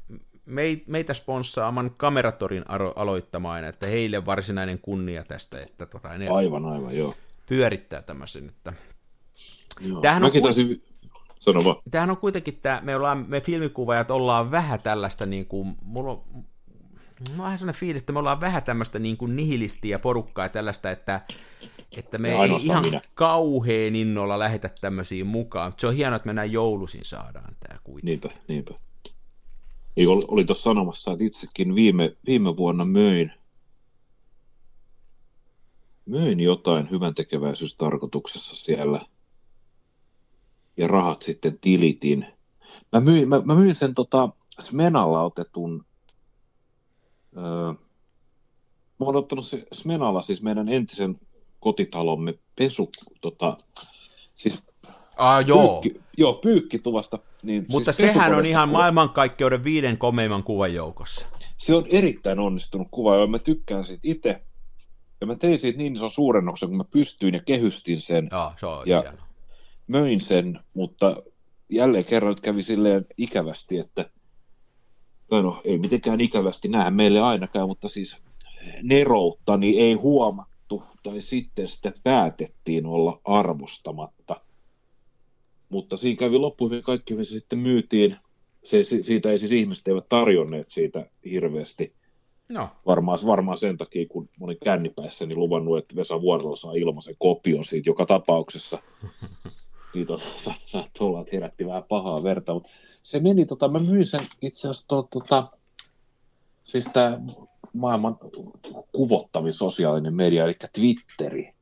meitä 0.87 1.15
sponssaaman 1.15 1.91
Kameratorin 1.97 2.65
aloittamaan, 2.97 3.65
että 3.65 3.87
heille 3.87 4.27
varsinainen 4.27 4.79
kunnia 4.79 5.25
tästä, 5.25 5.63
että 5.63 5.87
tota, 5.87 6.19
ne 6.19 6.29
aivan, 6.29 6.65
aivan, 6.65 6.97
joo. 6.97 7.15
pyörittää 7.49 8.03
tämmöisen. 8.03 8.49
Että... 8.49 8.73
Joo. 9.81 10.01
Tämähän, 10.01 10.25
on, 10.25 10.33
taisin... 10.43 10.83
Sano 11.39 11.65
vaan. 11.65 11.77
tämähän 11.91 12.11
on 12.11 12.17
kuitenkin, 12.17 12.59
tämä, 12.63 12.81
me, 12.85 12.97
ollaan, 12.97 13.25
me 13.29 13.41
filmikuvaajat 13.41 14.11
ollaan 14.11 14.51
vähän 14.51 14.81
tällaista, 14.81 15.27
niin 15.27 15.47
kuin, 15.47 15.77
mulla 15.83 16.13
on, 16.13 16.25
mulla 16.33 16.45
on 17.31 17.39
vähän 17.39 17.59
sellainen 17.59 17.81
fiilis, 17.81 18.03
että 18.03 18.13
me 18.13 18.19
ollaan 18.19 18.41
vähän 18.41 18.63
tämmöistä 18.63 18.99
niin 18.99 19.17
kuin 19.17 19.37
nihilistiä 19.37 19.99
porukkaa 19.99 20.45
ja 20.45 20.49
tällaista, 20.49 20.91
että, 20.91 21.21
että 21.93 22.19
me 22.19 22.43
ei 22.43 22.51
ihan 22.63 22.83
minä. 22.83 23.01
kauheen 23.15 23.97
innolla 23.97 24.39
lähetä 24.39 24.71
tämmöisiin 24.81 25.27
mukaan. 25.27 25.75
Se 25.77 25.87
on 25.87 25.95
hienoa, 25.95 26.17
että 26.17 26.27
me 26.27 26.33
näin 26.33 26.53
joulusin 26.53 27.05
saadaan 27.05 27.57
tämä 27.61 27.79
kuitenkin. 27.85 28.07
Niinpä, 28.07 28.41
niinpä. 28.49 28.88
Niin 29.99 30.09
oli, 30.09 30.23
oli 30.29 30.45
tuossa 30.45 30.63
sanomassa, 30.63 31.13
että 31.13 31.25
itsekin 31.25 31.75
viime, 31.75 32.17
viime 32.27 32.57
vuonna 32.57 32.85
möin, 32.85 33.33
möin 36.07 36.41
jotain 36.41 36.91
hyvän 36.91 37.15
tekeväisyystarkoituksessa 37.15 38.57
siellä 38.57 39.01
ja 40.77 40.89
rahat 40.89 41.23
sitten 41.23 41.59
tilitin. 41.61 42.27
Mä 42.93 43.01
myin, 43.01 43.29
mä, 43.29 43.43
mä 43.45 43.55
myin 43.55 43.75
sen 43.75 43.95
tota 43.95 44.29
Smenalla 44.61 45.23
otetun, 45.23 45.85
öö, 47.37 47.73
mä 48.99 49.07
oon 49.07 49.17
ottanut 49.17 49.47
se 49.47 49.67
Smenalla 49.73 50.23
siis 50.23 50.43
meidän 50.43 50.69
entisen 50.69 51.21
kotitalomme 51.61 52.35
pesu, 52.57 52.91
tota, 53.21 53.59
siis 54.35 54.63
Ah, 55.17 55.47
joo. 55.47 55.81
Pyykki, 55.81 56.01
joo, 56.17 56.35
pyykkituvasta. 56.35 57.19
Niin 57.43 57.67
Mutta 57.69 57.93
siis 57.93 58.13
sehän 58.13 58.35
on 58.35 58.47
ihan 58.47 58.69
maailmankaikkeuden 58.69 59.65
viiden 59.65 59.99
komeimman 59.99 60.43
kuvan 60.43 60.75
joukossa. 60.75 61.27
Se 61.57 61.75
on 61.75 61.87
erittäin 61.91 62.39
onnistunut 62.39 62.89
kuva, 62.91 63.17
ja 63.17 63.27
mä 63.27 63.39
tykkään 63.39 63.85
siitä 63.85 64.01
itse. 64.03 64.43
Ja 65.21 65.27
mä 65.27 65.35
tein 65.35 65.59
siitä 65.59 65.79
niin 65.79 65.97
ison 65.97 66.11
suurennoksen, 66.11 66.69
kun 66.69 66.79
mä 66.79 66.85
pystyin 66.85 67.35
ja 67.35 67.41
kehystin 67.43 68.01
sen. 68.01 68.29
Joo, 68.33 68.53
se 68.57 68.67
on 68.67 68.89
ja 68.89 69.01
hieno. 69.01 69.19
möin 69.87 70.21
sen, 70.21 70.61
mutta 70.75 71.23
jälleen 71.69 72.05
kerran 72.05 72.37
kävi 72.43 72.63
silleen 72.63 73.07
ikävästi, 73.17 73.79
että 73.79 74.11
tai 75.29 75.43
no 75.43 75.61
ei 75.65 75.79
mitenkään 75.79 76.21
ikävästi 76.21 76.69
näe 76.69 76.91
meille 76.91 77.21
ainakaan, 77.21 77.69
mutta 77.69 77.89
siis 77.89 78.17
neroutta 78.83 79.57
niin 79.57 79.79
ei 79.79 79.95
huomattu, 79.95 80.83
tai 81.03 81.21
sitten 81.21 81.69
sitä 81.69 81.93
päätettiin 82.03 82.87
olla 82.87 83.21
arvostamatta 83.25 84.41
mutta 85.69 85.97
siinä 85.97 86.19
kävi 86.19 86.39
loppuun 86.39 86.83
kaikki, 86.83 87.15
missä 87.15 87.39
sitten 87.39 87.59
myytiin. 87.59 88.17
Se, 88.65 88.83
siitä 88.83 89.31
ei 89.31 89.39
siis 89.39 89.53
ihmiset 89.53 89.89
eivät 89.89 90.09
tarjonneet 90.09 90.69
siitä 90.69 91.07
hirveästi. 91.25 91.95
No. 92.51 92.69
Varmaan, 92.87 93.19
varmaan 93.27 93.59
sen 93.59 93.77
takia, 93.77 94.07
kun 94.09 94.29
mä 94.41 94.45
olin 94.45 94.59
kännipäissäni 94.65 95.29
niin 95.29 95.39
luvannut, 95.39 95.79
että 95.79 95.97
Vesa 95.97 96.21
Vuorolla 96.21 96.57
saa 96.57 96.73
ilmaisen 96.73 97.15
kopion 97.19 97.65
siitä 97.65 97.91
joka 97.91 98.07
tapauksessa. 98.07 98.79
Kiitos, 99.93 100.23
sa, 100.37 100.55
saattoi 100.65 101.07
olla, 101.07 101.21
että 101.21 101.37
herätti 101.37 101.67
vähän 101.67 101.85
pahaa 101.89 102.23
verta, 102.23 102.55
mutta 102.55 102.69
se 103.03 103.21
meni, 103.21 103.47
tota, 103.47 103.69
mä 103.69 103.79
myin 103.79 104.07
sen 104.07 104.21
itse 104.43 104.69
asiassa, 104.69 104.89
to, 104.89 105.03
tota, 105.03 105.47
siis 106.65 106.85
tämä 106.93 107.21
maailman 107.73 108.19
kuvottavin 108.93 109.55
sosiaalinen 109.55 110.15
media, 110.15 110.45
eli 110.45 110.55
Twitteri, 110.73 111.53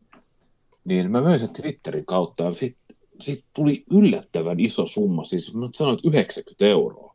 niin 0.85 1.11
mä 1.11 1.21
myin 1.21 1.39
sen 1.39 1.49
Twitterin 1.49 2.07
kautta, 2.07 2.43
ja 2.43 2.53
sitten 2.53 2.86
siitä 3.21 3.45
tuli 3.55 3.85
yllättävän 3.91 4.61
iso 4.61 4.87
summa, 4.87 5.25
siis 5.25 5.55
mä 5.55 5.69
sanoin, 5.75 5.99
että 5.99 6.09
90 6.09 6.65
euroa. 6.65 7.15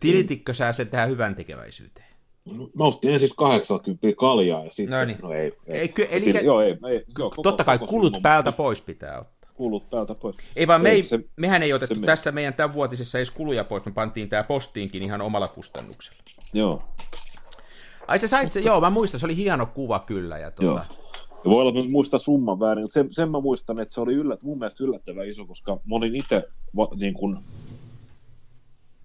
Tilititkö 0.00 0.54
sä 0.54 0.72
sen 0.72 0.88
tähän 0.88 1.10
hyvän 1.10 1.34
tekeväisyyteen? 1.34 2.06
No, 2.44 2.70
mä 2.74 2.84
ostin 2.84 3.10
ensin 3.10 3.30
80 3.36 4.06
kaljaa 4.18 4.64
ja 4.64 4.72
sitten, 4.72 4.98
no, 4.98 5.04
niin. 5.04 5.18
no 5.22 5.32
ei. 5.32 5.52
ei. 5.66 5.80
ei 5.80 5.92
eli, 6.10 6.24
Piti, 6.24 6.44
joo, 6.44 6.60
ei, 6.60 6.76
ei 6.88 7.04
joo, 7.18 7.30
koko, 7.30 7.42
totta 7.42 7.64
kai 7.64 7.78
koko 7.78 7.90
kulut 7.90 8.18
päältä 8.22 8.52
pois 8.52 8.82
pitää 8.82 9.20
ottaa. 9.20 9.50
Kulut 9.54 9.90
päältä 9.90 10.14
pois. 10.14 10.36
Ei 10.56 10.66
vaan 10.66 10.82
me 10.82 10.90
ei, 10.90 11.02
se, 11.02 11.20
mehän 11.36 11.62
ei 11.62 11.72
otettu 11.72 12.00
tässä 12.00 12.32
meidän 12.32 12.54
tämänvuotisessa 12.54 13.18
edes 13.18 13.30
kuluja 13.30 13.64
pois, 13.64 13.84
me 13.84 13.92
pantiin 13.92 14.28
tämä 14.28 14.42
postiinkin 14.42 15.02
ihan 15.02 15.20
omalla 15.20 15.48
kustannuksella. 15.48 16.22
Joo. 16.52 16.82
Ai 18.06 18.18
se 18.18 18.28
sait 18.28 18.52
se, 18.52 18.60
joo, 18.60 18.80
mä 18.80 18.90
muistan, 18.90 19.20
se 19.20 19.26
oli 19.26 19.36
hieno 19.36 19.66
kuva 19.66 19.98
kyllä. 19.98 20.38
Ja 20.38 20.50
tuota, 20.50 20.84
joo. 20.90 20.99
Ja 21.44 21.50
voi 21.50 21.60
olla, 21.60 21.80
että 21.80 21.92
muistaa 21.92 22.18
summan 22.18 22.60
väärin, 22.60 22.84
mutta 22.84 22.94
sen, 22.94 23.08
sen 23.12 23.30
mä 23.30 23.40
muistan, 23.40 23.80
että 23.80 23.94
se 23.94 24.00
oli 24.00 24.14
yllät, 24.14 24.42
mun 24.42 24.58
mielestä 24.58 24.84
yllättävän 24.84 25.28
iso, 25.28 25.46
koska 25.46 25.72
mä 25.72 25.96
olin 25.96 26.16
itse 26.16 26.48
niin 26.96 27.14
kuin, 27.14 27.38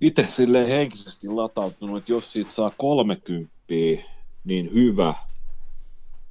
itse 0.01 0.27
henkisesti 0.67 1.27
latautunut, 1.27 1.97
että 1.97 2.11
jos 2.11 2.31
siitä 2.31 2.51
saa 2.51 2.71
30, 2.77 3.51
niin 4.43 4.73
hyvä, 4.73 5.13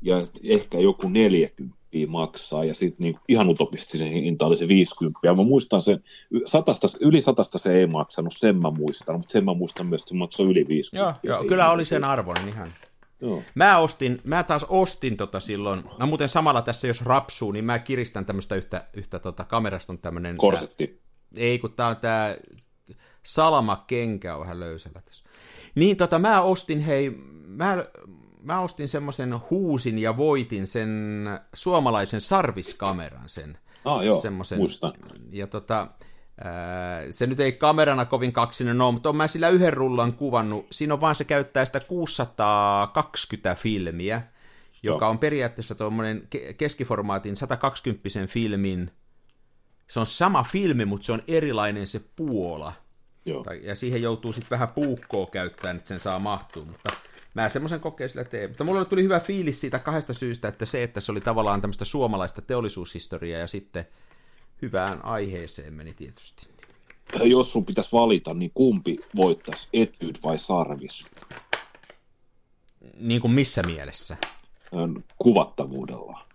ja 0.02 0.26
ehkä 0.42 0.78
joku 0.78 1.08
40 1.08 1.76
maksaa, 2.08 2.64
ja 2.64 2.74
sitten 2.74 3.04
niin 3.04 3.16
ihan 3.28 3.48
utopistisen 3.48 4.12
hinta 4.12 4.46
oli 4.46 4.56
se 4.56 4.68
50. 4.68 5.20
Ja 5.22 5.34
mä 5.34 5.42
muistan 5.42 5.82
sen, 5.82 6.04
satasta, 6.46 6.88
yli 7.00 7.20
satasta 7.20 7.58
se 7.58 7.72
ei 7.72 7.86
maksanut, 7.86 8.34
sen 8.36 8.56
mä 8.56 8.70
muistan, 8.70 9.16
mutta 9.16 9.32
sen 9.32 9.44
mä 9.44 9.54
muistan 9.54 9.86
myös, 9.86 10.02
että 10.02 10.08
se 10.08 10.14
maksoi 10.14 10.46
yli 10.46 10.68
50. 10.68 11.20
Joo, 11.22 11.36
joo 11.36 11.44
kyllä 11.44 11.70
oli 11.70 11.84
sen 11.84 12.04
arvoinen 12.04 12.48
ihan. 12.48 12.68
Joo. 13.20 13.42
Mä 13.54 13.78
ostin, 13.78 14.20
mä 14.24 14.42
taas 14.42 14.66
ostin 14.68 15.16
tota 15.16 15.40
silloin, 15.40 15.84
no 15.98 16.06
muuten 16.06 16.28
samalla 16.28 16.62
tässä 16.62 16.86
jos 16.86 17.02
rapsuu, 17.02 17.52
niin 17.52 17.64
mä 17.64 17.78
kiristän 17.78 18.26
tämmöistä 18.26 18.54
yhtä, 18.54 18.84
yhtä 18.92 19.18
tota, 19.18 19.44
kamerasta 19.44 19.92
on 19.92 19.98
tämmönen... 19.98 20.36
Korsetti. 20.36 20.86
Tää, 20.86 21.44
ei, 21.44 21.58
kun 21.58 21.72
tää 21.72 21.88
on 21.88 21.96
tää 21.96 22.36
salama 23.22 23.84
kenkä 23.86 24.34
on 24.34 24.40
vähän 24.40 24.60
löysällä 24.60 25.00
tässä. 25.04 25.24
Niin 25.74 25.96
tota, 25.96 26.18
mä 26.18 26.42
ostin, 26.42 26.80
hei, 26.80 27.10
mä, 27.46 27.84
mä 28.42 28.60
ostin 28.60 28.88
semmoisen 28.88 29.34
huusin 29.50 29.98
ja 29.98 30.16
voitin 30.16 30.66
sen 30.66 31.24
suomalaisen 31.54 32.20
sarviskameran, 32.20 33.28
sen. 33.28 33.58
Ah, 33.84 34.04
joo, 34.04 34.20
semmosen, 34.20 34.58
muistan. 34.58 34.92
Ja 35.30 35.46
tota, 35.46 35.88
se 37.10 37.26
nyt 37.26 37.40
ei 37.40 37.52
kamerana 37.52 38.04
kovin 38.04 38.32
kaksinen 38.32 38.80
ole, 38.80 38.92
mutta 38.92 39.08
on 39.08 39.16
mä 39.16 39.26
sillä 39.26 39.48
yhden 39.48 39.72
rullan 39.72 40.12
kuvannut. 40.12 40.66
Siinä 40.70 40.94
on 40.94 41.00
vaan 41.00 41.14
se 41.14 41.24
käyttää 41.24 41.64
sitä 41.64 41.80
620 41.80 43.54
filmiä, 43.54 44.22
joka 44.82 45.04
Joo. 45.06 45.10
on 45.10 45.18
periaatteessa 45.18 45.74
tuommoinen 45.74 46.28
keskiformaatin 46.58 47.36
120 47.36 48.08
filmin. 48.26 48.90
Se 49.88 50.00
on 50.00 50.06
sama 50.06 50.42
filmi, 50.42 50.84
mutta 50.84 51.06
se 51.06 51.12
on 51.12 51.22
erilainen 51.28 51.86
se 51.86 52.00
puola. 52.16 52.72
Joo. 53.26 53.44
Ja 53.62 53.74
siihen 53.74 54.02
joutuu 54.02 54.32
sitten 54.32 54.50
vähän 54.50 54.68
puukkoa 54.68 55.26
käyttämään, 55.26 55.76
että 55.76 55.88
sen 55.88 56.00
saa 56.00 56.18
mahtua, 56.18 56.64
mutta 56.64 56.94
mä 57.34 57.48
semmoisen 57.48 57.80
kokeen 57.80 58.08
sillä 58.08 58.24
teen. 58.24 58.50
Mutta 58.50 58.64
mulla 58.64 58.84
tuli 58.84 59.02
hyvä 59.02 59.20
fiilis 59.20 59.60
siitä 59.60 59.78
kahdesta 59.78 60.14
syystä, 60.14 60.48
että 60.48 60.64
se, 60.64 60.82
että 60.82 61.00
se 61.00 61.12
oli 61.12 61.20
tavallaan 61.20 61.60
tämmöistä 61.60 61.84
suomalaista 61.84 62.42
teollisuushistoriaa 62.42 63.40
ja 63.40 63.46
sitten 63.46 63.86
hyvään 64.62 65.04
aiheeseen 65.04 65.74
meni 65.74 65.94
tietysti. 65.94 66.48
Jos 67.24 67.52
sun 67.52 67.66
pitäisi 67.66 67.92
valita, 67.92 68.34
niin 68.34 68.50
kumpi 68.54 68.98
voittaisi, 69.16 69.68
Etyd 69.72 70.16
vai 70.22 70.38
Sarvis? 70.38 71.04
Niin 73.00 73.20
kuin 73.20 73.32
missä 73.32 73.62
mielessä? 73.62 74.16
Kuvattavuudella. 75.18 76.26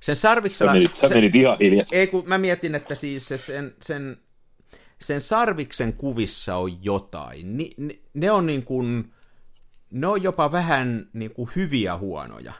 Sen 0.00 0.16
sarviksella... 0.16 0.72
Sä 0.72 0.74
menit, 0.74 0.96
sä 0.96 1.08
menit 1.08 1.34
ihan 1.34 1.56
hiljaa. 1.60 1.86
Ei, 1.92 2.06
kun 2.06 2.22
mä 2.26 2.38
mietin, 2.38 2.74
että 2.74 2.94
siis 2.94 3.28
se, 3.28 3.38
sen, 3.38 3.74
sen 3.82 4.16
sen 5.00 5.20
sarviksen 5.20 5.92
kuvissa 5.92 6.56
on 6.56 6.84
jotain. 6.84 7.56
Ni, 7.56 7.70
ne, 7.76 7.98
ne 8.14 8.30
on 8.30 8.46
niin 8.46 8.62
kuin, 8.62 9.12
ne 9.90 10.06
on 10.06 10.22
jopa 10.22 10.52
vähän 10.52 11.08
niin 11.12 11.30
kuin 11.30 11.50
hyviä 11.56 11.96
huonoja. 11.96 12.52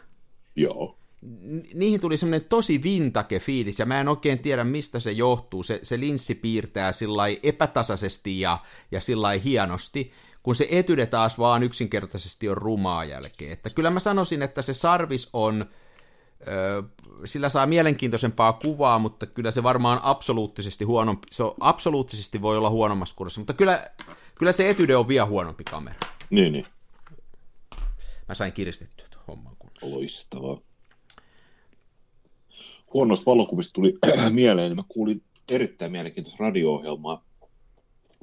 Joo. 0.57 0.99
Niihin 1.75 2.01
tuli 2.01 2.17
semmoinen 2.17 2.49
tosi 2.49 2.83
vintake 2.83 3.41
fiilis, 3.41 3.79
ja 3.79 3.87
mä 3.87 4.01
en 4.01 4.09
oikein 4.09 4.39
tiedä, 4.39 4.65
mistä 4.65 5.01
se 5.01 5.13
johtuu. 5.13 5.63
Se, 5.63 5.81
se 5.83 6.01
linssi 6.01 6.35
piirtää 6.35 6.93
sillä 6.93 7.25
epätasaisesti 7.43 8.41
ja, 8.41 8.59
ja 8.91 9.01
sillä 9.01 9.31
hienosti, 9.31 10.13
kun 10.43 10.55
se 10.55 10.69
etyde 10.71 11.07
taas 11.07 11.39
vaan 11.39 11.63
yksinkertaisesti 11.63 12.49
on 12.49 12.57
rumaa 12.57 13.05
jälkeen. 13.05 13.53
Että 13.53 13.71
kyllä 13.71 13.91
mä 13.91 14.01
sanoisin, 14.01 14.43
että 14.43 14.63
se 14.63 14.73
sarvis 14.73 15.29
on 15.33 15.67
sillä 17.25 17.49
saa 17.49 17.67
mielenkiintoisempaa 17.67 18.53
kuvaa, 18.53 18.99
mutta 18.99 19.27
kyllä 19.27 19.51
se 19.51 19.63
varmaan 19.63 20.01
absoluuttisesti 20.03 20.85
huonompi, 20.85 21.27
se 21.33 21.43
on, 21.43 21.55
absoluuttisesti 21.61 22.43
voi 22.43 22.59
olla 22.59 22.71
huonommassa 22.71 23.17
kurssissa, 23.17 23.41
mutta 23.41 23.53
kyllä, 23.53 23.91
kyllä 24.35 24.53
se 24.53 24.71
etyde 24.71 24.97
on 24.97 25.09
vielä 25.09 25.27
huonompi 25.27 25.65
kamera. 25.65 25.99
Niin, 26.31 26.53
niin. 26.53 26.67
Mä 28.29 28.35
sain 28.35 28.53
kiristettyä 28.53 29.07
tuon 29.11 29.25
homman 29.29 29.57
kunnossa. 29.59 29.91
Loistavaa. 29.91 30.59
Huonoista 32.95 33.27
valokuvista 33.27 33.73
tuli 33.73 33.95
mieleen, 34.31 34.69
niin 34.69 34.77
mä 34.77 34.85
kuulin 34.89 35.23
erittäin 35.49 35.93
mielenkiintoista 35.93 36.45
radio-ohjelmaa. 36.45 37.25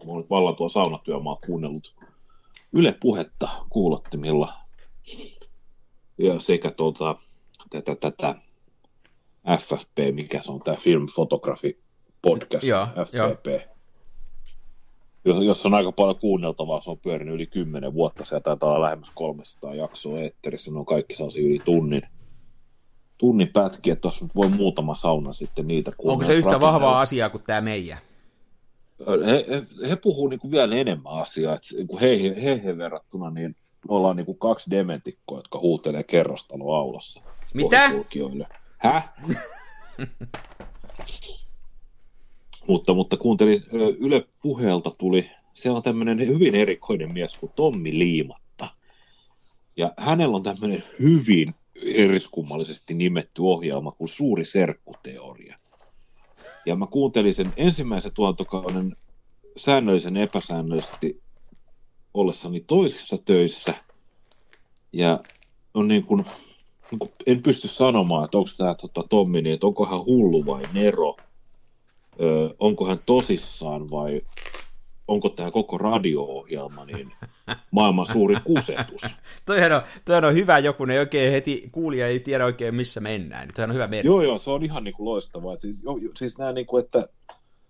Mä 0.05 0.11
olen 0.11 0.25
vallan 0.29 0.55
tuo 0.55 0.69
saunatyömaa 0.69 1.37
kuunnellut 1.45 1.95
Yle 2.73 2.95
Puhetta 3.01 3.49
kuulottimilla. 3.69 4.53
Ja 6.17 6.39
sekä 6.39 6.71
tuota, 6.71 7.15
tätä, 7.71 7.95
tätä 7.95 8.35
FFP, 9.59 10.15
mikä 10.15 10.41
se 10.41 10.51
on 10.51 10.59
tämä 10.59 10.77
Film 10.77 11.07
Photography 11.15 11.79
Podcast, 12.21 12.63
ja, 12.63 12.87
FPP. 13.05 13.71
Jos, 15.25 15.43
jos 15.45 15.65
on 15.65 15.73
aika 15.73 15.91
paljon 15.91 16.19
kuunneltavaa, 16.19 16.81
se 16.81 16.89
on 16.89 16.99
pyörinyt 16.99 17.35
yli 17.35 17.47
10 17.47 17.93
vuotta, 17.93 18.25
se 18.25 18.39
taitaa 18.39 18.69
olla 18.69 18.81
lähemmäs 18.81 19.11
300 19.15 19.75
jaksoa 19.75 20.19
eetterissä, 20.19 20.71
ne 20.71 20.79
on 20.79 20.85
kaikki 20.85 21.15
sellaisia 21.15 21.43
yli 21.43 21.59
tunnin, 21.65 22.01
tunnin 23.17 23.47
pätkiä, 23.47 23.93
että 23.93 24.01
tuossa 24.01 24.25
voi 24.35 24.49
muutama 24.49 24.95
sauna 24.95 25.33
sitten 25.33 25.67
niitä 25.67 25.91
kuunnella. 25.97 26.13
Onko 26.13 26.25
se 26.25 26.35
yhtä 26.35 26.59
vahvaa 26.59 27.01
asiaa 27.01 27.29
kuin 27.29 27.43
tämä 27.43 27.61
meidän? 27.61 27.97
He, 29.25 29.45
he, 29.49 29.89
he 29.89 29.95
puhuu 29.95 30.27
niin 30.27 30.51
vielä 30.51 30.75
enemmän 30.75 31.13
asiaa, 31.13 31.55
että 31.55 31.99
heihin, 32.01 32.35
heihin 32.35 32.77
verrattuna 32.77 33.29
niin 33.29 33.55
me 33.89 33.95
ollaan 33.95 34.15
niin 34.15 34.25
kuin 34.25 34.37
kaksi 34.37 34.69
dementikkoa, 34.69 35.37
jotka 35.37 35.59
huutelee 35.59 36.03
kerrostalo 36.03 36.75
aulassa. 36.75 37.21
Mitä? 37.53 37.91
Häh? 38.77 39.13
mutta, 42.67 42.93
mutta 42.93 43.17
kuuntelin, 43.17 43.63
Yle 43.99 44.25
puheelta 44.41 44.91
tuli, 44.97 45.31
se 45.53 45.69
on 45.69 45.83
tämmöinen 45.83 46.27
hyvin 46.27 46.55
erikoinen 46.55 47.13
mies 47.13 47.37
kuin 47.37 47.51
Tommi 47.55 47.99
Liimatta. 47.99 48.67
Ja 49.77 49.93
hänellä 49.97 50.35
on 50.35 50.43
tämmöinen 50.43 50.83
hyvin 50.99 51.55
eriskummallisesti 51.75 52.93
nimetty 52.93 53.41
ohjelma 53.41 53.91
kuin 53.91 54.09
Suuri 54.09 54.45
serkkuteoria. 54.45 55.57
Ja 56.65 56.75
mä 56.75 56.87
kuuntelin 56.87 57.33
sen 57.33 57.53
ensimmäisen 57.57 58.11
tuotantokauden 58.13 58.95
säännöllisen 59.57 60.17
epäsäännöllisesti 60.17 61.21
ollessani 62.13 62.59
toisissa 62.67 63.17
töissä. 63.25 63.73
Ja 64.93 65.19
on 65.73 65.87
niin 65.87 66.03
kuin, 66.03 66.25
niin 66.91 66.99
kuin, 66.99 67.11
en 67.25 67.43
pysty 67.43 67.67
sanomaan, 67.67 68.25
että 68.25 68.37
onko 68.37 68.49
tämä 68.57 68.75
tota, 68.75 69.03
Tommi, 69.09 69.41
niin, 69.41 69.53
että 69.53 69.67
onko 69.67 69.85
hän 69.85 70.05
hullu 70.05 70.45
vai 70.45 70.63
nero, 70.73 71.15
öö, 72.21 72.49
onko 72.59 72.87
hän 72.87 72.99
tosissaan 73.05 73.89
vai 73.91 74.21
onko 75.07 75.29
tämä 75.29 75.51
koko 75.51 75.77
radio-ohjelma 75.77 76.85
niin 76.85 77.11
maailman 77.71 78.05
suuri 78.05 78.35
kusetus. 78.43 79.01
toihan, 79.45 79.71
on, 79.71 79.81
toihan 80.05 80.25
on 80.25 80.33
hyvä 80.33 80.59
joku, 80.59 80.85
ne 80.85 80.99
oikein 80.99 81.31
heti 81.31 81.69
kuulija 81.71 82.07
ei 82.07 82.19
tiedä 82.19 82.45
oikein 82.45 82.75
missä 82.75 82.99
mennään. 82.99 83.47
Niin 83.47 83.55
toihan 83.55 83.69
on 83.69 83.75
hyvä 83.75 83.87
merkki. 83.87 84.07
Joo, 84.07 84.21
joo, 84.21 84.37
se 84.37 84.49
on 84.49 84.63
ihan 84.63 84.83
niin 84.83 84.93
kuin 84.93 85.05
loistavaa. 85.05 85.55
Siis, 85.59 85.83
jo, 85.83 86.11
siis 86.15 86.37
nämä 86.37 86.51
niin 86.51 86.65
kuin, 86.65 86.83
että 86.83 87.07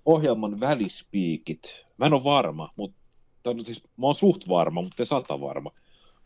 ohjelman 0.06 0.60
välispiikit, 0.60 1.86
mä 1.98 2.06
en 2.06 2.14
ole 2.14 2.24
varma, 2.24 2.70
mutta 2.76 3.01
siis, 3.66 3.84
mä 3.98 4.06
oon 4.06 4.16
suht 4.16 4.48
varma, 4.48 4.82
mutta 4.82 5.06
sata 5.06 5.42
varma. 5.42 5.72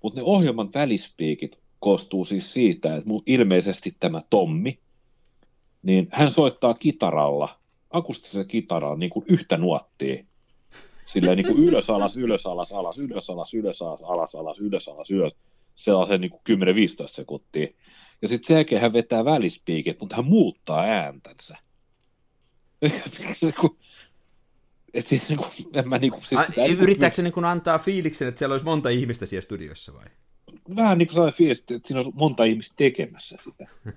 Mutta 0.03 0.19
ne 0.19 0.23
ohjelman 0.23 0.69
välispiikit 0.73 1.59
koostuu 1.79 2.25
siis 2.25 2.53
siitä, 2.53 2.95
että 2.95 3.09
mun 3.09 3.23
ilmeisesti 3.25 3.95
tämä 3.99 4.21
Tommi, 4.29 4.79
niin 5.83 6.07
hän 6.11 6.31
soittaa 6.31 6.73
kitaralla, 6.73 7.59
akustisella 7.89 8.45
kitaralla 8.45 8.95
niin 8.95 9.09
kuin 9.09 9.25
yhtä 9.29 9.57
nuottia. 9.57 10.23
Silleen 11.05 11.37
niin 11.37 11.47
kuin 11.47 11.63
ylös, 11.67 11.89
alas, 11.89 12.17
ylös, 12.17 12.45
alas, 12.45 12.71
alas, 12.71 12.97
ylös, 12.97 13.29
alas, 13.29 13.53
ylös, 13.53 13.81
alas, 13.81 14.01
alas, 14.03 14.35
alas, 14.35 14.59
ylös, 14.59 14.87
alas, 14.87 15.11
ylös. 15.11 15.35
Sellaisen 15.75 16.21
niin 16.21 16.31
kuin 16.31 16.41
10-15 16.49 17.07
sekuntia. 17.07 17.67
Ja 18.21 18.27
sitten 18.27 18.47
sen 18.47 18.55
jälkeen 18.55 18.81
hän 18.81 18.93
vetää 18.93 19.25
välispiikit, 19.25 19.99
mutta 19.99 20.15
hän 20.15 20.25
muuttaa 20.25 20.81
ääntänsä. 20.81 21.57
Et 24.95 25.07
siis, 25.07 25.29
niin 25.29 25.37
kuin, 25.37 25.49
en 25.73 25.89
mä, 25.89 25.97
niin 25.97 26.11
kuin, 26.11 26.23
siis, 26.23 26.41
A, 26.41 26.65
yrittääkö 26.79 27.15
se 27.15 27.21
niin 27.21 27.33
kuin 27.33 27.45
antaa 27.45 27.79
fiiliksen, 27.79 28.27
että 28.27 28.39
siellä 28.39 28.53
olisi 28.53 28.65
monta 28.65 28.89
ihmistä 28.89 29.25
siellä 29.25 29.41
studiossa 29.41 29.93
vai? 29.93 30.05
Vähän 30.75 30.97
niin 30.97 31.07
kuin 31.07 31.13
sellainen 31.15 31.37
fiilis, 31.37 31.59
että 31.59 31.87
siinä 31.87 31.99
on 31.99 32.11
monta 32.13 32.43
ihmistä 32.43 32.73
tekemässä 32.77 33.37
sitä. 33.43 33.67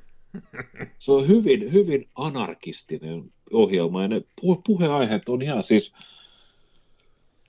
Se 0.98 1.12
on 1.12 1.28
hyvin, 1.28 1.72
hyvin 1.72 2.08
anarkistinen 2.14 3.32
ohjelma, 3.52 4.02
ja 4.02 4.08
ne 4.08 4.22
puheaiheet 4.66 5.28
on 5.28 5.42
ihan 5.42 5.62
siis 5.62 5.92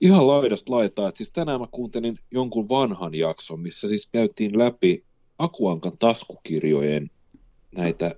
ihan 0.00 0.26
laidasta 0.26 0.72
laitaa. 0.72 1.08
Et 1.08 1.16
siis 1.16 1.30
tänään 1.30 1.60
mä 1.60 1.66
kuuntelin 1.70 2.18
jonkun 2.30 2.68
vanhan 2.68 3.14
jakson, 3.14 3.60
missä 3.60 3.88
siis 3.88 4.08
käytiin 4.12 4.58
läpi 4.58 5.04
Akuankan 5.38 5.98
taskukirjojen 5.98 7.10
näitä 7.76 8.14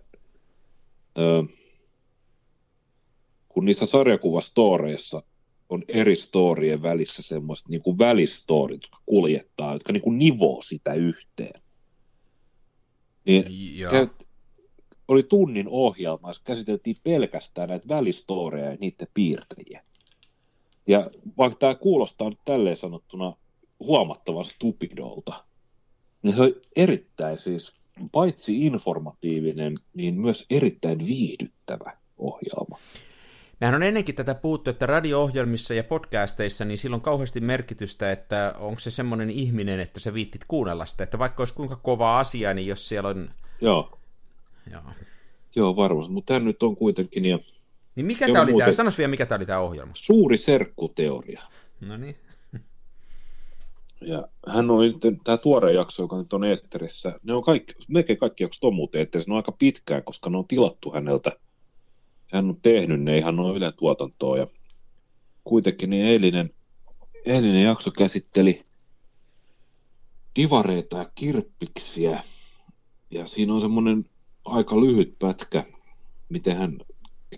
ö, 1.18 1.44
kun 3.54 3.64
niissä 3.64 3.86
sarjakuvastoreissa 3.86 5.22
on 5.68 5.82
eri 5.88 6.16
storien 6.16 6.82
välissä 6.82 7.22
semmoista 7.22 7.68
niin 7.68 7.82
kuin 7.82 7.98
välistorit, 7.98 8.82
jotka 8.82 8.98
kuljettaa, 9.06 9.72
jotka 9.72 9.92
niin 9.92 10.02
kuin 10.02 10.18
nivoo 10.18 10.62
sitä 10.62 10.94
yhteen. 10.94 11.62
Niin 13.24 13.44
Joo. 13.78 13.90
käyt, 13.90 14.26
oli 15.08 15.22
tunnin 15.22 15.68
ohjelma, 15.68 16.30
jossa 16.30 16.42
käsiteltiin 16.44 16.96
pelkästään 17.04 17.68
näitä 17.68 17.88
välistoreja 17.88 18.70
ja 18.70 18.76
niiden 18.80 19.08
piirtäjiä. 19.14 19.84
Ja 20.86 21.10
vaikka 21.38 21.58
tämä 21.58 21.74
kuulostaa 21.74 22.30
nyt 22.30 22.38
tälleen 22.44 22.76
sanottuna 22.76 23.36
huomattavan 23.80 24.44
stupidolta, 24.44 25.44
niin 26.22 26.34
se 26.34 26.42
oli 26.42 26.62
erittäin 26.76 27.38
siis, 27.38 27.72
paitsi 28.12 28.66
informatiivinen, 28.66 29.74
niin 29.94 30.20
myös 30.20 30.46
erittäin 30.50 30.98
viihdyttävä 30.98 31.96
ohjelma. 32.18 32.78
Mehän 33.62 33.74
on 33.74 33.82
ennenkin 33.82 34.14
tätä 34.14 34.34
puhuttu, 34.34 34.70
että 34.70 34.86
radio-ohjelmissa 34.86 35.74
ja 35.74 35.84
podcasteissa, 35.84 36.64
niin 36.64 36.78
sillä 36.78 36.94
on 36.94 37.00
kauheasti 37.00 37.40
merkitystä, 37.40 38.10
että 38.12 38.54
onko 38.58 38.78
se 38.80 38.90
semmoinen 38.90 39.30
ihminen, 39.30 39.80
että 39.80 40.00
sä 40.00 40.14
viittit 40.14 40.44
kuunnella 40.48 40.86
sitä, 40.86 41.04
että 41.04 41.18
vaikka 41.18 41.40
olisi 41.40 41.54
kuinka 41.54 41.76
kova 41.76 42.18
asia, 42.18 42.54
niin 42.54 42.66
jos 42.66 42.88
siellä 42.88 43.08
on... 43.08 43.30
Joo, 43.60 43.98
Joo. 44.70 44.82
joo 45.56 45.76
varmasti, 45.76 46.12
mutta 46.12 46.34
tämä 46.34 46.46
nyt 46.46 46.62
on 46.62 46.76
kuitenkin 46.76 47.24
ja 47.24 47.38
Niin 47.96 48.06
mikä 48.06 48.26
tämä 48.26 48.42
oli 48.42 48.50
muuten- 48.50 48.64
tämä? 48.64 48.72
Sanois 48.72 48.98
vielä, 48.98 49.10
mikä 49.10 49.26
tämä 49.26 49.36
oli 49.36 49.46
tämä 49.46 49.58
ohjelma. 49.58 49.92
suuri 49.94 50.36
serkkuteoria. 50.36 51.42
No 51.80 51.96
niin. 51.96 52.16
Ja 54.00 54.28
hän 54.48 54.70
on 54.70 54.80
nyt, 54.80 54.96
tämä 55.24 55.36
tuore 55.38 55.72
jakso, 55.72 56.02
joka 56.02 56.16
nyt 56.18 56.32
on 56.32 56.44
eetterissä, 56.44 57.18
ne 57.22 57.32
on 57.34 57.42
kaikki, 57.42 57.74
melkein 57.88 58.18
kaikki 58.18 58.44
jaksot 58.44 58.64
on 58.64 58.74
muuten 58.74 58.98
eetterissä, 58.98 59.28
ne 59.30 59.34
on 59.34 59.36
aika 59.36 59.52
pitkään, 59.52 60.02
koska 60.04 60.30
ne 60.30 60.36
on 60.36 60.46
tilattu 60.48 60.92
häneltä. 60.92 61.32
Hän 62.32 62.48
on 62.48 62.60
tehnyt 62.62 63.02
ne 63.02 63.18
ihan 63.18 63.36
noin 63.36 63.56
Yle 63.56 63.72
tuotantoa 63.72 64.38
ja 64.38 64.46
kuitenkin 65.44 65.90
niin 65.90 66.04
eilinen, 66.04 66.50
eilinen 67.26 67.62
jakso 67.62 67.90
käsitteli 67.90 68.64
divareita 70.36 70.98
ja 70.98 71.10
kirppiksiä. 71.14 72.22
Ja 73.10 73.26
siinä 73.26 73.54
on 73.54 73.60
semmoinen 73.60 74.04
aika 74.44 74.80
lyhyt 74.80 75.18
pätkä, 75.18 75.64
miten 76.28 76.56
hän 76.56 76.78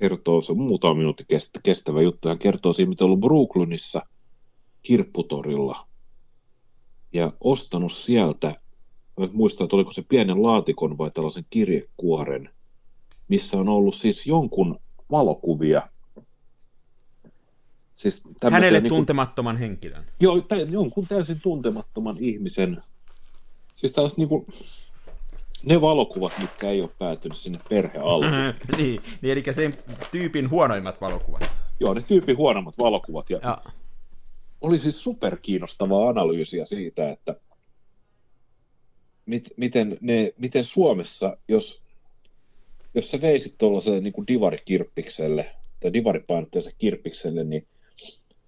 kertoo, 0.01 0.42
se 0.42 0.53
on 0.53 0.59
muutama 0.59 0.95
minuutti 0.95 1.24
kestä- 1.28 1.61
kestävä 1.62 2.03
juttu, 2.03 2.28
hän 2.28 2.38
kertoo 2.38 2.72
siitä, 2.72 2.88
miten 2.88 3.05
on 3.05 3.09
ollut 3.09 3.20
Brooklynissa 3.20 4.03
kirpputorilla. 4.82 5.86
Ja 7.12 7.32
ostanut 7.40 7.92
sieltä, 7.92 8.61
en 9.18 9.30
muista, 9.32 9.64
että 9.64 9.76
oliko 9.76 9.92
se 9.92 10.03
pienen 10.03 10.42
laatikon 10.42 10.99
vai 10.99 11.11
tällaisen 11.11 11.47
kirjekuoren, 11.51 12.51
missä 13.28 13.57
on 13.57 13.68
ollut 13.68 13.95
siis 13.95 14.26
jonkun 14.26 14.80
valokuvia. 15.11 15.89
Siis 17.97 18.23
Hänelle 18.51 18.81
niinku- 18.81 18.97
tuntemattoman 18.97 19.57
henkilön. 19.57 20.05
Joo, 20.21 20.41
tä, 20.41 20.57
jonkun 20.57 21.07
täysin 21.07 21.41
tuntemattoman 21.41 22.17
ihmisen. 22.21 22.83
Siis 23.75 23.93
tällaiset 23.93 24.19
niinku, 24.19 24.47
ne 25.63 25.81
valokuvat, 25.81 26.33
mitkä 26.39 26.69
ei 26.69 26.81
ole 26.81 26.91
päätynyt 26.99 27.39
sinne 27.39 27.59
perhealbumiin. 27.69 28.55
niin, 28.79 29.03
niin, 29.23 29.33
eli 29.33 29.43
sen 29.51 29.75
tyypin 30.11 30.51
huonoimmat 30.51 31.01
valokuvat. 31.01 31.43
Joo, 31.81 31.95
ne 31.95 32.03
tyypin 32.03 32.37
huonommat 32.37 32.79
valokuvat. 32.79 33.31
Ja 33.31 33.39
Ja, 33.43 33.63
oli 34.61 34.79
siis 34.79 35.03
superkiinnostavaa 35.03 36.09
analyysiä 36.09 36.65
siitä, 36.65 37.11
että 37.11 37.37
mit, 39.27 39.49
miten, 39.57 39.99
ne, 40.01 40.33
miten 40.39 40.65
Suomessa, 40.65 41.37
jos, 41.49 41.84
jos 42.95 43.11
sä 43.11 43.20
veisit 43.20 43.55
tuollaiselle 43.59 44.01
niin 44.01 44.26
divarikirppikselle 44.28 45.55
tai 45.80 45.92
divaripainotteiselle 45.92 46.76
kirppikselle, 46.78 47.45
niin 47.45 47.66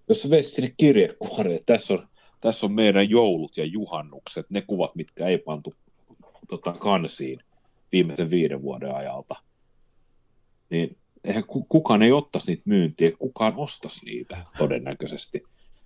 jos 0.08 0.22
sä 0.22 0.30
veisit 0.30 0.54
sinne 0.54 0.74
kirjekuoreen, 0.76 1.56
että 1.56 1.72
tässä 1.74 1.94
on, 1.94 2.08
tässä 2.40 2.66
on 2.66 2.72
meidän 2.72 3.10
joulut 3.10 3.56
ja 3.56 3.64
juhannukset, 3.64 4.50
ne 4.50 4.62
kuvat, 4.62 4.94
mitkä 4.94 5.26
ei 5.26 5.38
pantu 5.38 5.74
tota, 6.48 6.72
kansiin 6.72 7.40
viimeisen 7.92 8.30
viiden 8.30 8.62
vuoden 8.62 8.94
ajalta, 8.94 9.34
niin 10.70 10.96
eihän 11.24 11.44
ku- 11.44 11.66
kukaan 11.68 12.02
ei 12.02 12.12
ottaisi 12.12 12.50
niitä 12.50 12.62
myyntiä, 12.64 13.12
kukaan 13.18 13.54
ostaisi 13.56 14.04
niitä 14.04 14.44
todennäköisesti. 14.58 15.42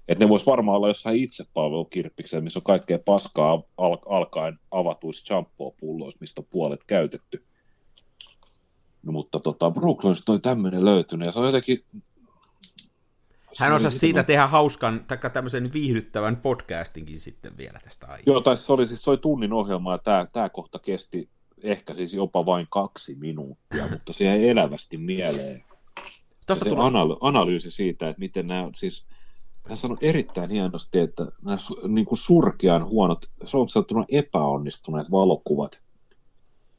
Että 0.08 0.24
ne 0.24 0.28
vois 0.28 0.46
varmaan 0.46 0.76
olla 0.76 0.88
jossain 0.88 1.16
itsepalvelukirppiksellä, 1.16 2.44
missä 2.44 2.58
on 2.58 2.62
kaikkea 2.62 2.98
paskaa 3.04 3.62
al- 3.76 3.98
alkaen 4.08 4.58
avatuissa 4.70 5.24
shampoo-pulloissa, 5.26 6.18
mistä 6.20 6.40
on 6.40 6.46
puolet 6.50 6.80
käytetty. 6.86 7.44
No, 9.03 9.12
mutta 9.12 9.40
tota, 9.40 9.70
Brooklynista 9.70 10.24
toi 10.24 10.40
tämmöinen 10.40 10.84
löytynyt, 10.84 11.26
ja 11.26 11.32
se 11.32 11.40
on 11.40 11.46
jotenkin... 11.46 11.84
se 13.53 13.64
hän 13.64 13.72
osasi 13.72 13.98
siitä 13.98 14.22
tehdä 14.22 14.46
hauskan, 14.46 15.05
taikka 15.09 15.30
tämmöisen 15.30 15.72
viihdyttävän 15.72 16.36
podcastinkin 16.36 17.20
sitten 17.20 17.57
vielä 17.57 17.78
tästä 17.84 18.07
aiheesta. 18.07 18.30
Joo, 18.30 18.40
tai 18.40 18.57
se 18.57 18.72
oli 18.72 18.86
siis 18.86 19.03
se 19.03 19.11
oli 19.11 19.18
tunnin 19.18 19.53
ohjelma, 19.53 19.92
ja 19.92 19.98
tämä, 19.98 20.26
tämä 20.32 20.48
kohta 20.48 20.78
kesti 20.78 21.28
ehkä 21.62 21.94
siis 21.94 22.12
jopa 22.12 22.46
vain 22.46 22.66
kaksi 22.70 23.14
minuuttia, 23.14 23.88
mutta 23.92 24.12
se 24.12 24.24
jäi 24.24 24.48
elävästi 24.48 24.96
mieleen. 24.96 25.64
Tuosta 26.46 26.64
se 26.64 26.76
analy- 26.76 27.18
analyysi 27.20 27.70
siitä, 27.70 28.09
että 28.09 28.20
miten 28.20 28.46
nämä, 28.46 28.70
siis 28.76 29.05
hän 29.68 29.76
sanoi 29.76 29.98
erittäin 30.01 30.51
hienosti, 30.51 30.98
että 30.98 31.26
nämä 31.42 31.57
niin 31.88 32.07
kuin 32.07 32.18
surkean 32.18 32.86
huonot, 32.86 33.30
se 33.44 33.57
on 33.57 33.68
sanottuna 33.68 34.05
epäonnistuneet 34.09 35.11
valokuvat, 35.11 35.80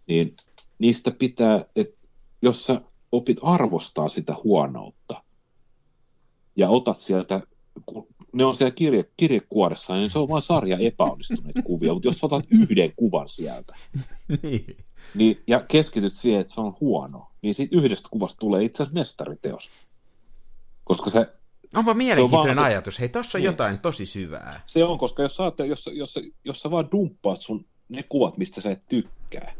niin 0.07 0.35
niistä 0.79 1.11
pitää, 1.11 1.65
että 1.75 2.00
jos 2.41 2.65
sä 2.65 2.81
opit 3.11 3.37
arvostaa 3.41 4.09
sitä 4.09 4.35
huonoutta 4.43 5.23
ja 6.55 6.69
otat 6.69 6.99
sieltä, 6.99 7.41
kun 7.85 8.07
ne 8.33 8.45
on 8.45 8.55
siellä 8.55 8.71
kirje, 8.71 9.05
kirjekuoressa, 9.17 9.95
niin 9.95 10.09
se 10.09 10.19
on 10.19 10.29
vain 10.29 10.41
sarja 10.41 10.77
epäonnistuneita 10.77 11.61
kuvia, 11.71 11.93
mutta 11.93 12.07
jos 12.07 12.19
sä 12.19 12.25
otat 12.25 12.45
yhden 12.51 12.93
kuvan 12.95 13.29
sieltä, 13.29 13.75
niin. 14.43 14.77
niin, 15.15 15.43
ja 15.47 15.59
keskityt 15.67 16.13
siihen, 16.13 16.41
että 16.41 16.53
se 16.53 16.61
on 16.61 16.75
huono, 16.81 17.27
niin 17.41 17.53
siitä 17.53 17.75
yhdestä 17.77 18.07
kuvasta 18.11 18.37
tulee 18.39 18.63
itse 18.63 18.83
asiassa 18.83 18.99
mestariteos. 18.99 19.69
Koska 20.83 21.09
se, 21.09 21.27
Onpa 21.75 21.93
mielenkiintoinen 21.93 22.55
se- 22.55 22.61
ajatus. 22.61 22.99
Hei, 22.99 23.09
tossa 23.09 23.37
on 23.37 23.39
Niin. 23.41 23.45
jotain 23.45 23.79
tosi 23.79 24.05
syvää. 24.05 24.61
se 24.65 24.83
on, 24.83 24.97
koska 24.97 25.23
jos 25.23 25.35
sä, 25.35 25.43
ajattelet, 25.43 25.69
jos, 25.69 25.89
jos, 25.93 26.13
sä- 26.13 26.21
jos 26.45 26.61
sä 26.61 26.71
vaan 26.71 26.89
dumppaat 26.91 27.41
sun 27.41 27.65
ne 27.89 28.03
kuvat, 28.03 28.37
mistä 28.37 28.61
sä 28.61 28.71
et 28.71 28.81
tykkää, 28.89 29.53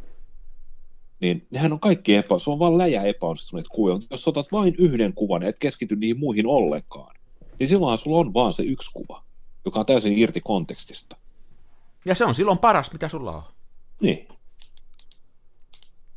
niin 1.21 1.47
nehän 1.51 1.73
on 1.73 1.79
kaikki 1.79 2.15
epä, 2.15 2.39
se 2.39 2.49
on 2.49 2.59
vaan 2.59 2.77
läjä 2.77 3.03
epäonnistuneet 3.03 3.67
kuvia. 3.67 3.93
Mutta 3.93 4.13
jos 4.13 4.27
otat 4.27 4.51
vain 4.51 4.75
yhden 4.77 5.13
kuvan 5.13 5.41
ja 5.41 5.49
et 5.49 5.59
keskity 5.59 5.95
niihin 5.95 6.19
muihin 6.19 6.47
ollenkaan, 6.47 7.15
niin 7.59 7.67
silloinhan 7.67 7.97
sulla 7.97 8.17
on 8.17 8.33
vaan 8.33 8.53
se 8.53 8.63
yksi 8.63 8.91
kuva, 8.93 9.23
joka 9.65 9.79
on 9.79 9.85
täysin 9.85 10.17
irti 10.17 10.41
kontekstista. 10.41 11.17
Ja 12.05 12.15
se 12.15 12.25
on 12.25 12.35
silloin 12.35 12.57
paras, 12.57 12.91
mitä 12.91 13.09
sulla 13.09 13.31
on. 13.31 13.43
Niin. 14.01 14.27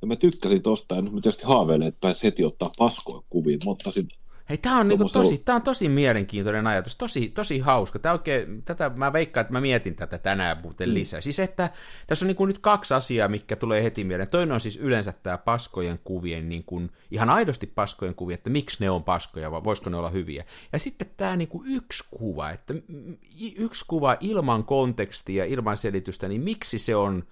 Ja 0.00 0.06
mä 0.06 0.16
tykkäsin 0.16 0.62
tosta, 0.62 0.94
ja 0.94 1.02
nyt 1.02 1.12
mä 1.12 1.20
tietysti 1.20 1.44
haaveilen, 1.44 1.88
että 1.88 2.00
pääsi 2.00 2.22
heti 2.22 2.44
ottaa 2.44 2.70
paskoja 2.78 3.22
kuvia. 3.30 3.58
Mä 3.64 3.70
ottaisin 3.70 4.08
Hei, 4.48 4.58
tämä 4.58 4.78
on, 4.78 4.88
niinku 4.88 5.04
Tuommoisella- 5.04 5.22
tosi, 5.24 5.42
tää 5.44 5.54
on 5.54 5.62
tosi 5.62 5.88
mielenkiintoinen 5.88 6.66
ajatus, 6.66 6.96
tosi, 6.96 7.28
tosi 7.28 7.58
hauska. 7.58 7.98
Tää 7.98 8.12
oikein, 8.12 8.62
tätä, 8.62 8.90
mä 8.94 9.12
veikkaan, 9.12 9.42
että 9.42 9.52
mä 9.52 9.60
mietin 9.60 9.94
tätä 9.96 10.18
tänään 10.18 10.58
muuten 10.62 10.88
Mm. 10.88 10.94
lisää. 10.94 11.20
Siis 11.20 11.38
että 11.38 11.70
tässä 12.06 12.24
on 12.24 12.26
niinku 12.26 12.46
nyt 12.46 12.58
kaksi 12.58 12.94
asiaa, 12.94 13.28
mikä 13.28 13.56
tulee 13.56 13.82
heti 13.82 14.04
mieleen. 14.04 14.28
Toinen 14.28 14.52
on 14.52 14.60
siis 14.60 14.76
yleensä 14.76 15.12
tämä 15.22 15.38
paskojen 15.38 16.00
kuvien, 16.04 16.48
niin 16.48 16.64
kuin, 16.64 16.90
ihan 17.10 17.30
aidosti 17.30 17.66
paskojen 17.66 18.14
kuvia, 18.14 18.34
että 18.34 18.50
miksi 18.50 18.76
ne 18.80 18.90
on 18.90 19.04
paskoja, 19.04 19.50
vai 19.50 19.64
voisiko 19.64 19.90
ne 19.90 19.96
olla 19.96 20.10
hyviä. 20.10 20.44
Ja 20.72 20.78
sitten 20.78 21.10
tämä 21.16 21.36
niinku 21.36 21.62
yksi 21.66 22.04
kuva, 22.10 22.50
että 22.50 22.74
mm, 22.88 23.16
yksi 23.56 23.84
kuva 23.88 24.16
ilman 24.20 24.64
kontekstia, 24.64 25.44
ilman 25.44 25.76
selitystä, 25.76 26.28
niin 26.28 26.40
miksi 26.40 26.78
se 26.78 26.96
on, 26.96 27.24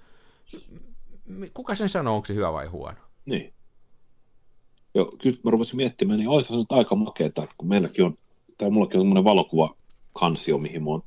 kuka 1.54 1.74
sen 1.74 1.88
sanoo, 1.88 2.14
onko 2.16 2.26
se 2.26 2.34
hyvä 2.34 2.52
vai 2.52 2.66
huono? 2.66 2.98
Niin. 3.24 3.52
Joo, 4.94 5.12
kyllä 5.22 5.38
mä 5.42 5.50
rupesin 5.50 5.76
miettimään, 5.76 6.18
niin 6.18 6.28
olisi 6.28 6.48
se 6.48 6.56
nyt 6.56 6.72
aika 6.72 6.94
makeeta, 6.96 7.42
että 7.42 7.54
kun 7.58 7.68
meilläkin 7.68 8.04
on, 8.04 8.14
tai 8.58 8.70
mullakin 8.70 8.96
on 8.98 9.02
semmoinen 9.02 9.24
valokuvakansio, 9.24 10.58
mihin 10.58 10.82
mä 10.84 10.90
oon 10.90 11.02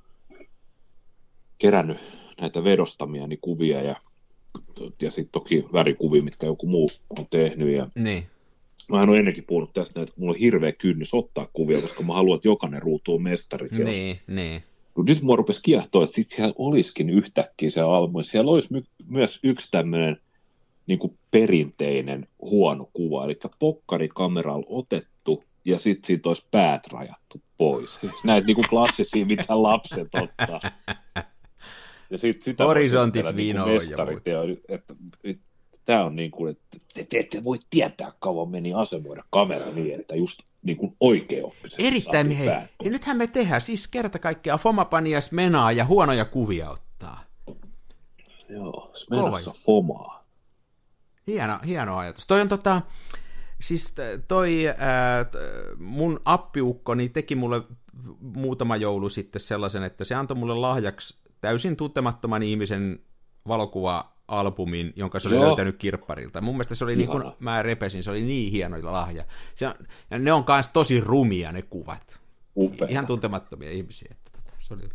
kerännyt 1.58 1.98
näitä 2.42 2.64
vedostamiani 2.64 3.38
kuvia 3.42 3.82
ja, 3.82 3.96
ja 5.02 5.12
sitten 5.12 5.32
toki 5.32 5.66
värikuvia, 5.74 6.24
mitkä 6.24 6.46
joku 6.46 6.68
muu 6.68 6.90
on 7.10 7.28
tehnyt. 7.30 7.76
Ja 7.76 7.88
Niin. 7.96 8.24
mä 8.90 9.00
oon 9.00 9.16
ennenkin 9.16 9.44
puhunut 9.44 9.74
tästä, 9.74 10.02
että 10.02 10.14
mulla 10.18 10.34
on 10.34 10.40
hirveä 10.40 10.72
kynnys 10.72 11.14
ottaa 11.14 11.48
kuvia, 11.54 11.82
koska 11.82 12.04
mä 12.04 12.14
haluan, 12.14 12.36
että 12.36 12.48
jokainen 12.48 12.82
ruutu 12.82 13.16
on 13.16 13.24
mestari. 13.24 13.68
Niin, 13.72 14.20
niin. 14.28 14.64
Kun 14.94 15.06
nyt 15.06 15.22
mua 15.22 15.36
rupesi 15.36 15.62
kiehtoa, 15.64 16.04
että 16.04 16.16
sitten 16.16 16.36
siellä 16.36 16.54
olisikin 16.58 17.10
yhtäkkiä 17.10 17.70
se 17.70 17.82
almu. 17.82 18.24
Siellä 18.24 18.52
olisi 18.52 18.68
my- 18.72 18.84
myös 19.08 19.40
yksi 19.44 19.72
tämmöinen 19.72 20.18
niin 20.88 21.00
kuin 21.00 21.18
perinteinen 21.32 22.28
huono 22.42 22.90
kuva, 22.94 23.26
eli 23.26 23.40
pokkarikameralla 23.60 24.66
otettu 24.70 25.44
ja 25.66 25.80
sitten 25.80 26.08
siitä 26.08 26.30
olisi 26.30 26.46
päät 26.52 26.88
rajattu 26.88 27.42
pois. 27.58 27.98
Siis 28.02 28.24
näitä 28.24 28.48
niin 28.48 28.56
kuin 28.56 28.70
klassisia, 28.70 29.26
mitä 29.26 29.46
lapset 29.64 30.08
ottaa. 30.16 30.60
Ja 32.10 32.18
sit, 32.18 32.44
sitä 32.44 32.64
Horisontit 32.64 33.26
esitellä 33.26 33.36
vinoon 33.36 33.74
ja 33.74 33.80
niin 33.80 33.90
mestariteo, 33.90 34.44
että, 34.68 34.94
että 35.24 35.44
tämä 35.86 36.06
on 36.06 36.16
niin 36.16 36.32
kuin, 36.32 36.52
että 36.52 36.78
te, 36.94 37.04
te 37.10 37.20
ette 37.20 37.44
voi 37.44 37.58
tietää 37.70 38.12
kauan 38.20 38.50
meni 38.50 38.74
asemoida 38.74 39.24
kamera 39.30 39.72
niin, 39.72 40.00
että 40.00 40.16
just 40.16 40.40
niin 40.64 40.78
kuin 40.78 40.96
oikein 41.00 41.46
oppisesti 41.46 41.88
Erittäin, 41.88 42.32
hei, 42.32 42.48
päät 42.48 42.70
ja 42.84 42.92
nythän 42.92 43.18
me 43.18 43.28
tehdään 43.28 43.62
siis 43.62 43.88
kerta 43.88 44.20
kaikkiaan 44.20 44.60
Fomapanias 44.60 45.32
menaa 45.32 45.72
ja 45.72 45.86
huonoja 45.86 46.26
kuvia 46.26 46.70
ottaa. 46.70 47.24
Joo, 48.50 48.72
Kova 48.72 48.96
Smenassa 48.96 49.54
fomaa. 49.66 50.25
Hieno, 51.28 51.60
hieno 51.66 51.98
ajatus. 51.98 52.28
Toi 52.28 52.42
on 52.42 52.48
tota, 52.48 52.82
siis 53.62 53.96
toi 54.28 54.68
ää, 54.68 55.26
mun 55.78 56.20
appiukkoni 56.26 57.10
teki 57.10 57.36
mulle 57.36 57.62
muutama 58.20 58.76
joulu 58.76 59.10
sitten 59.10 59.42
sellaisen, 59.42 59.84
että 59.84 60.04
se 60.04 60.16
antoi 60.16 60.38
mulle 60.38 60.56
lahjaksi 60.56 61.18
täysin 61.42 61.76
tuntemattoman 61.76 62.44
ihmisen 62.44 63.00
valokuva-albumin, 63.48 64.94
jonka 64.96 65.20
se 65.20 65.28
oli 65.28 65.36
Joo. 65.36 65.46
löytänyt 65.46 65.78
kirpparilta. 65.78 66.42
Mun 66.42 66.56
mielestä 66.56 66.76
se 66.76 66.84
oli 66.84 66.96
niin 66.96 67.10
kuin, 67.10 67.24
mä 67.40 67.64
repesin, 67.64 68.04
se 68.04 68.10
oli 68.10 68.22
niin 68.22 68.52
hieno 68.52 68.92
lahja. 68.92 69.24
Se 69.56 69.68
on, 69.68 69.74
ja 70.12 70.20
ne 70.20 70.34
on 70.34 70.44
myös 70.48 70.70
tosi 70.70 71.02
rumia 71.02 71.52
ne 71.52 71.62
kuvat. 71.62 72.20
Upea. 72.56 72.88
Ihan 72.88 73.06
tuntemattomia 73.06 73.70
ihmisiä. 73.72 74.08
Että, 74.12 74.32
tota, 74.32 74.56
se 74.60 74.74
oli... 74.74 74.90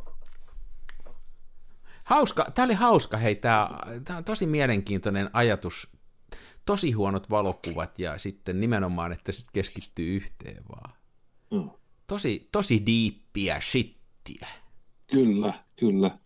Hauska, 2.05 2.47
tämä 2.55 2.65
oli 2.65 2.75
hauska, 2.75 3.17
hei, 3.17 3.37
tämä, 3.37 3.71
tämä 4.05 4.17
on 4.17 4.25
tosi 4.25 4.47
mielenkiintoinen 4.47 5.31
ajatus, 5.33 5.89
tosi 6.67 6.93
huonot 6.93 7.31
valokuvat 7.31 7.99
ja 7.99 8.19
sitten 8.19 8.61
nimenomaan, 8.61 9.13
että 9.13 9.33
se 9.33 9.45
keskittyy 9.53 10.17
yhteen 10.17 10.63
vaan. 10.69 10.93
Mm. 11.51 11.71
Tosi, 12.07 12.49
tosi 12.53 12.83
diippiä 12.87 13.61
shittiä. 13.61 14.49
Kyllä, 15.13 15.65
kyllä. 15.77 16.19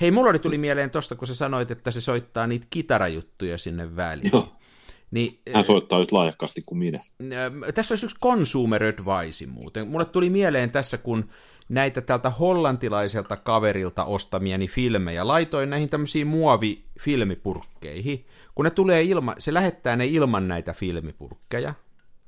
Hei, 0.00 0.10
mulla 0.10 0.30
oli 0.30 0.38
tuli 0.38 0.58
mieleen 0.58 0.90
tosta, 0.90 1.16
kun 1.16 1.28
sä 1.28 1.34
sanoit, 1.34 1.70
että 1.70 1.90
se 1.90 2.00
soittaa 2.00 2.46
niitä 2.46 2.66
kitarajuttuja 2.70 3.58
sinne 3.58 3.96
väliin. 3.96 4.30
Joo. 4.32 4.56
Niin, 5.10 5.40
Hän 5.54 5.64
soittaa 5.64 6.00
yhtä 6.00 6.16
laajakkaasti 6.16 6.62
kuin 6.66 6.78
minä. 6.78 7.00
Tässä 7.74 7.92
olisi 7.92 8.06
yksi 8.06 8.16
consumer 8.22 8.84
advice 8.84 9.46
muuten. 9.46 9.88
Mulle 9.88 10.04
tuli 10.04 10.30
mieleen 10.30 10.70
tässä, 10.70 10.98
kun 10.98 11.30
näitä 11.72 12.00
tältä 12.00 12.30
hollantilaiselta 12.30 13.36
kaverilta 13.36 14.04
ostamiani 14.04 14.68
filmejä. 14.68 15.26
Laitoin 15.26 15.70
näihin 15.70 15.88
tämmöisiin 15.88 16.26
muovifilmipurkkeihin. 16.26 18.26
Kun 18.54 18.64
ne 18.64 18.70
tulee 18.70 19.02
ilma, 19.02 19.34
se 19.38 19.54
lähettää 19.54 19.96
ne 19.96 20.06
ilman 20.06 20.48
näitä 20.48 20.72
filmipurkkeja. 20.72 21.74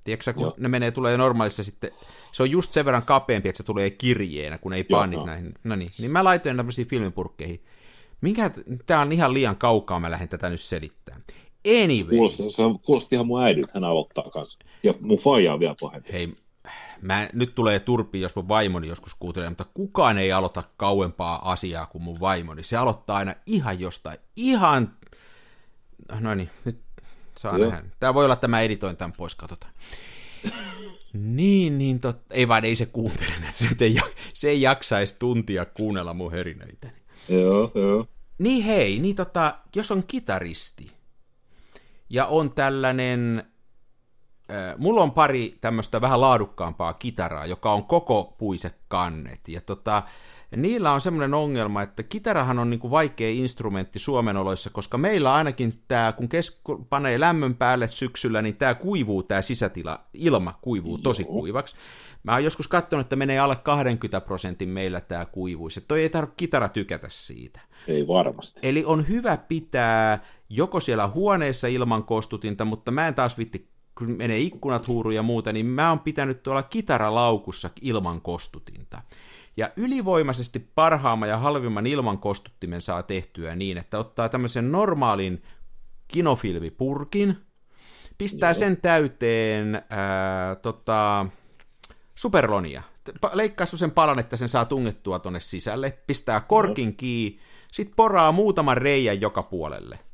Tiedätkö 0.05 0.33
kun 0.33 0.43
Joo. 0.43 0.55
ne 0.59 0.69
menee, 0.69 0.91
tulee 0.91 1.17
normaalissa 1.17 1.63
sitten, 1.63 1.91
se 2.33 2.43
on 2.43 2.51
just 2.51 2.73
sen 2.73 2.85
verran 2.85 3.03
kapeampi, 3.03 3.49
että 3.49 3.57
se 3.57 3.63
tulee 3.63 3.91
kirjeenä, 3.91 4.59
kun 4.59 4.73
ei 4.73 4.85
painit 4.85 5.19
no. 5.19 5.27
näihin. 5.27 5.55
No 5.65 5.77
niin, 5.77 5.91
niin 5.99 6.11
mä 6.11 6.25
laitoin 6.25 6.57
tämmöisiin 6.57 6.89
filmipurkkeihin. 6.89 7.65
Minkä, 8.21 8.51
tää 8.87 9.01
on 9.01 9.13
ihan 9.13 9.35
liian 9.35 9.57
kaukaa, 9.57 10.01
mä 10.01 10.11
lähden 10.11 10.29
tätä 10.29 10.51
nyt 10.51 10.61
selittämään. 10.61 11.25
Anyway. 11.83 12.17
Kuulosti, 12.17 12.51
se 12.51 12.63
kuulosti 12.85 13.17
ihan 13.17 13.27
mun 13.27 13.43
äidit, 13.43 13.75
hän 13.75 13.85
aloittaa 13.85 14.31
kanssa. 14.31 14.59
Ja 14.83 14.95
mun 15.01 15.19
faija 15.19 15.55
on 15.55 15.61
vielä 15.61 15.75
pahempi. 15.81 16.13
Hei, 16.13 16.35
mä, 17.05 17.29
nyt 17.33 17.55
tulee 17.55 17.81
turpi, 17.81 18.21
jos 18.21 18.37
mun 18.37 18.49
vaimoni 18.49 18.89
joskus 18.89 19.15
kuuntelee, 19.15 19.49
mutta 19.49 19.67
kukaan 19.75 20.19
ei 20.19 20.33
aloita 20.33 20.65
kauempaa 20.77 21.53
asiaa 21.53 21.87
kuin 21.87 22.03
mun 22.03 22.21
vaimoni. 22.21 22.65
Se 22.65 22.77
aloittaa 22.77 23.17
aina 23.17 23.35
ihan 23.47 23.81
jostain, 23.81 24.19
ihan... 24.37 24.97
No 26.21 26.35
niin, 26.35 26.51
nyt 26.65 26.81
saa 27.39 27.59
Joo. 27.59 27.71
nähdä. 27.71 27.89
Tämä 28.01 28.15
voi 28.15 28.25
olla, 28.25 28.35
että 28.35 28.49
mä 28.49 28.61
editoin 28.61 28.97
tämän 28.97 29.13
pois, 29.13 29.35
katsotaan. 29.35 29.73
Niin, 31.13 31.79
niin 31.79 32.01
tot... 32.01 32.19
Ei 32.31 32.49
vaan, 32.49 32.65
ei 32.65 32.77
se 32.77 32.87
kuuntele, 32.87 33.33
se 33.53 33.69
ei, 33.81 33.97
se 34.35 34.49
ei 34.49 34.63
jaksaisi 34.63 35.17
tuntia 35.19 35.65
kuunnella 35.65 36.15
mun 36.15 36.33
herinöitä. 36.33 36.91
Joo, 37.29 37.73
joo. 37.75 38.07
Niin 38.39 38.65
hei, 38.65 38.99
niin 38.99 39.17
tota, 39.17 39.59
jos 39.77 39.91
on 39.91 40.05
kitaristi 40.07 40.91
ja 42.11 42.27
on 42.27 42.53
tällainen 42.53 43.45
mulla 44.79 45.03
on 45.03 45.13
pari 45.13 45.59
tämmöistä 45.61 46.01
vähän 46.01 46.21
laadukkaampaa 46.21 46.95
kitaraa, 46.95 47.47
joka 47.47 47.73
on 47.73 47.85
koko 47.85 48.35
puisekannet. 48.39 49.49
Ja 49.49 49.61
tota, 49.61 50.03
niillä 50.57 50.93
on 50.93 51.01
semmoinen 51.01 51.35
ongelma, 51.35 51.83
että 51.83 52.03
kitarahan 52.03 52.59
on 52.59 52.71
niinku 52.71 52.91
vaikea 52.91 53.31
instrumentti 53.31 53.99
Suomen 53.99 54.37
oloissa, 54.37 54.71
koska 54.71 54.99
meillä 54.99 55.35
ainakin 55.35 55.71
tämä, 55.89 56.13
kun 56.13 56.29
kesk- 56.29 56.85
panee 56.89 57.21
lämmön 57.21 57.55
päälle 57.55 57.89
syksyllä, 57.89 58.43
niin 58.43 58.57
tämä 58.57 58.75
kuivuu, 58.75 59.23
tämä 59.23 59.43
sisätila, 59.43 60.01
ilma 60.15 60.59
kuivuu 60.63 60.99
tosi 60.99 61.23
Joo. 61.23 61.33
kuivaksi. 61.33 61.77
Mä 62.23 62.33
oon 62.33 62.45
joskus 62.45 62.69
katsonut, 62.69 63.05
että 63.05 63.17
menee 63.17 63.39
alle 63.39 63.57
20 63.57 64.21
prosentin 64.21 64.69
meillä 64.69 65.01
tämä 65.01 65.25
kuivuus, 65.25 65.77
että 65.77 65.89
toi 65.89 66.03
ei 66.03 66.11
tarvitse 66.11 66.35
kitara 66.37 66.69
tykätä 66.69 67.07
siitä. 67.11 67.61
Ei 67.89 68.07
varmasti. 68.07 68.61
Eli 68.63 68.85
on 68.87 69.09
hyvä 69.09 69.37
pitää 69.37 70.19
joko 70.49 70.81
siellä 70.81 71.09
huoneessa 71.09 71.69
ilman 71.69 72.05
kostutinta, 72.05 72.65
mutta 72.65 72.91
mä 72.91 73.09
en 73.09 73.15
taas 73.15 73.39
vitti 73.39 73.74
kun 73.99 74.11
menee 74.11 74.39
ikkunat 74.39 74.89
huuru 74.89 75.11
ja 75.11 75.23
muuta, 75.23 75.53
niin 75.53 75.67
mä 75.67 75.89
oon 75.89 76.01
pitänyt 76.01 76.43
tuolla 76.43 76.63
kitaralaukussa 76.63 77.71
ilman 77.81 78.21
kostutinta. 78.21 79.03
Ja 79.57 79.71
ylivoimaisesti 79.77 80.59
parhaamman 80.75 81.29
ja 81.29 81.39
halvimman 81.39 81.87
ilman 81.87 82.19
kostuttimen 82.19 82.81
saa 82.81 83.03
tehtyä 83.03 83.57
niin, 83.57 83.79
että 83.79 83.99
ottaa 83.99 84.29
tämmöisen 84.29 84.73
normaalin 84.73 85.43
kinofilmipurkin, 86.09 87.37
pistää 88.19 88.51
Joo. 88.51 88.55
sen 88.55 88.77
täyteen 88.77 89.83
ää, 89.91 90.55
tota, 90.55 91.27
superlonia, 92.15 92.83
leikkaa 93.33 93.67
sen 93.67 93.91
palan, 93.91 94.19
että 94.19 94.37
sen 94.37 94.49
saa 94.49 94.65
tungettua 94.65 95.19
tonne 95.19 95.41
sisälle, 95.41 95.99
pistää 96.07 96.41
korkin 96.41 96.97
kiinni, 96.97 97.41
sit 97.73 97.93
poraa 97.97 98.33
muutaman 98.33 98.77
reijän 98.77 99.21
joka 99.21 99.43
puolelle– 99.43 99.99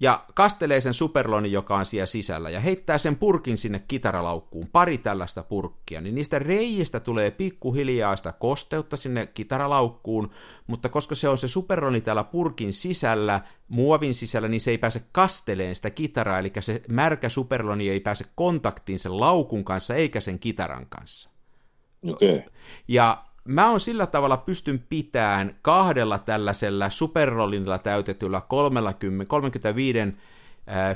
ja 0.00 0.24
kastelee 0.34 0.80
sen 0.80 0.94
superlonin, 0.94 1.52
joka 1.52 1.76
on 1.76 1.86
siellä 1.86 2.06
sisällä, 2.06 2.50
ja 2.50 2.60
heittää 2.60 2.98
sen 2.98 3.16
purkin 3.16 3.56
sinne 3.56 3.82
kitaralaukkuun, 3.88 4.68
pari 4.72 4.98
tällaista 4.98 5.42
purkkia, 5.42 6.00
niin 6.00 6.14
niistä 6.14 6.38
reijistä 6.38 7.00
tulee 7.00 7.30
pikkuhiljaa 7.30 8.16
sitä 8.16 8.32
kosteutta 8.32 8.96
sinne 8.96 9.26
kitaralaukkuun, 9.26 10.30
mutta 10.66 10.88
koska 10.88 11.14
se 11.14 11.28
on 11.28 11.38
se 11.38 11.48
superloni 11.48 12.00
täällä 12.00 12.24
purkin 12.24 12.72
sisällä, 12.72 13.40
muovin 13.68 14.14
sisällä, 14.14 14.48
niin 14.48 14.60
se 14.60 14.70
ei 14.70 14.78
pääse 14.78 15.02
kasteleen 15.12 15.74
sitä 15.74 15.90
kitaraa, 15.90 16.38
eli 16.38 16.52
se 16.60 16.82
märkä 16.88 17.28
superloni 17.28 17.88
ei 17.88 18.00
pääse 18.00 18.24
kontaktiin 18.34 18.98
sen 18.98 19.20
laukun 19.20 19.64
kanssa 19.64 19.94
eikä 19.94 20.20
sen 20.20 20.38
kitaran 20.38 20.86
kanssa. 20.86 21.30
Okay. 22.06 22.42
Ja 22.88 23.24
mä 23.44 23.70
oon 23.70 23.80
sillä 23.80 24.06
tavalla 24.06 24.36
pystyn 24.36 24.84
pitämään 24.88 25.56
kahdella 25.62 26.18
tällaisella 26.18 26.90
superrollilla 26.90 27.78
täytetyllä 27.78 28.40
30, 28.48 29.24
35 29.28 29.98
äh, 30.00 30.14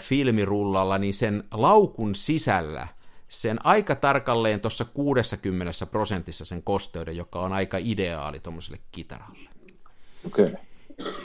filmirullalla, 0.01 0.99
niin 0.99 1.15
sen 1.15 1.45
laukun 1.53 2.15
sisällä 2.15 2.89
sen 3.29 3.67
aika 3.67 3.95
tarkalleen 3.95 4.61
tuossa 4.61 4.85
60 4.85 5.87
prosentissa 5.87 6.45
sen 6.45 6.63
kosteuden, 6.63 7.17
joka 7.17 7.41
on 7.41 7.53
aika 7.53 7.79
ideaali 7.81 8.41
tuommoiselle 8.41 8.79
kitaralle. 8.93 9.49
Okei. 10.27 10.45
Okay. 10.45 10.61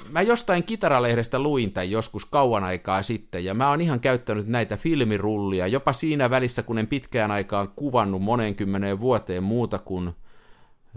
Mä 0.09 0.21
jostain 0.21 0.63
kitaralehdestä 0.63 1.39
luin 1.39 1.71
tämän 1.71 1.91
joskus 1.91 2.25
kauan 2.25 2.63
aikaa 2.63 3.03
sitten, 3.03 3.45
ja 3.45 3.53
mä 3.53 3.69
oon 3.69 3.81
ihan 3.81 3.99
käyttänyt 3.99 4.47
näitä 4.47 4.77
filmirullia, 4.77 5.67
jopa 5.67 5.93
siinä 5.93 6.29
välissä, 6.29 6.63
kun 6.63 6.77
en 6.77 6.87
pitkään 6.87 7.31
aikaan 7.31 7.69
kuvannut 7.75 8.21
moneen 8.21 8.55
kymmeneen 8.55 8.99
vuoteen 8.99 9.43
muuta 9.43 9.79
kuin 9.79 10.15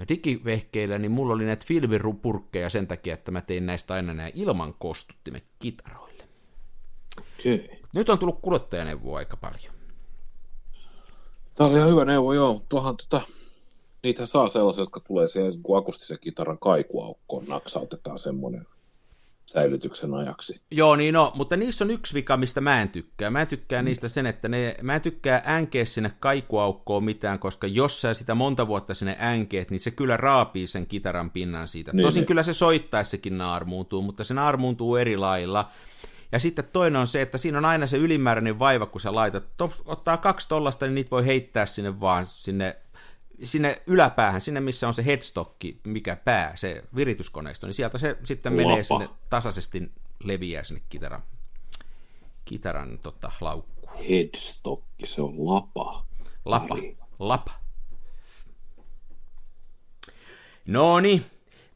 digivehkeillä, 0.09 0.99
niin 0.99 1.13
mulla 1.13 1.35
oli 1.35 1.45
näitä 1.45 1.65
filmirupurkkeja 1.69 2.71
sen 2.71 2.87
takia, 2.87 3.15
että 3.15 3.31
mä 3.31 3.41
tein 3.41 3.67
näistä 3.67 3.95
aina 3.95 4.15
nämä 4.15 4.31
ilman 4.35 4.75
kostuttimet 4.79 5.45
kitaroille. 5.59 6.25
Okay. 7.19 7.69
Nyt 7.95 8.09
on 8.09 8.19
tullut 8.19 8.41
kuluttajaneuvoa 8.43 9.19
aika 9.19 9.37
paljon. 9.37 9.75
Tämä 11.55 11.71
oli 11.71 11.77
ihan 11.77 11.91
hyvä 11.91 12.05
neuvo, 12.05 12.33
joo. 12.33 12.63
Tuohan 12.69 12.97
tota, 12.97 13.21
niitä 14.03 14.27
saa 14.27 14.49
sellaisia, 14.49 14.83
jotka 14.83 15.01
tulee 15.01 15.29
siihen, 15.29 15.63
kun 15.63 15.79
akustisen 15.79 16.19
kitaran 16.21 16.59
kaikuaukkoon 16.59 17.45
naksautetaan 17.49 18.19
semmoinen 18.19 18.67
säilytyksen 19.47 20.15
ajaksi. 20.15 20.61
Joo, 20.71 20.97
niin 20.97 21.15
no, 21.15 21.33
mutta 21.35 21.57
niissä 21.57 21.85
on 21.85 21.91
yksi 21.91 22.15
vika, 22.15 22.37
mistä 22.37 22.61
mä 22.61 22.83
en 22.83 22.89
tykkää. 22.89 23.31
Mä 23.31 23.41
en 23.41 23.47
tykkää 23.47 23.83
mm. 23.83 23.85
niistä 23.85 24.09
sen, 24.09 24.27
että 24.27 24.49
ne, 24.49 24.77
mä 24.83 24.95
en 24.95 25.01
tykkää 25.01 25.43
änkeä 25.47 25.85
sinne 25.85 26.11
kaikuaukkoon 26.21 27.05
mitään, 27.05 27.39
koska 27.39 27.67
jos 27.67 28.01
sä 28.01 28.15
sitä 28.15 28.35
monta 28.35 28.67
vuotta 28.67 28.95
sinne 28.95 29.17
änkeet, 29.21 29.71
niin 29.71 29.81
se 29.81 29.91
kyllä 29.91 30.17
raapii 30.17 30.67
sen 30.67 30.87
kitaran 30.87 31.31
pinnan 31.31 31.69
siitä. 31.69 31.93
Niin, 31.93 32.03
Tosin 32.03 32.21
niin. 32.21 32.27
kyllä 32.27 32.43
se 32.43 32.53
soittaessakin 32.53 33.39
naarmuuntuu, 33.39 34.03
mutta 34.03 34.25
se 34.25 34.35
naarmuuntuu 34.35 34.97
eri 34.97 35.17
lailla. 35.17 35.71
Ja 36.33 36.39
sitten 36.39 36.65
toinen 36.73 37.01
on 37.01 37.07
se, 37.07 37.23
että 37.23 37.39
siinä 37.39 37.59
on 37.59 37.65
aina 37.65 37.87
se 37.87 37.97
ylimääräinen 37.97 38.59
vaiva, 38.59 38.87
kun 38.87 39.01
sä 39.01 39.15
laitat, 39.15 39.45
ottaa 39.85 40.17
kaksi 40.17 40.49
tollasta, 40.49 40.87
niin 40.87 40.95
niitä 40.95 41.11
voi 41.11 41.27
heittää 41.27 41.67
sinne 41.67 42.01
vaan 42.01 42.27
sinne 42.27 42.77
sinne 43.43 43.83
yläpäähän, 43.87 44.41
sinne 44.41 44.61
missä 44.61 44.87
on 44.87 44.95
se 44.95 45.05
headstocki, 45.05 45.81
mikä 45.85 46.17
pää, 46.17 46.57
se 46.57 46.85
virityskoneisto, 46.97 47.67
niin 47.67 47.75
sieltä 47.75 47.99
se 47.99 48.17
sitten 48.25 48.57
Lapa. 48.57 48.69
menee 48.69 48.85
sinne 48.85 49.09
tasaisesti 49.31 49.93
leviää 50.25 50.65
sinne 50.65 50.83
kitaran, 50.89 51.23
kitaran 52.45 52.99
tota, 52.99 53.33
laukkuun. 53.41 53.99
Headstocki, 54.09 55.07
se 55.07 55.23
on 55.23 55.47
lapa. 55.47 56.07
Lapa, 56.45 56.75
Ai. 56.75 56.97
lapa. 57.19 57.53
No 60.67 61.01
niin, 61.01 61.25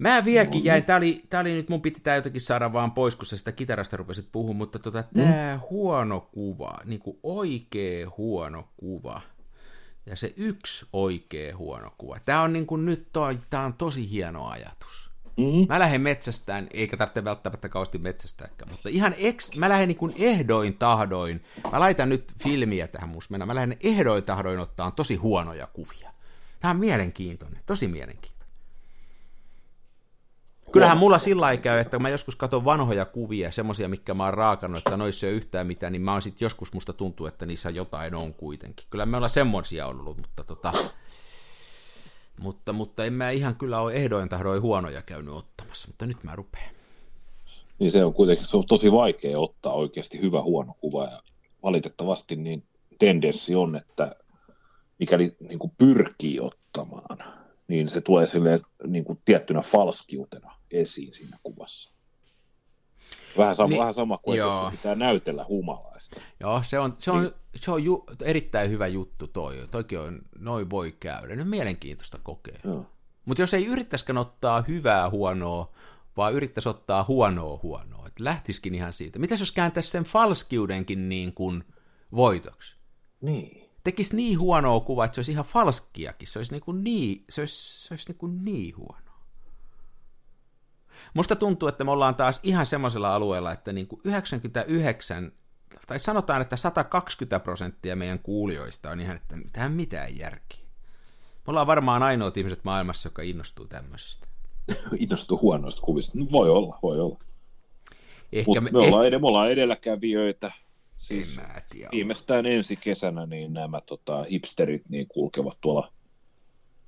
Mä 0.00 0.24
vieläkin 0.24 0.64
jäin, 0.64 0.84
tää 0.84 0.96
oli, 0.96 1.22
tää 1.30 1.40
oli 1.40 1.52
nyt, 1.52 1.68
mun 1.68 1.82
piti 1.82 2.00
tää 2.00 2.16
jotenkin 2.16 2.40
saada 2.40 2.72
vaan 2.72 2.92
pois, 2.92 3.16
kun 3.16 3.26
sä 3.26 3.36
sitä 3.36 3.52
kitarasta 3.52 3.96
rupesit 3.96 4.28
puhumaan, 4.32 4.56
mutta 4.56 4.78
tota, 4.78 5.04
tää 5.16 5.56
mm. 5.56 5.61
huono 5.70 6.20
kuva, 6.20 6.78
niinku 6.84 7.18
oikee 7.22 8.04
huono 8.04 8.68
kuva, 8.76 9.20
ja 10.11 10.16
se 10.16 10.34
yksi 10.36 10.86
oikea 10.92 11.56
huono 11.56 11.94
kuva. 11.98 12.18
Tämä 12.24 12.42
on 12.42 12.52
niin 12.52 12.66
kuin 12.66 12.84
nyt 12.84 13.08
toi, 13.12 13.38
tämä 13.50 13.64
on 13.64 13.74
tosi 13.74 14.11
hieno 14.11 14.46
ajatus. 14.46 15.11
Mm-hmm. 15.36 15.66
Mä 15.68 15.78
lähden 15.78 16.00
metsästään, 16.00 16.68
eikä 16.70 16.96
tarvitse 16.96 17.24
välttämättä 17.24 17.68
kauheasti 17.68 17.98
metsästääkään, 17.98 18.70
mutta 18.70 18.88
ihan 18.88 19.14
ex, 19.18 19.56
mä 19.56 19.68
lähden 19.68 19.88
niin 19.88 20.14
ehdoin 20.16 20.74
tahdoin, 20.78 21.44
mä 21.72 21.80
laitan 21.80 22.08
nyt 22.08 22.32
filmiä 22.42 22.88
tähän 22.88 23.08
musmena, 23.08 23.46
mä 23.46 23.54
lähden 23.54 23.76
ehdoin 23.82 24.24
tahdoin 24.24 24.58
ottaa 24.58 24.90
tosi 24.90 25.16
huonoja 25.16 25.66
kuvia. 25.72 26.12
Tämä 26.61 26.70
on 26.70 26.80
mielenkiintoinen, 26.80 27.62
tosi 27.66 27.88
mielenkiintoinen. 27.88 28.39
Kyllähän 30.73 30.99
mulla 30.99 31.18
sillä 31.18 31.51
ei 31.51 31.59
käy, 31.59 31.79
että 31.79 31.97
kun 31.97 32.03
mä 32.03 32.09
joskus 32.09 32.37
katson 32.37 32.64
vanhoja 32.64 33.05
kuvia, 33.05 33.53
semmoisia, 33.53 33.89
mikä 33.89 34.14
mä 34.14 34.25
oon 34.25 34.35
raakannut, 34.35 34.79
että 34.79 34.97
noissa 34.97 35.27
ei 35.27 35.33
ole 35.33 35.37
yhtään 35.37 35.66
mitään, 35.66 35.93
niin 35.93 36.03
mä 36.03 36.12
oon 36.12 36.23
sit 36.23 36.41
joskus 36.41 36.73
musta 36.73 36.93
tuntuu, 36.93 37.27
että 37.27 37.47
niissä 37.47 37.71
jotain 37.71 38.14
on 38.14 38.35
kuitenkin. 38.35 38.87
Kyllä 38.91 39.07
me 39.07 39.16
ollaan 39.16 39.31
semmoisia 39.31 39.87
ollut, 39.87 40.16
mutta 40.16 40.45
tota, 40.45 40.73
mutta, 42.41 42.73
mutta 42.73 43.05
en 43.05 43.12
mä 43.12 43.31
ihan 43.31 43.55
kyllä 43.57 43.81
ole 43.81 43.93
ehdoin 43.93 44.29
tahdoin 44.29 44.62
huonoja 44.62 45.03
käynyt 45.03 45.35
ottamassa, 45.35 45.89
mutta 45.89 46.07
nyt 46.07 46.25
mä 46.25 46.37
rupean. 46.37 46.71
Niin 47.79 47.91
se 47.91 48.05
on 48.05 48.14
kuitenkin 48.14 48.47
se 48.47 48.57
on 48.57 48.66
tosi 48.66 48.93
vaikea 48.93 49.39
ottaa 49.39 49.73
oikeasti 49.73 50.21
hyvä 50.21 50.43
huono 50.43 50.75
kuva 50.81 51.05
ja 51.05 51.23
valitettavasti 51.62 52.37
niin 52.37 52.62
tendenssi 52.99 53.55
on, 53.55 53.77
että 53.77 54.16
mikäli 54.99 55.37
niin 55.41 55.59
kuin 55.59 55.73
pyrkii 55.79 56.41
ottamaan, 56.41 57.39
niin 57.71 57.89
se 57.89 58.01
tulee 58.01 58.27
silleen, 58.27 58.61
niin 58.87 59.05
kuin 59.05 59.18
tiettynä 59.25 59.61
falskiutena 59.61 60.57
esiin 60.71 61.12
siinä 61.12 61.39
kuvassa. 61.43 61.91
Vähän 63.39 63.55
sama, 63.55 63.68
niin, 63.68 63.79
vähän 63.79 63.95
sama 63.95 64.18
kuin 64.18 64.39
joo. 64.39 64.62
jos 64.64 64.71
pitää 64.71 64.95
näytellä 64.95 65.45
humalaista. 65.49 66.21
Joo, 66.41 66.62
se 66.62 66.79
on, 66.79 66.95
se 66.99 67.11
on, 67.11 67.23
niin. 67.23 67.33
se 67.57 67.71
on 67.71 67.85
ju, 67.85 68.05
erittäin 68.23 68.71
hyvä 68.71 68.87
juttu 68.87 69.27
toi. 69.27 69.68
Toki 69.71 69.97
on, 69.97 70.18
noin 70.39 70.71
voi 70.71 70.97
käydä. 71.01 71.43
On 71.43 71.49
mielenkiintoista 71.49 72.18
kokea. 72.23 72.61
Mutta 73.25 73.43
jos 73.43 73.55
ei 73.55 73.66
yrittäisikään 73.66 74.18
ottaa 74.18 74.64
hyvää 74.68 75.11
huonoa, 75.11 75.73
vaan 76.16 76.35
yrittäisi 76.35 76.68
ottaa 76.68 77.05
huonoa 77.09 77.61
huonoa, 77.62 78.07
että 78.07 78.25
lähtisikin 78.25 78.75
ihan 78.75 78.93
siitä. 78.93 79.18
Mitäs 79.18 79.41
jos 79.41 79.53
kääntäisi 79.53 79.91
sen 79.91 80.05
falskiudenkin 80.05 81.09
niin 81.09 81.35
kuin 81.35 81.64
voitoksi? 82.12 82.77
Niin. 83.21 83.70
Tekisi 83.85 84.16
niin 84.16 84.39
huonoa 84.39 84.81
kuvaa, 84.81 85.05
että 85.05 85.14
se 85.14 85.18
olisi 85.18 85.33
ihan 85.33 85.45
falskiakin. 85.45 86.28
Se 86.28 86.39
olisi 86.39 86.53
niin, 86.53 86.62
kuin 86.62 86.85
niin, 86.85 87.24
se 87.31 87.43
olisi, 87.43 87.87
se 87.87 87.95
olisi 87.95 88.09
niin, 88.09 88.18
kuin 88.18 88.45
niin 88.45 88.76
huono. 88.76 89.11
Musta 91.14 91.37
tuntuu, 91.37 91.68
että 91.68 91.85
me 91.85 91.91
ollaan 91.91 92.14
taas 92.14 92.41
ihan 92.43 92.66
semmoisella 92.66 93.14
alueella, 93.14 93.53
että 93.53 93.72
niin 93.72 93.87
kuin 93.87 94.01
99, 94.05 95.33
tai 95.87 96.01
sanotaan, 96.01 96.43
että 96.43 96.57
120 96.57 97.41
prosenttia 97.41 97.97
meidän 97.97 98.18
kuulijoista 98.18 98.91
on 98.91 99.01
ihan, 99.01 99.16
että 99.16 99.39
tähän 99.53 99.72
mitään 99.72 100.18
järkiä. 100.18 100.64
Me 101.47 101.51
ollaan 101.51 101.66
varmaan 101.66 102.03
ainoat 102.03 102.37
ihmiset 102.37 102.64
maailmassa, 102.64 103.07
jotka 103.07 103.22
innostuu 103.22 103.66
tämmöisestä. 103.66 104.26
innostuu 105.01 105.39
huonoista 105.43 105.81
kuvista. 105.81 106.18
No, 106.18 106.26
voi 106.33 106.51
olla, 106.51 106.78
voi 106.83 107.01
olla. 107.01 107.18
Ehkä 108.33 108.61
me, 108.61 108.70
me, 108.72 108.78
ollaan, 108.78 109.07
ehkä... 109.07 109.18
me 109.18 109.26
ollaan 109.26 109.51
edelläkävijöitä. 109.51 110.53
Siis 111.11 111.38
en 111.38 111.44
mä 111.44 111.61
tiedä. 111.70 111.88
Viimeistään 111.92 112.46
ensi 112.46 112.76
kesänä 112.76 113.26
niin 113.26 113.52
nämä 113.52 113.80
tota, 113.80 114.24
hipsterit 114.30 114.82
niin 114.88 115.06
kulkevat 115.08 115.58
tuolla 115.61 115.92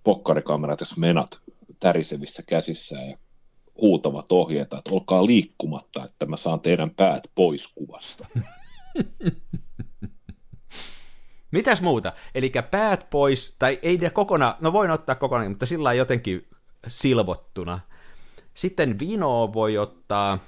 pokkarikamerat 0.05 0.81
ja 0.81 0.87
menat 0.97 1.41
tärisevissä 1.81 2.43
käsissä 2.43 2.97
ja 2.97 3.17
huutavat 3.81 4.33
ohjeita, 4.33 4.79
että 4.79 4.91
olkaa 4.91 5.27
liikkumatta, 5.27 6.05
että 6.05 6.27
mä 6.27 6.37
saan 6.37 6.61
teidän 6.61 6.91
päät 6.91 7.23
pois 7.35 7.69
kuvasta. 7.69 8.27
Mitäs 11.51 11.83
muuta? 11.83 12.13
Eli 12.35 12.53
päät 12.71 13.07
pois, 13.11 13.57
tai 13.59 13.79
ei 13.83 13.99
ne 13.99 14.11
kokonaan, 14.11 14.55
no 14.61 14.73
voin 14.73 14.91
ottaa 14.91 15.15
kokonaan, 15.15 15.51
mutta 15.51 15.67
sillä 15.67 15.93
jotenkin 15.93 16.49
silvottuna. 16.89 17.81
Sitten 18.55 18.99
vinoa 18.99 19.53
voi 19.53 19.79
ottaa, 19.79 20.39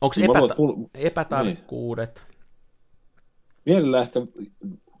onko 0.00 0.14
niin 0.16 0.30
epäta- 0.30 0.54
epätarkkuudet? 0.94 2.14
Niin. 2.14 2.25
Mielellä 3.66 4.02
ehkä, 4.02 4.20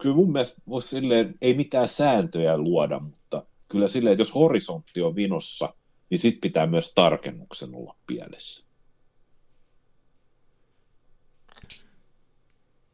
kyllä 0.02 0.16
mun 0.16 0.32
mielestä 0.32 0.62
voisi 0.68 0.88
silleen, 0.88 1.34
ei 1.40 1.54
mitään 1.54 1.88
sääntöjä 1.88 2.58
luoda, 2.58 2.98
mutta 2.98 3.42
kyllä 3.68 3.88
silleen, 3.88 4.12
että 4.12 4.20
jos 4.20 4.34
horisontti 4.34 5.02
on 5.02 5.16
vinossa– 5.16 5.72
niin 6.10 6.18
sitten 6.18 6.40
pitää 6.40 6.66
myös 6.66 6.92
tarkennuksen 6.94 7.74
olla 7.74 7.96
pielessä. 8.06 8.64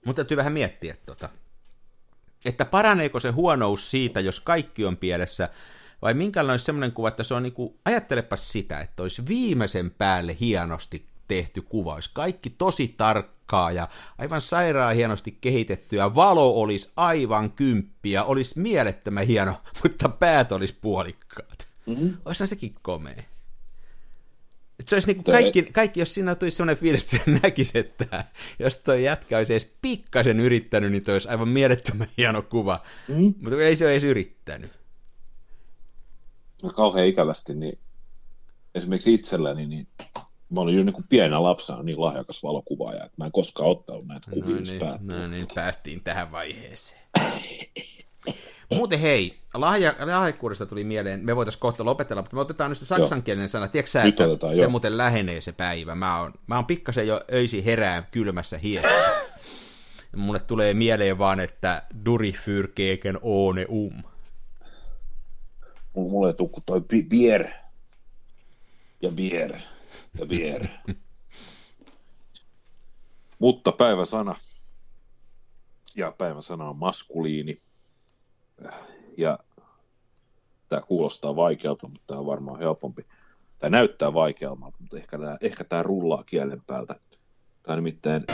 Mutta 0.07 0.23
täytyy 0.23 0.37
vähän 0.37 0.53
miettiä, 0.53 0.97
tota, 1.07 1.29
että 2.45 2.64
paraneeko 2.64 3.20
se 3.20 3.31
huonous 3.31 3.91
siitä, 3.91 4.20
jos 4.20 4.41
kaikki 4.41 4.85
on 4.85 4.97
pielessä, 4.97 5.49
vai 6.03 6.14
minkälainen 6.14 6.53
olisi 6.53 6.64
semmoinen 6.64 6.93
kuva, 6.93 7.09
että 7.09 7.23
se 7.23 7.35
on 7.35 7.43
niinku, 7.43 7.79
ajattelepa 7.85 8.37
sitä, 8.37 8.81
että 8.81 9.03
olisi 9.03 9.27
viimeisen 9.29 9.91
päälle 9.91 10.37
hienosti 10.41 11.07
tehty 11.29 11.62
kuva, 11.62 11.95
olisi 11.95 12.11
kaikki 12.12 12.51
tosi 12.51 12.89
tarkkaa 13.53 13.72
ja 13.72 13.88
aivan 14.18 14.40
sairaan 14.40 14.94
hienosti 14.94 15.38
kehitetty, 15.40 15.96
ja 15.96 16.14
valo 16.14 16.61
olisi 16.62 16.92
aivan 16.96 17.50
kymppiä, 17.50 18.24
olisi 18.24 18.61
mielettömän 18.61 19.26
hieno, 19.26 19.55
mutta 19.82 20.09
päät 20.09 20.53
olisi 20.53 20.78
puolikkaat. 20.80 21.68
Mm-hmm. 21.86 22.16
Olisihan 22.24 22.48
sekin 22.48 22.74
komea. 22.82 23.22
Et 24.78 24.88
se 24.88 24.96
olisi 24.96 25.09
niinku 25.09 25.30
kaikki, 25.30 25.62
kaikki, 25.62 26.00
jos 26.00 26.14
siinä 26.14 26.34
tulisi 26.34 26.57
sellainen 26.57 26.80
fiilis, 26.80 27.14
että 27.14 27.30
näkisi, 27.42 27.78
että 27.78 28.24
jos 28.59 28.78
toi 28.78 29.05
jätkä 29.05 29.38
olisi 29.38 29.53
edes 29.53 29.72
pikkasen 29.82 30.40
yrittänyt, 30.40 30.92
niin 30.92 31.05
toi 31.05 31.14
olisi 31.14 31.28
aivan 31.28 31.48
mielettömän 31.48 32.09
hieno 32.18 32.42
kuva. 32.42 32.82
Mm. 33.09 33.34
Mutta 33.40 33.62
ei 33.62 33.76
se 33.76 33.84
ole 33.84 33.92
edes 33.92 34.05
yrittänyt. 34.05 34.70
No, 36.62 36.70
kauhean 36.70 37.07
ikävästi, 37.07 37.55
niin 37.55 37.78
esimerkiksi 38.74 39.14
itselläni, 39.14 39.66
niin 39.66 39.86
mä 40.53 40.61
olin 40.61 40.76
jo 40.76 40.84
niin 40.84 40.92
kuin 40.92 41.07
pienä 41.09 41.42
lapsena 41.42 41.82
niin 41.82 42.00
lahjakas 42.00 42.42
valokuvaaja, 42.42 43.05
että 43.05 43.16
mä 43.16 43.26
en 43.26 43.32
koskaan 43.32 43.70
ottanut 43.70 44.07
näitä 44.07 44.30
kuvia. 44.30 44.57
No 44.57 44.62
niin, 44.62 45.07
no 45.07 45.26
niin, 45.26 45.46
päästiin 45.55 46.00
tähän 46.05 46.32
vaiheeseen. 46.32 47.03
Muuten 48.76 49.00
hei, 49.00 49.38
lahja, 49.55 49.94
lahjakkuudesta 49.98 50.66
tuli 50.66 50.84
mieleen, 50.84 51.24
me 51.24 51.36
voitaisiin 51.36 51.61
kohta 51.61 51.84
lopetella, 51.84 52.22
mutta 52.22 52.36
me 52.36 52.40
otetaan 52.40 52.70
nyt 52.70 52.78
se 52.78 52.86
saksankielinen 52.86 53.48
sana. 53.48 53.68
Tiedätkö 53.68 53.90
sä, 53.90 54.03
että 54.03 54.24
otetaan, 54.24 54.55
se 54.55 54.62
jo. 54.62 54.70
muuten 54.70 54.96
lähenee 54.96 55.40
se 55.40 55.53
päivä? 55.53 55.94
Mä 55.94 56.20
oon, 56.20 56.32
mä 56.46 56.57
oon 56.57 56.66
pikkasen 56.66 57.07
jo 57.07 57.20
öisi 57.32 57.64
herää 57.64 58.09
kylmässä 58.12 58.59
hiessä. 58.59 59.22
Mulle 60.16 60.40
tulee 60.40 60.74
mieleen 60.74 61.18
vaan, 61.18 61.40
että 61.40 61.82
duri 62.05 62.32
für 62.32 62.68
gegen 62.76 63.18
ohne 63.22 63.66
um. 63.68 64.03
Mulle 65.94 66.32
tukku 66.32 66.62
toi 66.66 66.80
bier 67.09 67.48
ja 69.03 69.11
bier 69.11 69.53
ja 70.18 70.26
bier. 70.26 70.68
Mutta 73.38 73.72
päiväsana 73.72 74.36
ja 75.95 76.12
päiväsana 76.18 76.68
on 76.68 76.76
maskuliini 76.76 77.61
ja 79.16 79.38
tämä 80.68 80.82
kuulostaa 80.82 81.36
vaikealta, 81.36 81.88
mutta 81.88 82.07
tämä 82.07 82.20
on 82.20 82.26
varmaan 82.26 82.59
helpompi. 82.59 83.07
Tämä 83.59 83.70
näyttää 83.70 84.14
vaikealta, 84.14 84.72
mutta 84.78 84.97
ehkä 84.97 85.18
tämä, 85.18 85.36
ehkä 85.40 85.64
tämä 85.64 85.82
rullaa 85.82 86.24
kielen 86.24 86.62
päältä. 86.66 87.01
Tämä 87.62 87.76
nimittäin... 87.76 88.24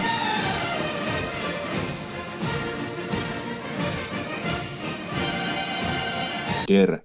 Der 6.68 6.98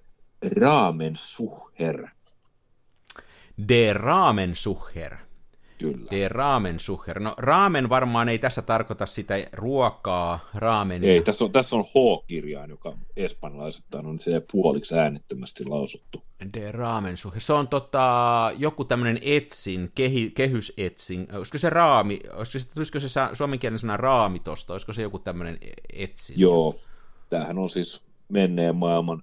Ramensucher. 3.58 3.68
Der 3.68 3.96
Ramensucher. 3.96 5.16
Kyllä. 5.78 6.10
De 6.10 6.28
raamensucher. 6.28 7.20
No 7.20 7.34
raamen 7.36 7.88
varmaan 7.88 8.28
ei 8.28 8.38
tässä 8.38 8.62
tarkoita 8.62 9.06
sitä 9.06 9.34
ruokaa, 9.52 10.48
raamenia. 10.54 11.12
Ei, 11.12 11.22
tässä 11.22 11.44
on, 11.44 11.52
tässä 11.52 11.76
on 11.76 11.84
H-kirjain, 11.84 12.70
joka 12.70 12.96
espanjalaisittain 13.16 14.06
on 14.06 14.20
se 14.20 14.42
puoliksi 14.52 14.94
äänettömästi 14.94 15.64
lausuttu. 15.64 16.22
De 16.54 16.72
raamensucher. 16.72 17.40
Se 17.40 17.52
on 17.52 17.68
tota, 17.68 18.52
joku 18.56 18.84
tämmöinen 18.84 19.18
etsin, 19.22 19.92
kehi, 19.94 20.30
kehysetsin. 20.30 21.26
Olisiko 21.32 21.58
se 21.58 21.70
raami, 21.70 22.20
olisiko 22.32 22.58
se, 22.58 22.74
tulisiko 22.74 23.00
se 23.00 23.08
suomenkielinen 23.32 23.78
sana 23.78 23.96
raami 23.96 24.38
tosta, 24.38 24.72
olisiko 24.72 24.92
se 24.92 25.02
joku 25.02 25.18
tämmöinen 25.18 25.58
etsin? 25.92 26.40
Joo, 26.40 26.80
tämähän 27.30 27.58
on 27.58 27.70
siis 27.70 28.02
menneen 28.28 28.76
maailman 28.76 29.22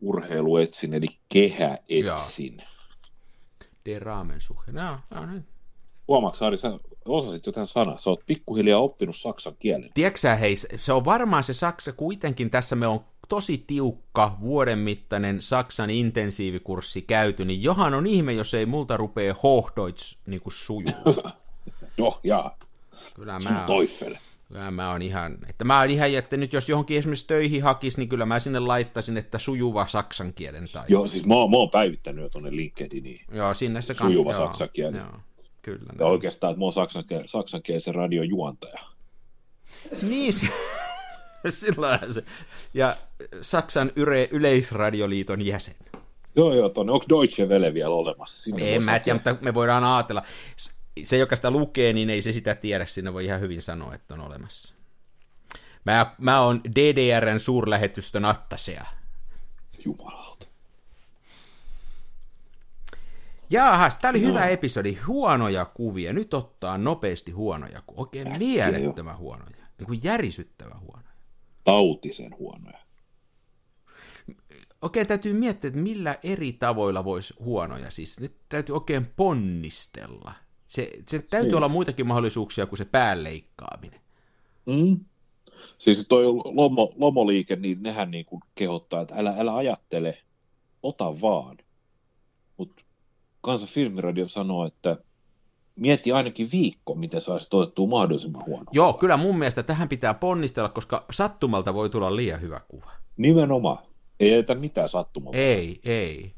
urheiluetsin, 0.00 0.94
eli 0.94 1.06
kehäetsin. 1.28 2.56
Joo 2.56 2.72
de 3.84 3.98
Ramensuche. 3.98 4.72
No, 4.72 4.98
no 5.14 5.26
niin. 5.26 5.46
Huomaatko, 6.08 6.46
Ari, 6.46 6.58
sä 6.58 6.78
osasit 7.04 7.46
jotain 7.46 7.66
sanaa. 7.66 7.98
Sä 7.98 8.10
oot 8.10 8.26
pikkuhiljaa 8.26 8.80
oppinut 8.80 9.16
saksan 9.16 9.54
kielen. 9.58 9.90
Tiedätkö 9.94 10.36
hei, 10.36 10.56
se 10.56 10.92
on 10.92 11.04
varmaan 11.04 11.44
se 11.44 11.52
saksa, 11.52 11.92
kuitenkin 11.92 12.50
tässä 12.50 12.76
me 12.76 12.86
on 12.86 13.04
tosi 13.28 13.64
tiukka 13.66 14.36
vuoden 14.40 14.78
mittainen 14.78 15.42
Saksan 15.42 15.90
intensiivikurssi 15.90 17.02
käyty, 17.02 17.44
niin 17.44 17.62
johan 17.62 17.94
on 17.94 18.06
ihme, 18.06 18.32
jos 18.32 18.54
ei 18.54 18.66
multa 18.66 18.96
rupee 18.96 19.34
Hochdeutsch 19.42 20.18
niin 20.26 20.42
sujuu. 20.48 20.92
no, 21.98 22.20
jaa. 22.24 22.58
Kyllä 23.14 23.40
mä, 23.40 23.64
Teufel. 23.66 24.14
Kyllä 24.52 24.70
mä 24.70 24.90
oon 24.90 25.02
ihan, 25.02 25.38
että 25.48 25.64
mä 25.64 25.80
oon 25.80 25.90
ihan, 25.90 26.14
että 26.14 26.36
nyt 26.36 26.52
jos 26.52 26.68
johonkin 26.68 26.98
esimerkiksi 26.98 27.26
töihin 27.26 27.62
hakisi, 27.62 27.98
niin 28.00 28.08
kyllä 28.08 28.26
mä 28.26 28.40
sinne 28.40 28.58
laittaisin, 28.58 29.16
että 29.16 29.38
sujuva 29.38 29.86
saksan 29.86 30.32
kielen 30.32 30.68
tai. 30.72 30.84
Joo, 30.88 31.08
siis 31.08 31.26
mä, 31.26 31.34
oon- 31.34 31.50
mä 31.50 31.56
oon 31.56 31.70
päivittänyt 31.70 32.22
jo 32.22 32.28
tuonne 32.28 32.56
LinkedIniin. 32.56 33.20
Joo, 33.32 33.54
sinne 33.54 33.82
se 33.82 33.94
Sujuva 33.94 34.32
joo, 34.32 34.46
saksan 34.46 34.68
kieli. 34.72 34.96
Joo, 34.96 35.06
kyllä. 35.62 35.84
Ja 35.88 35.98
näin. 35.98 36.10
oikeastaan, 36.10 36.50
että 36.50 36.58
mä 36.60 36.64
oon 36.64 36.74
saksankiel- 36.74 37.26
saksankielisen 37.26 37.94
radion 37.94 38.28
juontaja. 38.28 38.78
Niin, 40.02 40.32
se, 40.32 40.46
silloinhan 41.50 42.14
se. 42.14 42.24
Ja 42.74 42.96
Saksan 43.42 43.90
yle, 43.96 44.28
yleisradioliiton 44.30 45.46
jäsen. 45.46 45.74
Joo, 46.36 46.54
joo, 46.54 46.68
tonne. 46.68 46.92
Onko 46.92 47.06
Deutsche 47.08 47.46
Welle 47.46 47.74
vielä 47.74 47.94
olemassa? 47.94 48.42
Sinne 48.42 48.74
En 48.74 48.84
mä 48.84 48.98
tiedä, 48.98 49.16
mutta 49.16 49.36
me 49.40 49.54
voidaan 49.54 49.84
ajatella. 49.84 50.22
Se, 51.02 51.16
joka 51.18 51.36
sitä 51.36 51.50
lukee, 51.50 51.92
niin 51.92 52.10
ei 52.10 52.22
se 52.22 52.32
sitä 52.32 52.54
tiedä. 52.54 52.86
Sinne 52.86 53.12
voi 53.12 53.24
ihan 53.24 53.40
hyvin 53.40 53.62
sanoa, 53.62 53.94
että 53.94 54.14
on 54.14 54.20
olemassa. 54.20 54.74
Mä, 55.84 56.14
mä 56.18 56.40
oon 56.40 56.60
DDRn 56.64 57.40
suurlähetystön 57.40 58.24
attasea. 58.24 58.86
Jumalauta. 59.84 60.46
Jaahas, 63.50 63.96
tää 63.96 64.10
oli 64.10 64.20
hyvä 64.20 64.46
episodi. 64.46 64.98
Huonoja 65.06 65.64
kuvia. 65.64 66.12
Nyt 66.12 66.34
ottaa 66.34 66.78
nopeasti 66.78 67.30
huonoja 67.30 67.82
kuvia. 67.86 68.00
Oikein 68.00 68.38
mielettömän 68.38 69.18
huonoja. 69.18 69.66
Niin 69.78 69.86
kuin 69.86 70.00
järisyttävän 70.02 70.80
huonoja. 70.80 71.12
Tautisen 71.64 72.38
huonoja. 72.38 72.78
Oikein 74.82 75.06
täytyy 75.06 75.32
miettiä, 75.32 75.68
että 75.68 75.80
millä 75.80 76.18
eri 76.22 76.52
tavoilla 76.52 77.04
voisi 77.04 77.34
huonoja. 77.38 77.90
Siis 77.90 78.20
nyt 78.20 78.36
täytyy 78.48 78.74
oikein 78.74 79.06
ponnistella. 79.06 80.32
Se, 80.72 80.90
se 81.08 81.18
täytyy 81.18 81.48
Niin. 81.48 81.56
olla 81.56 81.68
muitakin 81.68 82.06
mahdollisuuksia 82.06 82.66
kuin 82.66 82.78
se 82.78 82.84
päänleikkaaminen. 82.84 84.00
Mm. 84.66 85.00
Siis 85.78 86.06
toi 86.08 86.24
lomo, 86.44 86.92
lomoliike, 86.96 87.56
niin 87.56 87.82
nehän 87.82 88.10
niin 88.10 88.24
kuin 88.24 88.42
kehottaa, 88.54 89.00
että 89.00 89.14
älä, 89.14 89.34
älä 89.38 89.56
ajattele, 89.56 90.18
ota 90.82 91.20
vaan. 91.20 91.56
Mutta 92.56 92.82
Kansan 93.40 93.68
filmiradio 93.68 94.28
sanoo, 94.28 94.66
että 94.66 94.96
mieti 95.76 96.12
ainakin 96.12 96.48
viikko, 96.52 96.94
miten 96.94 97.20
saisit 97.20 97.54
otettua 97.54 97.86
mahdollisimman 97.86 98.46
huono. 98.46 98.64
Joo, 98.72 98.92
kyllä 98.92 99.16
mun 99.16 99.38
mielestä 99.38 99.62
tähän 99.62 99.88
pitää 99.88 100.14
ponnistella, 100.14 100.68
koska 100.68 101.04
sattumalta 101.10 101.74
voi 101.74 101.90
tulla 101.90 102.16
liian 102.16 102.40
hyvä 102.40 102.60
kuva. 102.68 102.90
Nimenomaan. 103.16 103.78
Ei 104.20 104.30
jätä 104.30 104.54
mitään 104.54 104.88
sattumalta. 104.88 105.38
Ei, 105.38 105.80
ei. 105.84 106.32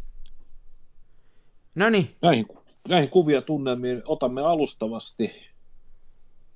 No 1.74 1.90
niin, 1.90 2.16
Näihin, 2.22 2.46
näihin 2.88 3.10
kuvia 3.10 3.42
tunnelmiin 3.42 4.02
otamme 4.06 4.42
alustavasti. 4.42 5.30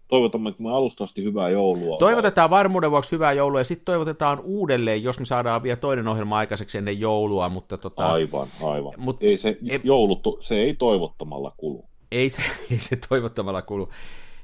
Toivotamme 0.09 0.55
me 0.59 0.71
alustavasti 0.71 1.25
hyvää 1.25 1.49
joulua. 1.51 1.99
toivotetaan 1.99 2.51
varmuuden 2.51 2.91
vuoksi 2.91 3.13
hyvää 3.13 3.33
joulua 3.33 3.61
ja 3.61 3.65
sitten 3.65 3.85
toivotetaan 3.85 4.41
uudelleen, 4.41 5.03
jos 5.03 5.19
me 5.19 5.25
saadaan 5.25 5.63
vielä 5.63 5.77
toinen 5.77 6.09
ohjelma 6.09 6.39
aikaiseksi 6.39 6.79
ennen 6.79 7.01
joulua, 7.01 7.49
mutta 7.49 7.79
tota, 7.79 8.07
Aivan, 8.13 8.49
aivan. 8.63 8.93
Mut- 8.97 9.17
ei 9.21 9.37
se 9.37 9.49
ei- 9.69 9.81
joulu, 9.85 10.39
se 10.41 10.55
ei 10.55 10.75
toivottamalla 10.75 11.53
kulu. 11.57 11.85
ei, 12.13 12.31
se, 12.31 12.43
ei 12.71 12.79
se 12.79 12.97
toivottamalla 13.09 13.63
kulu. 13.63 13.89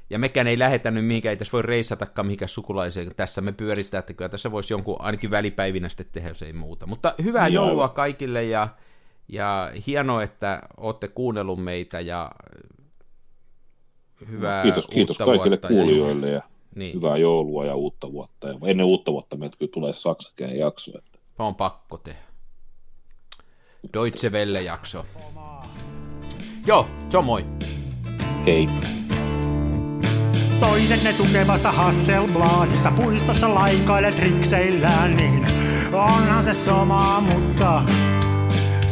Ja 0.09 0.19
mekään 0.19 0.47
ei 0.47 0.59
lähetä 0.59 0.91
nyt 0.91 1.05
mihinkään, 1.05 1.31
ei 1.31 1.37
tässä 1.37 1.51
voi 1.51 1.61
reissatakaan 1.61 2.25
mihinkään 2.25 2.49
sukulaiseen. 2.49 3.15
Tässä 3.15 3.41
me 3.41 3.51
pyörittää, 3.51 3.99
että 3.99 4.13
kyllä 4.13 4.29
tässä 4.29 4.51
voisi 4.51 4.73
jonkun 4.73 4.95
ainakin 4.99 5.31
välipäivinä 5.31 5.89
sitten 5.89 6.05
tehdä, 6.11 6.27
jos 6.29 6.41
ei 6.41 6.53
muuta. 6.53 6.87
Mutta 6.87 7.13
hyvää 7.23 7.47
Joo. 7.47 7.65
joulua 7.65 7.87
kaikille 7.89 8.43
ja, 8.43 8.67
ja 9.27 9.71
hienoa, 9.87 10.23
että 10.23 10.61
olette 10.77 11.07
kuunnellut 11.07 11.63
meitä 11.63 11.99
ja 11.99 12.31
hyvää 14.29 14.63
kiitos, 14.63 14.87
kiitos 14.87 15.19
uutta 15.19 15.25
kaikille 15.25 15.59
ja 15.63 15.67
kuulijoille 15.67 16.29
ja 16.29 16.41
Niin, 16.75 16.93
hyvää 16.93 17.17
joulua 17.17 17.65
ja 17.65 17.75
uutta 17.75 18.11
vuotta. 18.11 18.47
Ja 18.47 18.55
ennen 18.65 18.85
uutta 18.85 19.11
vuotta 19.11 19.35
meiltä 19.37 19.57
kyllä 19.57 19.71
tulee 19.71 19.93
saksakielen 19.93 20.59
jakso. 20.59 20.91
Että 20.97 21.19
on 21.39 21.55
pakko 21.55 21.97
tehdä. 21.97 22.19
Deutsche 23.93 24.29
Welle-jakso. 24.29 25.05
Joo, 26.67 26.87
se 27.09 27.17
on 27.17 27.25
moi. 27.25 27.45
hei. 28.45 28.67
Toisenne 30.59 31.13
tukevassa 31.13 31.71
Hasselbladissa 31.71 32.91
puistossa 32.91 33.55
laikailet 33.55 34.19
rikseillään, 34.19 35.17
niin 35.17 35.47
onhan 35.93 36.43
se 36.43 36.53
sama, 36.53 37.21
mutta 37.21 37.81